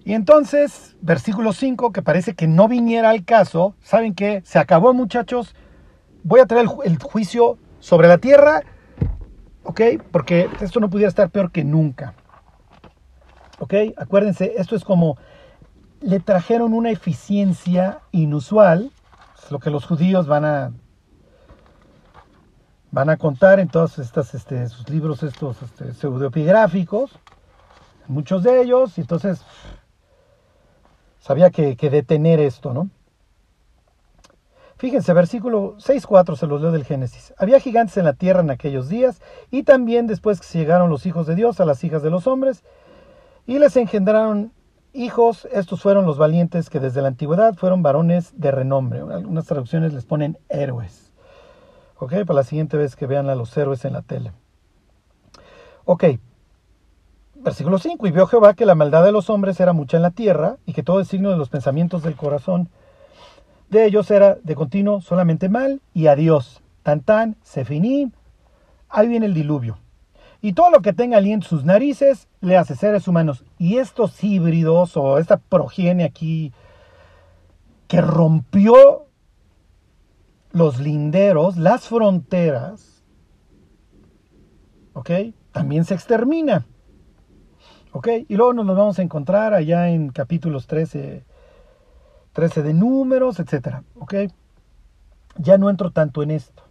Y 0.10 0.16
entonces, 0.16 0.96
versículo 1.02 1.54
5, 1.54 1.92
que 1.92 2.02
parece 2.02 2.34
que 2.34 2.48
no 2.48 2.68
viniera 2.68 3.12
al 3.12 3.26
caso, 3.26 3.76
¿saben 3.84 4.16
qué? 4.16 4.42
Se 4.44 4.58
acabó 4.58 4.92
muchachos, 4.92 5.54
voy 6.24 6.40
a 6.40 6.48
traer 6.48 6.66
el, 6.84 6.98
juicio 6.98 7.60
sobre 7.80 8.08
la 8.08 8.18
tierra, 8.18 8.64
¿ok? 9.62 9.82
Porque 10.12 10.50
esto 10.62 10.80
no 10.80 10.90
pudiera 10.90 11.10
estar 11.10 11.30
peor 11.30 11.52
que 11.52 11.64
nunca. 11.64 12.16
¿Ok? 13.60 13.76
Acuérdense, 13.98 14.54
esto 14.58 14.76
es 14.76 14.84
como 14.84 15.16
le 16.02 16.20
trajeron 16.20 16.74
una 16.74 16.90
eficiencia 16.90 18.00
inusual, 18.12 18.92
es 19.38 19.52
lo 19.52 19.60
que 19.60 19.70
los 19.70 19.86
judíos 19.86 20.26
van 20.26 20.44
a 20.44 20.72
van 22.90 23.12
a 23.12 23.18
contar 23.18 23.60
en 23.60 23.68
todos 23.68 24.00
estas, 24.00 24.34
este, 24.34 24.70
sus 24.70 24.90
libros 24.90 25.22
estos 25.22 25.62
este, 25.62 25.94
muchos 28.08 28.42
de 28.42 28.62
ellos, 28.64 28.98
y 28.98 29.02
entonces 29.02 29.46
había 31.30 31.52
que, 31.52 31.76
detener 31.76 32.40
esto, 32.40 32.74
¿no? 32.74 32.90
Fíjense, 34.78 35.14
versículo 35.14 35.76
6.4 35.78 36.36
se 36.38 36.48
los 36.48 36.62
leo 36.62 36.72
del 36.72 36.86
Génesis. 36.86 37.34
Había 37.38 37.60
gigantes 37.60 37.98
en 37.98 38.06
la 38.06 38.14
tierra 38.14 38.40
en 38.40 38.50
aquellos 38.50 38.88
días, 38.88 39.22
y 39.52 39.64
también 39.64 40.08
después 40.08 40.40
que 40.40 40.58
llegaron 40.58 40.90
los 40.90 41.06
hijos 41.06 41.28
de 41.28 41.36
Dios 41.36 41.60
a 41.60 41.66
las 41.66 41.84
hijas 41.84 42.02
de 42.02 42.10
los 42.10 42.28
hombres, 42.28 42.64
y 43.46 43.60
les 43.60 43.76
engendraron 43.76 44.54
hijos, 44.94 45.48
estos 45.52 45.82
fueron 45.82 46.06
los 46.06 46.18
valientes 46.18 46.70
que 46.70 46.80
desde 46.80 47.02
la 47.02 47.10
antigüedad 47.10 47.56
fueron 47.56 47.84
varones 47.84 48.40
de 48.40 48.52
renombre. 48.52 49.02
Algunas 49.02 49.46
traducciones 49.46 49.94
les 49.94 50.06
ponen 50.06 50.38
héroes. 50.48 51.14
¿Ok? 51.98 52.14
Para 52.26 52.36
la 52.36 52.44
siguiente 52.44 52.78
vez 52.78 52.96
que 52.96 53.08
vean 53.08 53.30
a 53.30 53.36
los 53.36 53.56
héroes 53.58 53.84
en 53.86 53.94
la 53.94 54.02
tele. 54.02 54.32
Ok, 55.84 56.06
Versículo 57.42 57.80
5. 57.80 58.08
Y 58.08 58.12
vio 58.12 58.28
Jehová 58.28 58.54
que 58.54 58.66
la 58.66 58.76
maldad 58.76 59.04
de 59.04 59.12
los 59.12 59.30
hombres 59.30 59.60
era 59.60 59.74
mucha 59.74 59.98
en 59.98 60.04
la 60.04 60.12
tierra, 60.12 60.58
y 60.66 60.74
que 60.74 60.84
todo 60.84 61.00
el 61.00 61.06
signo 61.06 61.30
de 61.30 61.38
los 61.38 61.50
pensamientos 61.50 62.04
del 62.04 62.16
corazón 62.16 62.70
de 63.70 63.86
ellos 63.86 64.10
era 64.12 64.36
de 64.36 64.56
continuo 64.56 65.02
solamente 65.02 65.48
mal 65.48 65.82
y 65.94 66.08
adiós. 66.08 66.62
Tan 66.84 67.02
tan, 67.02 67.38
se 67.44 67.66
finí, 67.66 68.12
ahí 68.90 69.08
viene 69.08 69.28
el 69.28 69.34
diluvio. 69.34 69.78
Y 70.42 70.54
todo 70.54 70.70
lo 70.72 70.82
que 70.82 70.94
tenga 70.94 71.18
aliento 71.18 71.46
en 71.46 71.50
sus 71.50 71.66
narices 71.66 72.28
le 72.42 72.58
hace 72.58 72.76
seres 72.76 73.08
humanos. 73.08 73.44
Y 73.58 73.78
estos 73.78 74.24
híbridos 74.24 74.96
o 74.96 75.18
esta 75.18 75.38
progenie 75.38 76.06
aquí 76.06 76.54
que 77.88 78.02
rompió 78.02 79.06
los 80.52 80.80
linderos, 80.80 81.58
las 81.58 81.88
fronteras, 81.88 83.04
¿ok? 84.94 85.10
También 85.52 85.86
se 85.86 85.94
extermina. 85.94 86.66
¿Ok? 87.92 88.08
Y 88.28 88.36
luego 88.36 88.54
nos 88.54 88.66
los 88.66 88.78
vamos 88.78 89.00
a 89.00 89.02
encontrar 89.02 89.54
allá 89.54 89.90
en 89.90 90.10
capítulos 90.10 90.68
13, 90.68 91.24
13 92.34 92.64
de 92.64 92.74
números, 92.74 93.40
etc. 93.40 93.82
¿Ok? 93.98 94.16
Ya 95.38 95.58
no 95.58 95.70
entro 95.70 95.92
tanto 95.92 96.22
en 96.22 96.32
esto. 96.32 96.64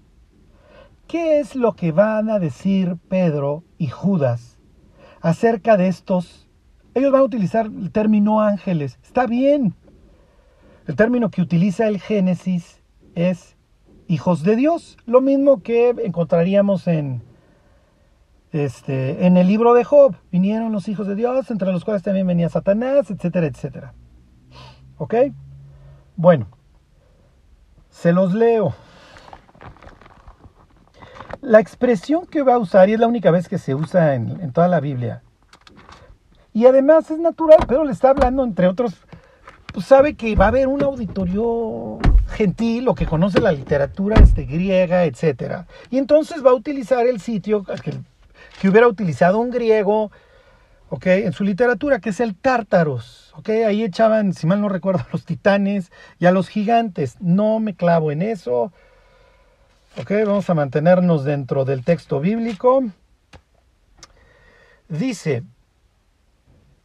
¿Qué 1.07 1.41
es 1.41 1.57
lo 1.57 1.75
que 1.75 1.91
van 1.91 2.31
a 2.31 2.39
decir 2.39 2.97
Pedro 3.09 3.65
y 3.79 3.89
Judas 3.89 4.59
acerca 5.21 5.77
de 5.77 5.89
estos? 5.89 6.49
Ellos 6.95 7.13
van 7.13 7.23
a 7.23 7.25
utilizar 7.25 7.67
el 7.67 7.91
término 7.91 8.41
ángeles. 8.41 8.99
Está 9.03 9.27
bien. 9.27 9.75
El 10.87 10.97
término 10.97 11.31
que 11.31 11.43
utiliza 11.43 11.89
el 11.89 12.01
Génesis 12.01 12.81
es 13.15 13.57
hijos 14.07 14.43
de 14.43 14.57
Dios, 14.57 14.97
lo 15.07 15.21
mismo 15.21 15.63
que 15.63 15.91
encontraríamos 15.91 16.87
en 16.89 17.23
este 18.53 19.27
en 19.27 19.37
el 19.37 19.47
libro 19.47 19.75
de 19.75 19.85
Job, 19.85 20.17
vinieron 20.31 20.73
los 20.73 20.89
hijos 20.89 21.07
de 21.07 21.15
Dios, 21.15 21.51
entre 21.51 21.73
los 21.73 21.85
cuales 21.85 22.03
también 22.03 22.27
venía 22.27 22.49
Satanás, 22.49 23.11
etcétera, 23.11 23.47
etcétera. 23.47 23.95
¿Ok? 24.97 25.15
Bueno, 26.17 26.49
se 27.91 28.13
los 28.13 28.35
leo. 28.35 28.75
La 31.41 31.61
expresión 31.61 32.27
que 32.27 32.43
va 32.43 32.55
a 32.55 32.59
usar, 32.59 32.89
y 32.89 32.95
es 32.95 33.01
la 33.01 33.07
única 33.07 33.31
vez 33.31 33.49
que 33.49 33.59
se 33.59 33.75
usa 33.75 34.15
en, 34.15 34.53
toda 34.53 34.67
la 34.67 34.81
Biblia, 34.81 35.23
y 36.53 36.67
además 36.67 37.11
es 37.11 37.19
natural, 37.19 37.59
pero 37.69 37.85
le 37.85 37.93
está 37.93 38.11
hablando, 38.11 38.43
entre 38.43 38.67
otros, 38.67 38.95
pues 39.73 39.87
sabe 39.87 40.15
que 40.15 40.35
va 40.35 40.47
a 40.47 40.49
haber 40.49 40.67
un 40.67 40.83
auditorio 40.83 41.99
gentil 42.31 42.89
o 42.89 42.95
que 42.95 43.07
conoce 43.07 43.41
la 43.41 43.53
literatura 43.53 44.17
este, 44.21 44.45
griega, 44.45 45.05
etc. 45.05 45.67
Y 45.91 45.99
entonces 45.99 46.45
va 46.45 46.51
a 46.51 46.55
utilizar 46.55 47.07
el 47.07 47.21
sitio 47.21 47.63
que, 47.63 47.93
que 48.61 48.69
hubiera 48.69 48.89
utilizado 48.89 49.39
un 49.39 49.51
griego 49.51 50.11
okay, 50.91 51.25
en 51.25 51.33
su 51.33 51.45
literatura, 51.45 52.01
que 52.01 52.11
es 52.11 52.21
el 52.21 52.35
Tártaros. 52.35 53.33
Okay, 53.37 53.63
ahí 53.63 53.85
echaban, 53.85 54.33
si 54.33 54.47
mal 54.47 54.61
no 54.61 54.69
recuerdo, 54.69 55.01
a 55.01 55.09
los 55.13 55.25
titanes 55.25 55.93
y 56.19 56.27
a 56.27 56.33
los 56.33 56.49
gigantes. 56.49 57.17
No 57.21 57.61
me 57.61 57.75
clavo 57.75 58.11
en 58.11 58.23
eso. 58.23 58.73
Okay, 60.01 60.25
vamos 60.25 60.49
a 60.51 60.55
mantenernos 60.55 61.25
dentro 61.25 61.65
del 61.65 61.85
texto 61.85 62.21
bíblico. 62.21 62.85
Dice, 64.89 65.45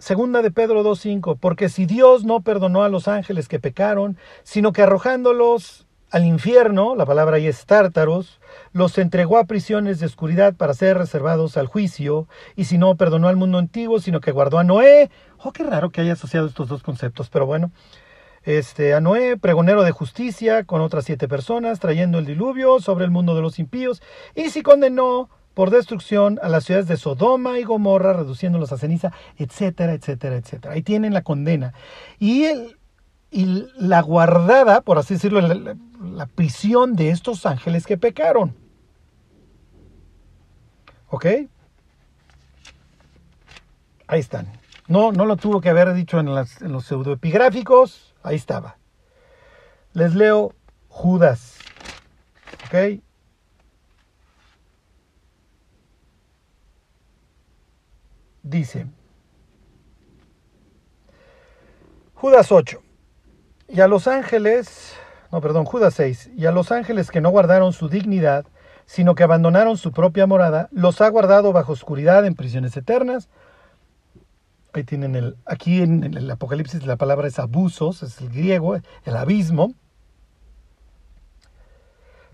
Segunda 0.03 0.41
de 0.41 0.51
Pedro 0.51 0.83
2.5, 0.83 1.37
porque 1.39 1.69
si 1.69 1.85
Dios 1.85 2.25
no 2.25 2.41
perdonó 2.41 2.83
a 2.83 2.89
los 2.89 3.07
ángeles 3.07 3.47
que 3.47 3.59
pecaron, 3.59 4.17
sino 4.43 4.73
que 4.73 4.81
arrojándolos 4.81 5.87
al 6.13 6.25
infierno, 6.25 6.95
la 6.95 7.07
palabra 7.07 7.37
ahí 7.37 7.47
es 7.47 7.65
tártaros, 7.65 8.39
los 8.71 8.99
entregó 8.99 9.39
a 9.39 9.45
prisiones 9.45 9.99
de 9.99 10.05
oscuridad 10.05 10.53
para 10.53 10.75
ser 10.75 10.95
reservados 10.95 11.57
al 11.57 11.65
juicio, 11.65 12.27
y 12.55 12.65
si 12.65 12.77
no 12.77 12.95
perdonó 12.95 13.29
al 13.29 13.35
mundo 13.35 13.57
antiguo, 13.57 13.99
sino 13.99 14.21
que 14.21 14.31
guardó 14.31 14.59
a 14.59 14.63
Noé, 14.63 15.09
oh, 15.39 15.51
qué 15.51 15.63
raro 15.63 15.89
que 15.89 16.01
haya 16.01 16.13
asociado 16.13 16.45
estos 16.45 16.67
dos 16.67 16.83
conceptos, 16.83 17.31
pero 17.31 17.47
bueno, 17.47 17.71
este, 18.43 18.93
a 18.93 19.01
Noé, 19.01 19.37
pregonero 19.37 19.81
de 19.81 19.89
justicia, 19.89 20.65
con 20.65 20.81
otras 20.81 21.05
siete 21.05 21.27
personas, 21.27 21.79
trayendo 21.79 22.19
el 22.19 22.27
diluvio 22.27 22.79
sobre 22.79 23.05
el 23.05 23.11
mundo 23.11 23.33
de 23.33 23.41
los 23.41 23.57
impíos, 23.57 24.03
y 24.35 24.51
si 24.51 24.61
condenó 24.61 25.31
por 25.55 25.71
destrucción 25.71 26.39
a 26.43 26.47
las 26.47 26.65
ciudades 26.65 26.87
de 26.87 26.97
Sodoma 26.97 27.57
y 27.57 27.63
Gomorra, 27.63 28.13
reduciéndolos 28.13 28.71
a 28.71 28.77
ceniza, 28.77 29.13
etcétera, 29.39 29.93
etcétera, 29.93 30.35
etcétera. 30.35 30.75
Ahí 30.75 30.83
tienen 30.83 31.15
la 31.15 31.23
condena. 31.23 31.73
Y, 32.19 32.43
el, 32.43 32.77
y 33.33 33.67
la 33.77 34.01
guardada, 34.01 34.81
por 34.81 34.97
así 34.99 35.15
decirlo, 35.15 35.41
la, 35.41 36.25
prisión 36.27 36.95
de 36.95 37.09
estos 37.09 37.45
ángeles 37.45 37.85
que 37.85 37.97
pecaron. 37.97 38.55
¿Ok? 41.09 41.25
Ahí 44.07 44.19
están. 44.19 44.47
No, 44.87 45.11
no 45.11 45.25
lo 45.25 45.37
tuvo 45.37 45.61
que 45.61 45.69
haber 45.69 45.93
dicho 45.93 46.19
en, 46.19 46.33
las, 46.33 46.61
en 46.61 46.71
los 46.71 46.85
pseudoepigráficos. 46.85 48.13
Ahí 48.21 48.35
estaba. 48.35 48.77
Les 49.93 50.13
leo 50.13 50.53
Judas. 50.89 51.57
¿Ok? 52.67 53.01
dice, 58.43 58.85
Judas 62.13 62.51
8, 62.51 62.82
y 63.73 63.81
a 63.81 63.87
los 63.87 64.07
ángeles, 64.07 64.93
no, 65.31 65.41
perdón, 65.41 65.65
Judas 65.65 65.95
6, 65.95 66.29
y 66.37 66.45
a 66.45 66.51
los 66.51 66.71
ángeles 66.71 67.09
que 67.09 67.21
no 67.21 67.31
guardaron 67.31 67.73
su 67.73 67.89
dignidad, 67.89 68.45
sino 68.85 69.15
que 69.15 69.23
abandonaron 69.23 69.77
su 69.77 69.91
propia 69.91 70.27
morada, 70.27 70.69
los 70.71 71.01
ha 71.01 71.09
guardado 71.09 71.51
bajo 71.53 71.71
oscuridad 71.71 72.23
en 72.27 72.35
prisiones 72.35 72.77
eternas. 72.77 73.29
Ahí 74.73 74.83
tienen 74.83 75.15
el, 75.15 75.37
aquí 75.45 75.81
en 75.81 76.03
el 76.03 76.29
Apocalipsis 76.29 76.85
la 76.85 76.97
palabra 76.97 77.27
es 77.27 77.39
abusos, 77.39 78.03
es 78.03 78.21
el 78.21 78.29
griego, 78.29 78.75
el 78.75 79.17
abismo 79.17 79.73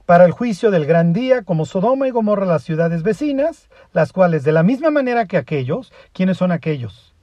para 0.06 0.26
el 0.26 0.32
juicio 0.32 0.72
del 0.72 0.86
gran 0.86 1.14
día, 1.14 1.44
como 1.44 1.66
Sodoma 1.66 2.08
y 2.08 2.12
Gomorra 2.12 2.46
las 2.46 2.64
ciudades 2.64 3.04
vecinas, 3.04 3.70
las 3.94 4.12
cuales 4.12 4.44
de 4.44 4.52
la 4.52 4.64
misma 4.64 4.90
manera 4.90 5.26
que 5.26 5.38
aquellos, 5.38 5.94
¿quiénes 6.12 6.38
son 6.38 6.52
aquellos? 6.52 7.14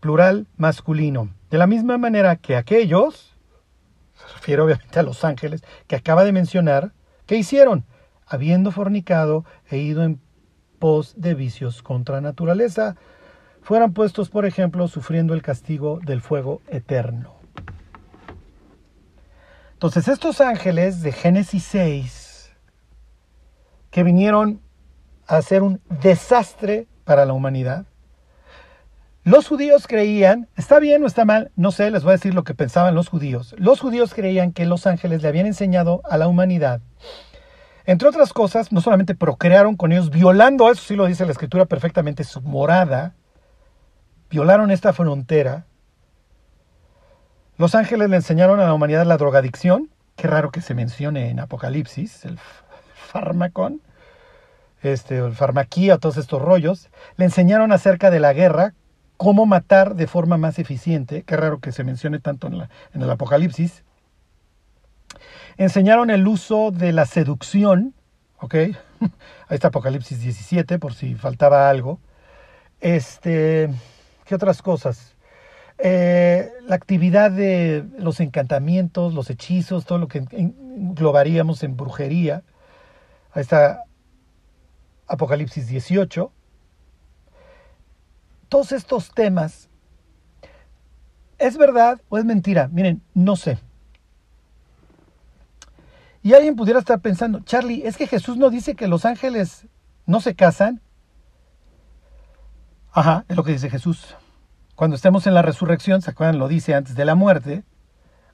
Plural 0.00 0.46
masculino. 0.56 1.35
De 1.50 1.58
la 1.58 1.66
misma 1.66 1.96
manera 1.98 2.36
que 2.36 2.56
aquellos, 2.56 3.36
se 4.14 4.34
refiere 4.34 4.62
obviamente 4.62 4.98
a 4.98 5.02
los 5.02 5.24
ángeles, 5.24 5.62
que 5.86 5.96
acaba 5.96 6.24
de 6.24 6.32
mencionar, 6.32 6.92
¿qué 7.26 7.36
hicieron? 7.36 7.84
Habiendo 8.26 8.72
fornicado 8.72 9.44
e 9.70 9.78
ido 9.78 10.02
en 10.02 10.20
pos 10.78 11.14
de 11.16 11.34
vicios 11.34 11.82
contra 11.82 12.20
naturaleza, 12.20 12.96
fueran 13.62 13.92
puestos, 13.92 14.28
por 14.28 14.46
ejemplo, 14.46 14.88
sufriendo 14.88 15.34
el 15.34 15.42
castigo 15.42 16.00
del 16.04 16.20
fuego 16.20 16.62
eterno. 16.68 17.36
Entonces 19.72 20.08
estos 20.08 20.40
ángeles 20.40 21.02
de 21.02 21.12
Génesis 21.12 21.62
6, 21.64 22.52
que 23.90 24.02
vinieron 24.02 24.60
a 25.26 25.36
hacer 25.36 25.62
un 25.62 25.80
desastre 26.00 26.86
para 27.04 27.24
la 27.24 27.34
humanidad, 27.34 27.86
los 29.26 29.48
judíos 29.48 29.88
creían, 29.88 30.48
está 30.54 30.78
bien 30.78 31.02
o 31.02 31.06
está 31.08 31.24
mal, 31.24 31.50
no 31.56 31.72
sé, 31.72 31.90
les 31.90 32.04
voy 32.04 32.10
a 32.10 32.12
decir 32.12 32.32
lo 32.32 32.44
que 32.44 32.54
pensaban 32.54 32.94
los 32.94 33.08
judíos. 33.08 33.56
Los 33.58 33.80
judíos 33.80 34.14
creían 34.14 34.52
que 34.52 34.66
los 34.66 34.86
ángeles 34.86 35.20
le 35.20 35.26
habían 35.26 35.46
enseñado 35.46 36.00
a 36.08 36.16
la 36.16 36.28
humanidad. 36.28 36.80
Entre 37.86 38.06
otras 38.08 38.32
cosas, 38.32 38.70
no 38.70 38.80
solamente 38.80 39.16
procrearon 39.16 39.74
con 39.74 39.90
ellos, 39.90 40.10
violando, 40.10 40.70
eso 40.70 40.80
sí 40.80 40.94
lo 40.94 41.06
dice 41.06 41.26
la 41.26 41.32
escritura 41.32 41.64
perfectamente, 41.64 42.22
su 42.22 42.40
morada, 42.40 43.16
violaron 44.30 44.70
esta 44.70 44.92
frontera, 44.92 45.66
los 47.56 47.74
ángeles 47.74 48.08
le 48.08 48.16
enseñaron 48.16 48.60
a 48.60 48.66
la 48.66 48.74
humanidad 48.74 49.04
la 49.06 49.16
drogadicción. 49.16 49.90
Qué 50.14 50.28
raro 50.28 50.52
que 50.52 50.60
se 50.60 50.74
mencione 50.74 51.30
en 51.30 51.40
Apocalipsis, 51.40 52.24
el 52.26 52.38
fármacon, 52.94 53.82
este, 54.82 55.16
el 55.16 55.34
farmaquía, 55.34 55.98
todos 55.98 56.16
estos 56.16 56.40
rollos. 56.40 56.90
Le 57.16 57.24
enseñaron 57.24 57.72
acerca 57.72 58.12
de 58.12 58.20
la 58.20 58.32
guerra, 58.32 58.74
cómo 59.16 59.46
matar 59.46 59.94
de 59.94 60.06
forma 60.06 60.36
más 60.36 60.58
eficiente. 60.58 61.22
Qué 61.22 61.36
raro 61.36 61.60
que 61.60 61.72
se 61.72 61.84
mencione 61.84 62.18
tanto 62.18 62.46
en, 62.46 62.58
la, 62.58 62.70
en 62.94 63.02
el 63.02 63.10
Apocalipsis. 63.10 63.84
Enseñaron 65.56 66.10
el 66.10 66.26
uso 66.26 66.70
de 66.70 66.92
la 66.92 67.06
seducción, 67.06 67.94
¿ok? 68.40 68.54
Ahí 69.00 69.08
está 69.48 69.68
Apocalipsis 69.68 70.20
17, 70.20 70.78
por 70.78 70.94
si 70.94 71.14
faltaba 71.14 71.70
algo. 71.70 72.00
Este, 72.80 73.70
¿qué 74.24 74.34
otras 74.34 74.60
cosas? 74.60 75.16
Eh, 75.78 76.50
la 76.66 76.74
actividad 76.74 77.30
de 77.30 77.84
los 77.98 78.20
encantamientos, 78.20 79.14
los 79.14 79.30
hechizos, 79.30 79.84
todo 79.84 79.98
lo 79.98 80.08
que 80.08 80.24
englobaríamos 80.30 81.62
en 81.62 81.76
brujería. 81.76 82.42
Ahí 83.32 83.42
está 83.42 83.84
Apocalipsis 85.06 85.68
18. 85.68 86.32
Todos 88.56 88.72
estos 88.72 89.10
temas, 89.12 89.68
¿es 91.36 91.58
verdad 91.58 92.00
o 92.08 92.16
es 92.16 92.24
mentira? 92.24 92.70
Miren, 92.72 93.02
no 93.12 93.36
sé. 93.36 93.58
Y 96.22 96.32
alguien 96.32 96.56
pudiera 96.56 96.78
estar 96.78 97.00
pensando, 97.00 97.40
Charlie, 97.40 97.86
es 97.86 97.98
que 97.98 98.06
Jesús 98.06 98.38
no 98.38 98.48
dice 98.48 98.74
que 98.74 98.88
los 98.88 99.04
ángeles 99.04 99.66
no 100.06 100.22
se 100.22 100.34
casan. 100.34 100.80
Ajá, 102.92 103.26
es 103.28 103.36
lo 103.36 103.44
que 103.44 103.52
dice 103.52 103.68
Jesús. 103.68 104.16
Cuando 104.74 104.96
estemos 104.96 105.26
en 105.26 105.34
la 105.34 105.42
resurrección, 105.42 106.00
¿se 106.00 106.12
acuerdan? 106.12 106.38
Lo 106.38 106.48
dice 106.48 106.74
antes 106.74 106.94
de 106.94 107.04
la 107.04 107.14
muerte, 107.14 107.62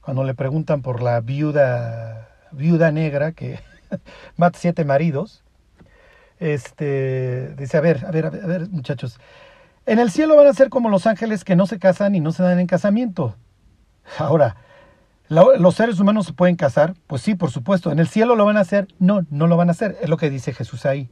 cuando 0.02 0.22
le 0.22 0.34
preguntan 0.34 0.82
por 0.82 1.02
la 1.02 1.20
viuda, 1.20 2.28
viuda 2.52 2.92
negra 2.92 3.32
que 3.32 3.58
mata 4.36 4.56
siete 4.56 4.84
maridos. 4.84 5.42
Este, 6.38 7.56
dice, 7.56 7.76
a 7.76 7.80
ver, 7.80 8.06
a 8.06 8.12
ver, 8.12 8.26
a 8.26 8.30
ver, 8.30 8.44
a 8.44 8.46
ver, 8.46 8.68
muchachos. 8.68 9.18
En 9.86 9.98
el 9.98 10.10
cielo 10.10 10.36
van 10.36 10.46
a 10.46 10.52
ser 10.52 10.68
como 10.68 10.88
los 10.88 11.06
ángeles 11.06 11.44
que 11.44 11.56
no 11.56 11.66
se 11.66 11.78
casan 11.78 12.14
y 12.14 12.20
no 12.20 12.32
se 12.32 12.42
dan 12.42 12.58
en 12.58 12.66
casamiento. 12.66 13.36
Ahora, 14.18 14.56
¿los 15.28 15.74
seres 15.74 15.98
humanos 15.98 16.26
se 16.26 16.32
pueden 16.32 16.56
casar? 16.56 16.94
Pues 17.06 17.22
sí, 17.22 17.34
por 17.34 17.50
supuesto. 17.50 17.90
¿En 17.90 17.98
el 17.98 18.08
cielo 18.08 18.36
lo 18.36 18.44
van 18.44 18.56
a 18.56 18.60
hacer? 18.60 18.88
No, 18.98 19.26
no 19.30 19.46
lo 19.46 19.56
van 19.56 19.68
a 19.68 19.72
hacer. 19.72 19.98
Es 20.00 20.08
lo 20.08 20.16
que 20.16 20.30
dice 20.30 20.52
Jesús 20.52 20.86
ahí. 20.86 21.10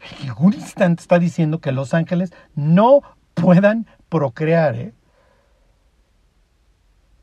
En 0.00 0.26
ningún 0.28 0.54
instante 0.54 1.02
está 1.02 1.18
diciendo 1.18 1.60
que 1.60 1.72
los 1.72 1.92
ángeles 1.92 2.32
no 2.54 3.02
puedan 3.34 3.86
procrear. 4.08 4.76
¿eh? 4.76 4.94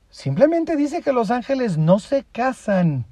Simplemente 0.10 0.76
dice 0.76 1.02
que 1.02 1.14
los 1.14 1.32
ángeles 1.32 1.78
no 1.78 2.00
se 2.00 2.24
casan. 2.24 3.06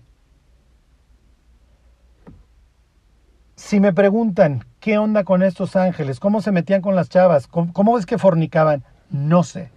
si 3.56 3.80
me 3.80 3.93
preguntan 3.93 4.66
qué 4.86 4.99
onda 4.99 5.23
con 5.23 5.41
estos 5.41 5.75
ángeles, 5.75 6.19
cómo 6.19 6.43
se 6.43 6.51
metían 6.51 6.83
con 6.83 6.95
las 6.95 7.09
chavas, 7.09 7.47
cómo, 7.47 7.97
es 7.97 8.05
que 8.05 8.19
fornicaban, 8.19 8.83
no 9.09 9.41
sé. 9.41 9.71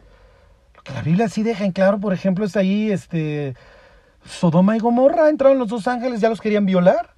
Lo 0.77 0.83
que 0.83 0.93
la 0.93 1.01
Biblia 1.01 1.31
sí 1.31 1.43
deja 1.43 1.65
en 1.65 1.73
claro, 1.73 1.99
por 1.99 2.13
ejemplo, 2.13 2.45
es 2.45 2.57
ahí, 2.57 2.93
este, 2.93 3.55
Sodoma 4.27 4.77
y 4.77 4.81
Gomorra, 4.81 5.31
entraron 5.31 5.59
los 5.59 5.69
dos 5.69 5.89
ángeles, 5.89 6.21
ya 6.21 6.29
los 6.29 6.43
querían 6.43 6.67
violar. 6.67 7.15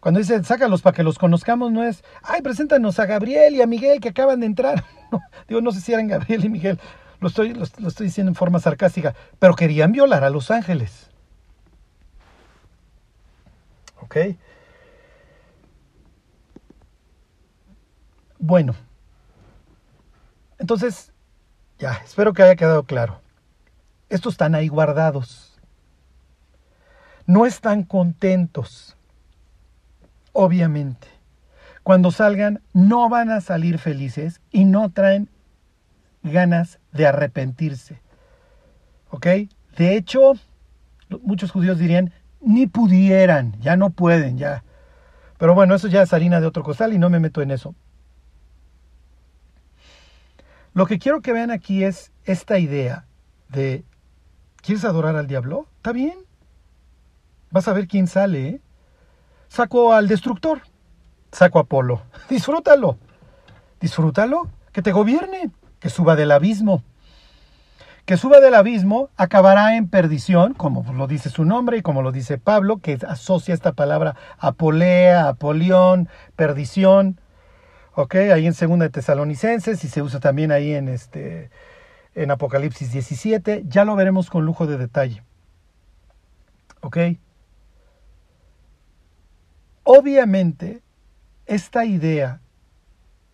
Cuando 0.00 0.18
dice, 0.18 0.42
sácalos 0.42 0.82
para 0.82 0.96
que 0.96 1.04
los 1.04 1.20
conozcamos, 1.20 1.70
no 1.70 1.84
es, 1.84 2.02
ay, 2.24 2.42
preséntanos 2.42 2.98
a 2.98 3.06
Gabriel 3.06 3.54
y 3.54 3.62
a 3.62 3.66
Miguel 3.68 4.00
que 4.00 4.08
acaban 4.08 4.40
de 4.40 4.46
entrar. 4.46 4.84
digo, 5.48 5.60
no 5.60 5.70
sé 5.70 5.80
si 5.80 5.92
eran 5.92 6.08
Gabriel 6.08 6.44
y 6.44 6.48
Miguel, 6.48 6.80
lo 7.20 7.28
estoy, 7.28 7.54
lo 7.54 7.62
estoy 7.62 8.06
diciendo 8.06 8.30
en 8.30 8.34
forma 8.34 8.58
sarcástica, 8.58 9.14
pero 9.38 9.54
querían 9.54 9.92
violar 9.92 10.24
a 10.24 10.30
los 10.30 10.50
ángeles. 10.50 11.08
¿Ok? 14.00 14.16
Bueno, 18.42 18.74
entonces, 20.58 21.12
ya, 21.78 22.00
espero 22.04 22.32
que 22.32 22.42
haya 22.42 22.56
quedado 22.56 22.84
claro. 22.84 23.20
Estos 24.08 24.34
están 24.34 24.54
ahí 24.54 24.68
guardados. 24.68 25.60
No 27.26 27.44
están 27.44 27.82
contentos, 27.82 28.96
obviamente. 30.32 31.06
Cuando 31.82 32.10
salgan, 32.10 32.62
no 32.72 33.10
van 33.10 33.30
a 33.30 33.42
salir 33.42 33.78
felices 33.78 34.40
y 34.50 34.64
no 34.64 34.90
traen 34.90 35.28
ganas 36.22 36.78
de 36.92 37.06
arrepentirse. 37.06 38.00
¿Ok? 39.10 39.26
De 39.76 39.96
hecho, 39.96 40.32
muchos 41.22 41.50
judíos 41.50 41.78
dirían, 41.78 42.12
ni 42.40 42.66
pudieran, 42.66 43.60
ya 43.60 43.76
no 43.76 43.90
pueden, 43.90 44.38
ya. 44.38 44.64
Pero 45.36 45.54
bueno, 45.54 45.74
eso 45.74 45.88
ya 45.88 46.02
es 46.02 46.12
harina 46.14 46.40
de 46.40 46.46
otro 46.46 46.62
costal 46.62 46.94
y 46.94 46.98
no 46.98 47.10
me 47.10 47.20
meto 47.20 47.42
en 47.42 47.50
eso. 47.50 47.74
Lo 50.72 50.86
que 50.86 50.98
quiero 50.98 51.20
que 51.20 51.32
vean 51.32 51.50
aquí 51.50 51.84
es 51.84 52.12
esta 52.24 52.58
idea 52.58 53.06
de, 53.48 53.84
¿quieres 54.62 54.84
adorar 54.84 55.16
al 55.16 55.26
diablo? 55.26 55.66
Está 55.76 55.92
bien. 55.92 56.18
Vas 57.50 57.66
a 57.66 57.72
ver 57.72 57.88
quién 57.88 58.06
sale. 58.06 58.48
¿eh? 58.48 58.60
Saco 59.48 59.92
al 59.92 60.06
destructor. 60.06 60.60
Saco 61.32 61.58
a 61.58 61.62
Apolo. 61.62 62.02
Disfrútalo. 62.30 62.98
Disfrútalo. 63.80 64.48
Que 64.72 64.82
te 64.82 64.92
gobierne. 64.92 65.50
Que 65.80 65.90
suba 65.90 66.14
del 66.14 66.30
abismo. 66.30 66.84
Que 68.04 68.16
suba 68.16 68.40
del 68.40 68.54
abismo 68.54 69.10
acabará 69.16 69.76
en 69.76 69.88
perdición, 69.88 70.54
como 70.54 70.84
lo 70.92 71.06
dice 71.06 71.30
su 71.30 71.44
nombre 71.44 71.78
y 71.78 71.82
como 71.82 72.02
lo 72.02 72.12
dice 72.12 72.38
Pablo, 72.38 72.78
que 72.78 72.98
asocia 73.06 73.54
esta 73.54 73.72
palabra 73.72 74.16
apolea, 74.38 75.28
apolión, 75.28 76.08
perdición. 76.34 77.20
¿Ok? 77.94 78.14
Ahí 78.32 78.46
en 78.46 78.54
Segunda 78.54 78.84
de 78.84 78.90
Tesalonicenses 78.90 79.84
y 79.84 79.88
se 79.88 80.02
usa 80.02 80.20
también 80.20 80.52
ahí 80.52 80.74
en, 80.74 80.88
este, 80.88 81.50
en 82.14 82.30
Apocalipsis 82.30 82.92
17. 82.92 83.64
Ya 83.66 83.84
lo 83.84 83.96
veremos 83.96 84.30
con 84.30 84.44
lujo 84.44 84.66
de 84.66 84.78
detalle. 84.78 85.22
¿Ok? 86.80 86.98
Obviamente, 89.82 90.82
esta 91.46 91.84
idea 91.84 92.40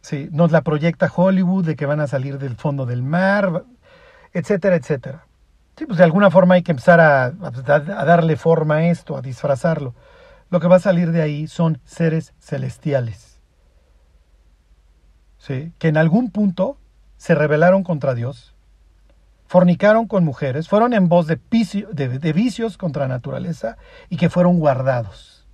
sí, 0.00 0.28
nos 0.32 0.52
la 0.52 0.62
proyecta 0.62 1.10
Hollywood 1.14 1.66
de 1.66 1.76
que 1.76 1.86
van 1.86 2.00
a 2.00 2.06
salir 2.06 2.38
del 2.38 2.56
fondo 2.56 2.86
del 2.86 3.02
mar, 3.02 3.64
etcétera, 4.32 4.76
etcétera. 4.76 5.26
Sí, 5.76 5.84
pues 5.84 5.98
de 5.98 6.04
alguna 6.04 6.30
forma 6.30 6.54
hay 6.54 6.62
que 6.62 6.72
empezar 6.72 7.00
a, 7.00 7.26
a 7.26 8.04
darle 8.04 8.36
forma 8.36 8.76
a 8.76 8.86
esto, 8.86 9.16
a 9.16 9.20
disfrazarlo. 9.20 9.94
Lo 10.48 10.60
que 10.60 10.68
va 10.68 10.76
a 10.76 10.80
salir 10.80 11.12
de 11.12 11.20
ahí 11.20 11.46
son 11.48 11.80
seres 11.84 12.32
celestiales 12.38 13.25
que 15.46 15.88
en 15.88 15.96
algún 15.96 16.30
punto 16.30 16.76
se 17.16 17.34
rebelaron 17.34 17.82
contra 17.82 18.14
Dios, 18.14 18.54
fornicaron 19.46 20.06
con 20.06 20.24
mujeres, 20.24 20.68
fueron 20.68 20.92
en 20.92 21.08
voz 21.08 21.26
de, 21.26 21.38
de, 21.92 22.32
vicios 22.32 22.76
contra 22.76 23.02
la 23.02 23.14
naturaleza 23.14 23.76
y 24.08 24.16
que 24.16 24.30
fueron 24.30 24.58
guardados. 24.58 25.46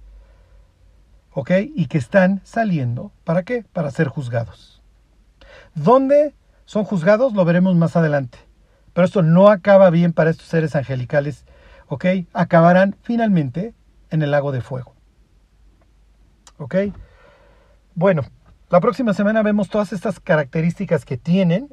¿Ok? 1.35 1.51
Y 1.75 1.87
que 1.87 1.99
están 1.99 2.41
saliendo, 2.45 3.13
¿para 3.25 3.43
qué? 3.43 3.65
Para 3.73 3.91
ser 3.91 4.09
juzgados. 4.09 4.83
¿Dónde 5.75 6.35
son 6.65 6.85
juzgados? 6.85 7.33
Lo 7.33 7.45
veremos 7.45 7.75
más 7.75 7.97
adelante. 7.97 8.39
Pero 8.93 9.07
esto 9.07 9.23
no 9.23 9.49
acaba 9.49 9.89
bien 9.89 10.13
para 10.13 10.31
estos 10.31 10.49
seres 10.49 10.77
angelicales, 10.77 11.47
¿ok? 11.89 12.05
Acabarán 12.35 12.97
finalmente 13.03 13.75
en 14.11 14.21
el 14.21 14.31
lago 14.31 14.53
de 14.53 14.61
fuego. 14.61 14.95
¿Ok? 16.59 16.77
Bueno, 17.95 18.23
la 18.73 18.81
próxima 18.81 19.13
semana 19.13 19.43
vemos 19.43 19.69
todas 19.69 19.93
estas 19.93 20.19
características 20.19 21.05
que 21.05 21.19
tienen. 21.19 21.69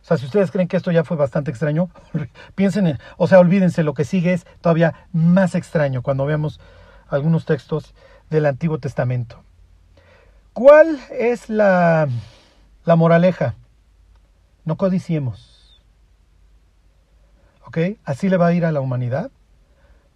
O 0.00 0.04
sea, 0.04 0.16
si 0.16 0.24
ustedes 0.24 0.50
creen 0.50 0.66
que 0.66 0.78
esto 0.78 0.90
ya 0.90 1.04
fue 1.04 1.14
bastante 1.14 1.50
extraño, 1.50 1.90
piensen 2.54 2.86
en, 2.86 2.98
o 3.18 3.26
sea, 3.26 3.38
olvídense, 3.38 3.82
lo 3.82 3.92
que 3.92 4.06
sigue 4.06 4.32
es 4.32 4.46
todavía 4.62 5.06
más 5.12 5.54
extraño 5.54 6.00
cuando 6.00 6.24
veamos 6.24 6.58
algunos 7.08 7.44
textos 7.44 7.94
del 8.30 8.46
Antiguo 8.46 8.78
Testamento. 8.78 9.42
¿Cuál 10.54 10.98
es 11.10 11.50
la, 11.50 12.08
la 12.86 12.96
moraleja? 12.96 13.54
No 14.64 14.78
codiciemos. 14.78 15.82
¿Ok? 17.66 17.76
Así 18.06 18.30
le 18.30 18.38
va 18.38 18.46
a 18.46 18.54
ir 18.54 18.64
a 18.64 18.72
la 18.72 18.80
humanidad 18.80 19.30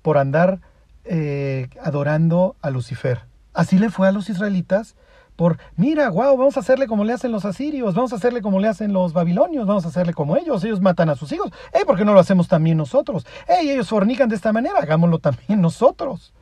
por 0.00 0.16
andar 0.16 0.60
eh, 1.04 1.68
adorando 1.82 2.56
a 2.62 2.70
Lucifer. 2.70 3.26
Así 3.52 3.78
le 3.78 3.90
fue 3.90 4.08
a 4.08 4.12
los 4.12 4.30
israelitas 4.30 4.96
por, 5.40 5.56
mira, 5.74 6.10
wow, 6.10 6.36
vamos 6.36 6.58
a 6.58 6.60
hacerle 6.60 6.86
como 6.86 7.02
le 7.02 7.14
hacen 7.14 7.32
los 7.32 7.46
asirios, 7.46 7.94
vamos 7.94 8.12
a 8.12 8.16
hacerle 8.16 8.42
como 8.42 8.60
le 8.60 8.68
hacen 8.68 8.92
los 8.92 9.14
babilonios, 9.14 9.66
vamos 9.66 9.86
a 9.86 9.88
hacerle 9.88 10.12
como 10.12 10.36
ellos, 10.36 10.62
ellos 10.64 10.82
matan 10.82 11.08
a 11.08 11.16
sus 11.16 11.32
hijos, 11.32 11.50
¿por 11.86 11.96
qué 11.96 12.04
no 12.04 12.12
lo 12.12 12.20
hacemos 12.20 12.46
también 12.46 12.76
nosotros? 12.76 13.26
Hey, 13.48 13.70
ellos 13.70 13.88
fornican 13.88 14.28
de 14.28 14.36
esta 14.36 14.52
manera, 14.52 14.78
hagámoslo 14.78 15.18
también 15.18 15.58
nosotros. 15.62 16.34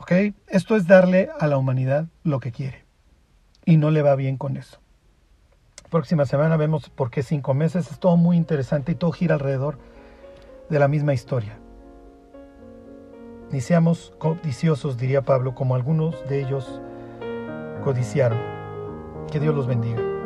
¿Ok? 0.00 0.10
Esto 0.48 0.74
es 0.74 0.88
darle 0.88 1.28
a 1.38 1.46
la 1.46 1.58
humanidad 1.58 2.06
lo 2.24 2.40
que 2.40 2.50
quiere. 2.50 2.84
Y 3.64 3.76
no 3.76 3.92
le 3.92 4.02
va 4.02 4.16
bien 4.16 4.36
con 4.36 4.56
eso. 4.56 4.80
Próxima 5.90 6.26
semana 6.26 6.56
vemos 6.56 6.90
por 6.90 7.12
qué 7.12 7.22
cinco 7.22 7.54
meses. 7.54 7.88
Es 7.88 8.00
todo 8.00 8.16
muy 8.16 8.36
interesante 8.36 8.90
y 8.90 8.94
todo 8.96 9.12
gira 9.12 9.36
alrededor 9.36 9.78
de 10.70 10.78
la 10.80 10.88
misma 10.88 11.14
historia. 11.14 11.60
Ni 13.50 13.60
seamos 13.62 14.12
codiciosos, 14.18 14.98
diría 14.98 15.22
Pablo, 15.22 15.54
como 15.54 15.74
algunos 15.74 16.14
de 16.28 16.42
ellos 16.42 16.80
codiciaron. 17.82 18.38
Que 19.30 19.40
Dios 19.40 19.54
los 19.54 19.66
bendiga. 19.66 20.17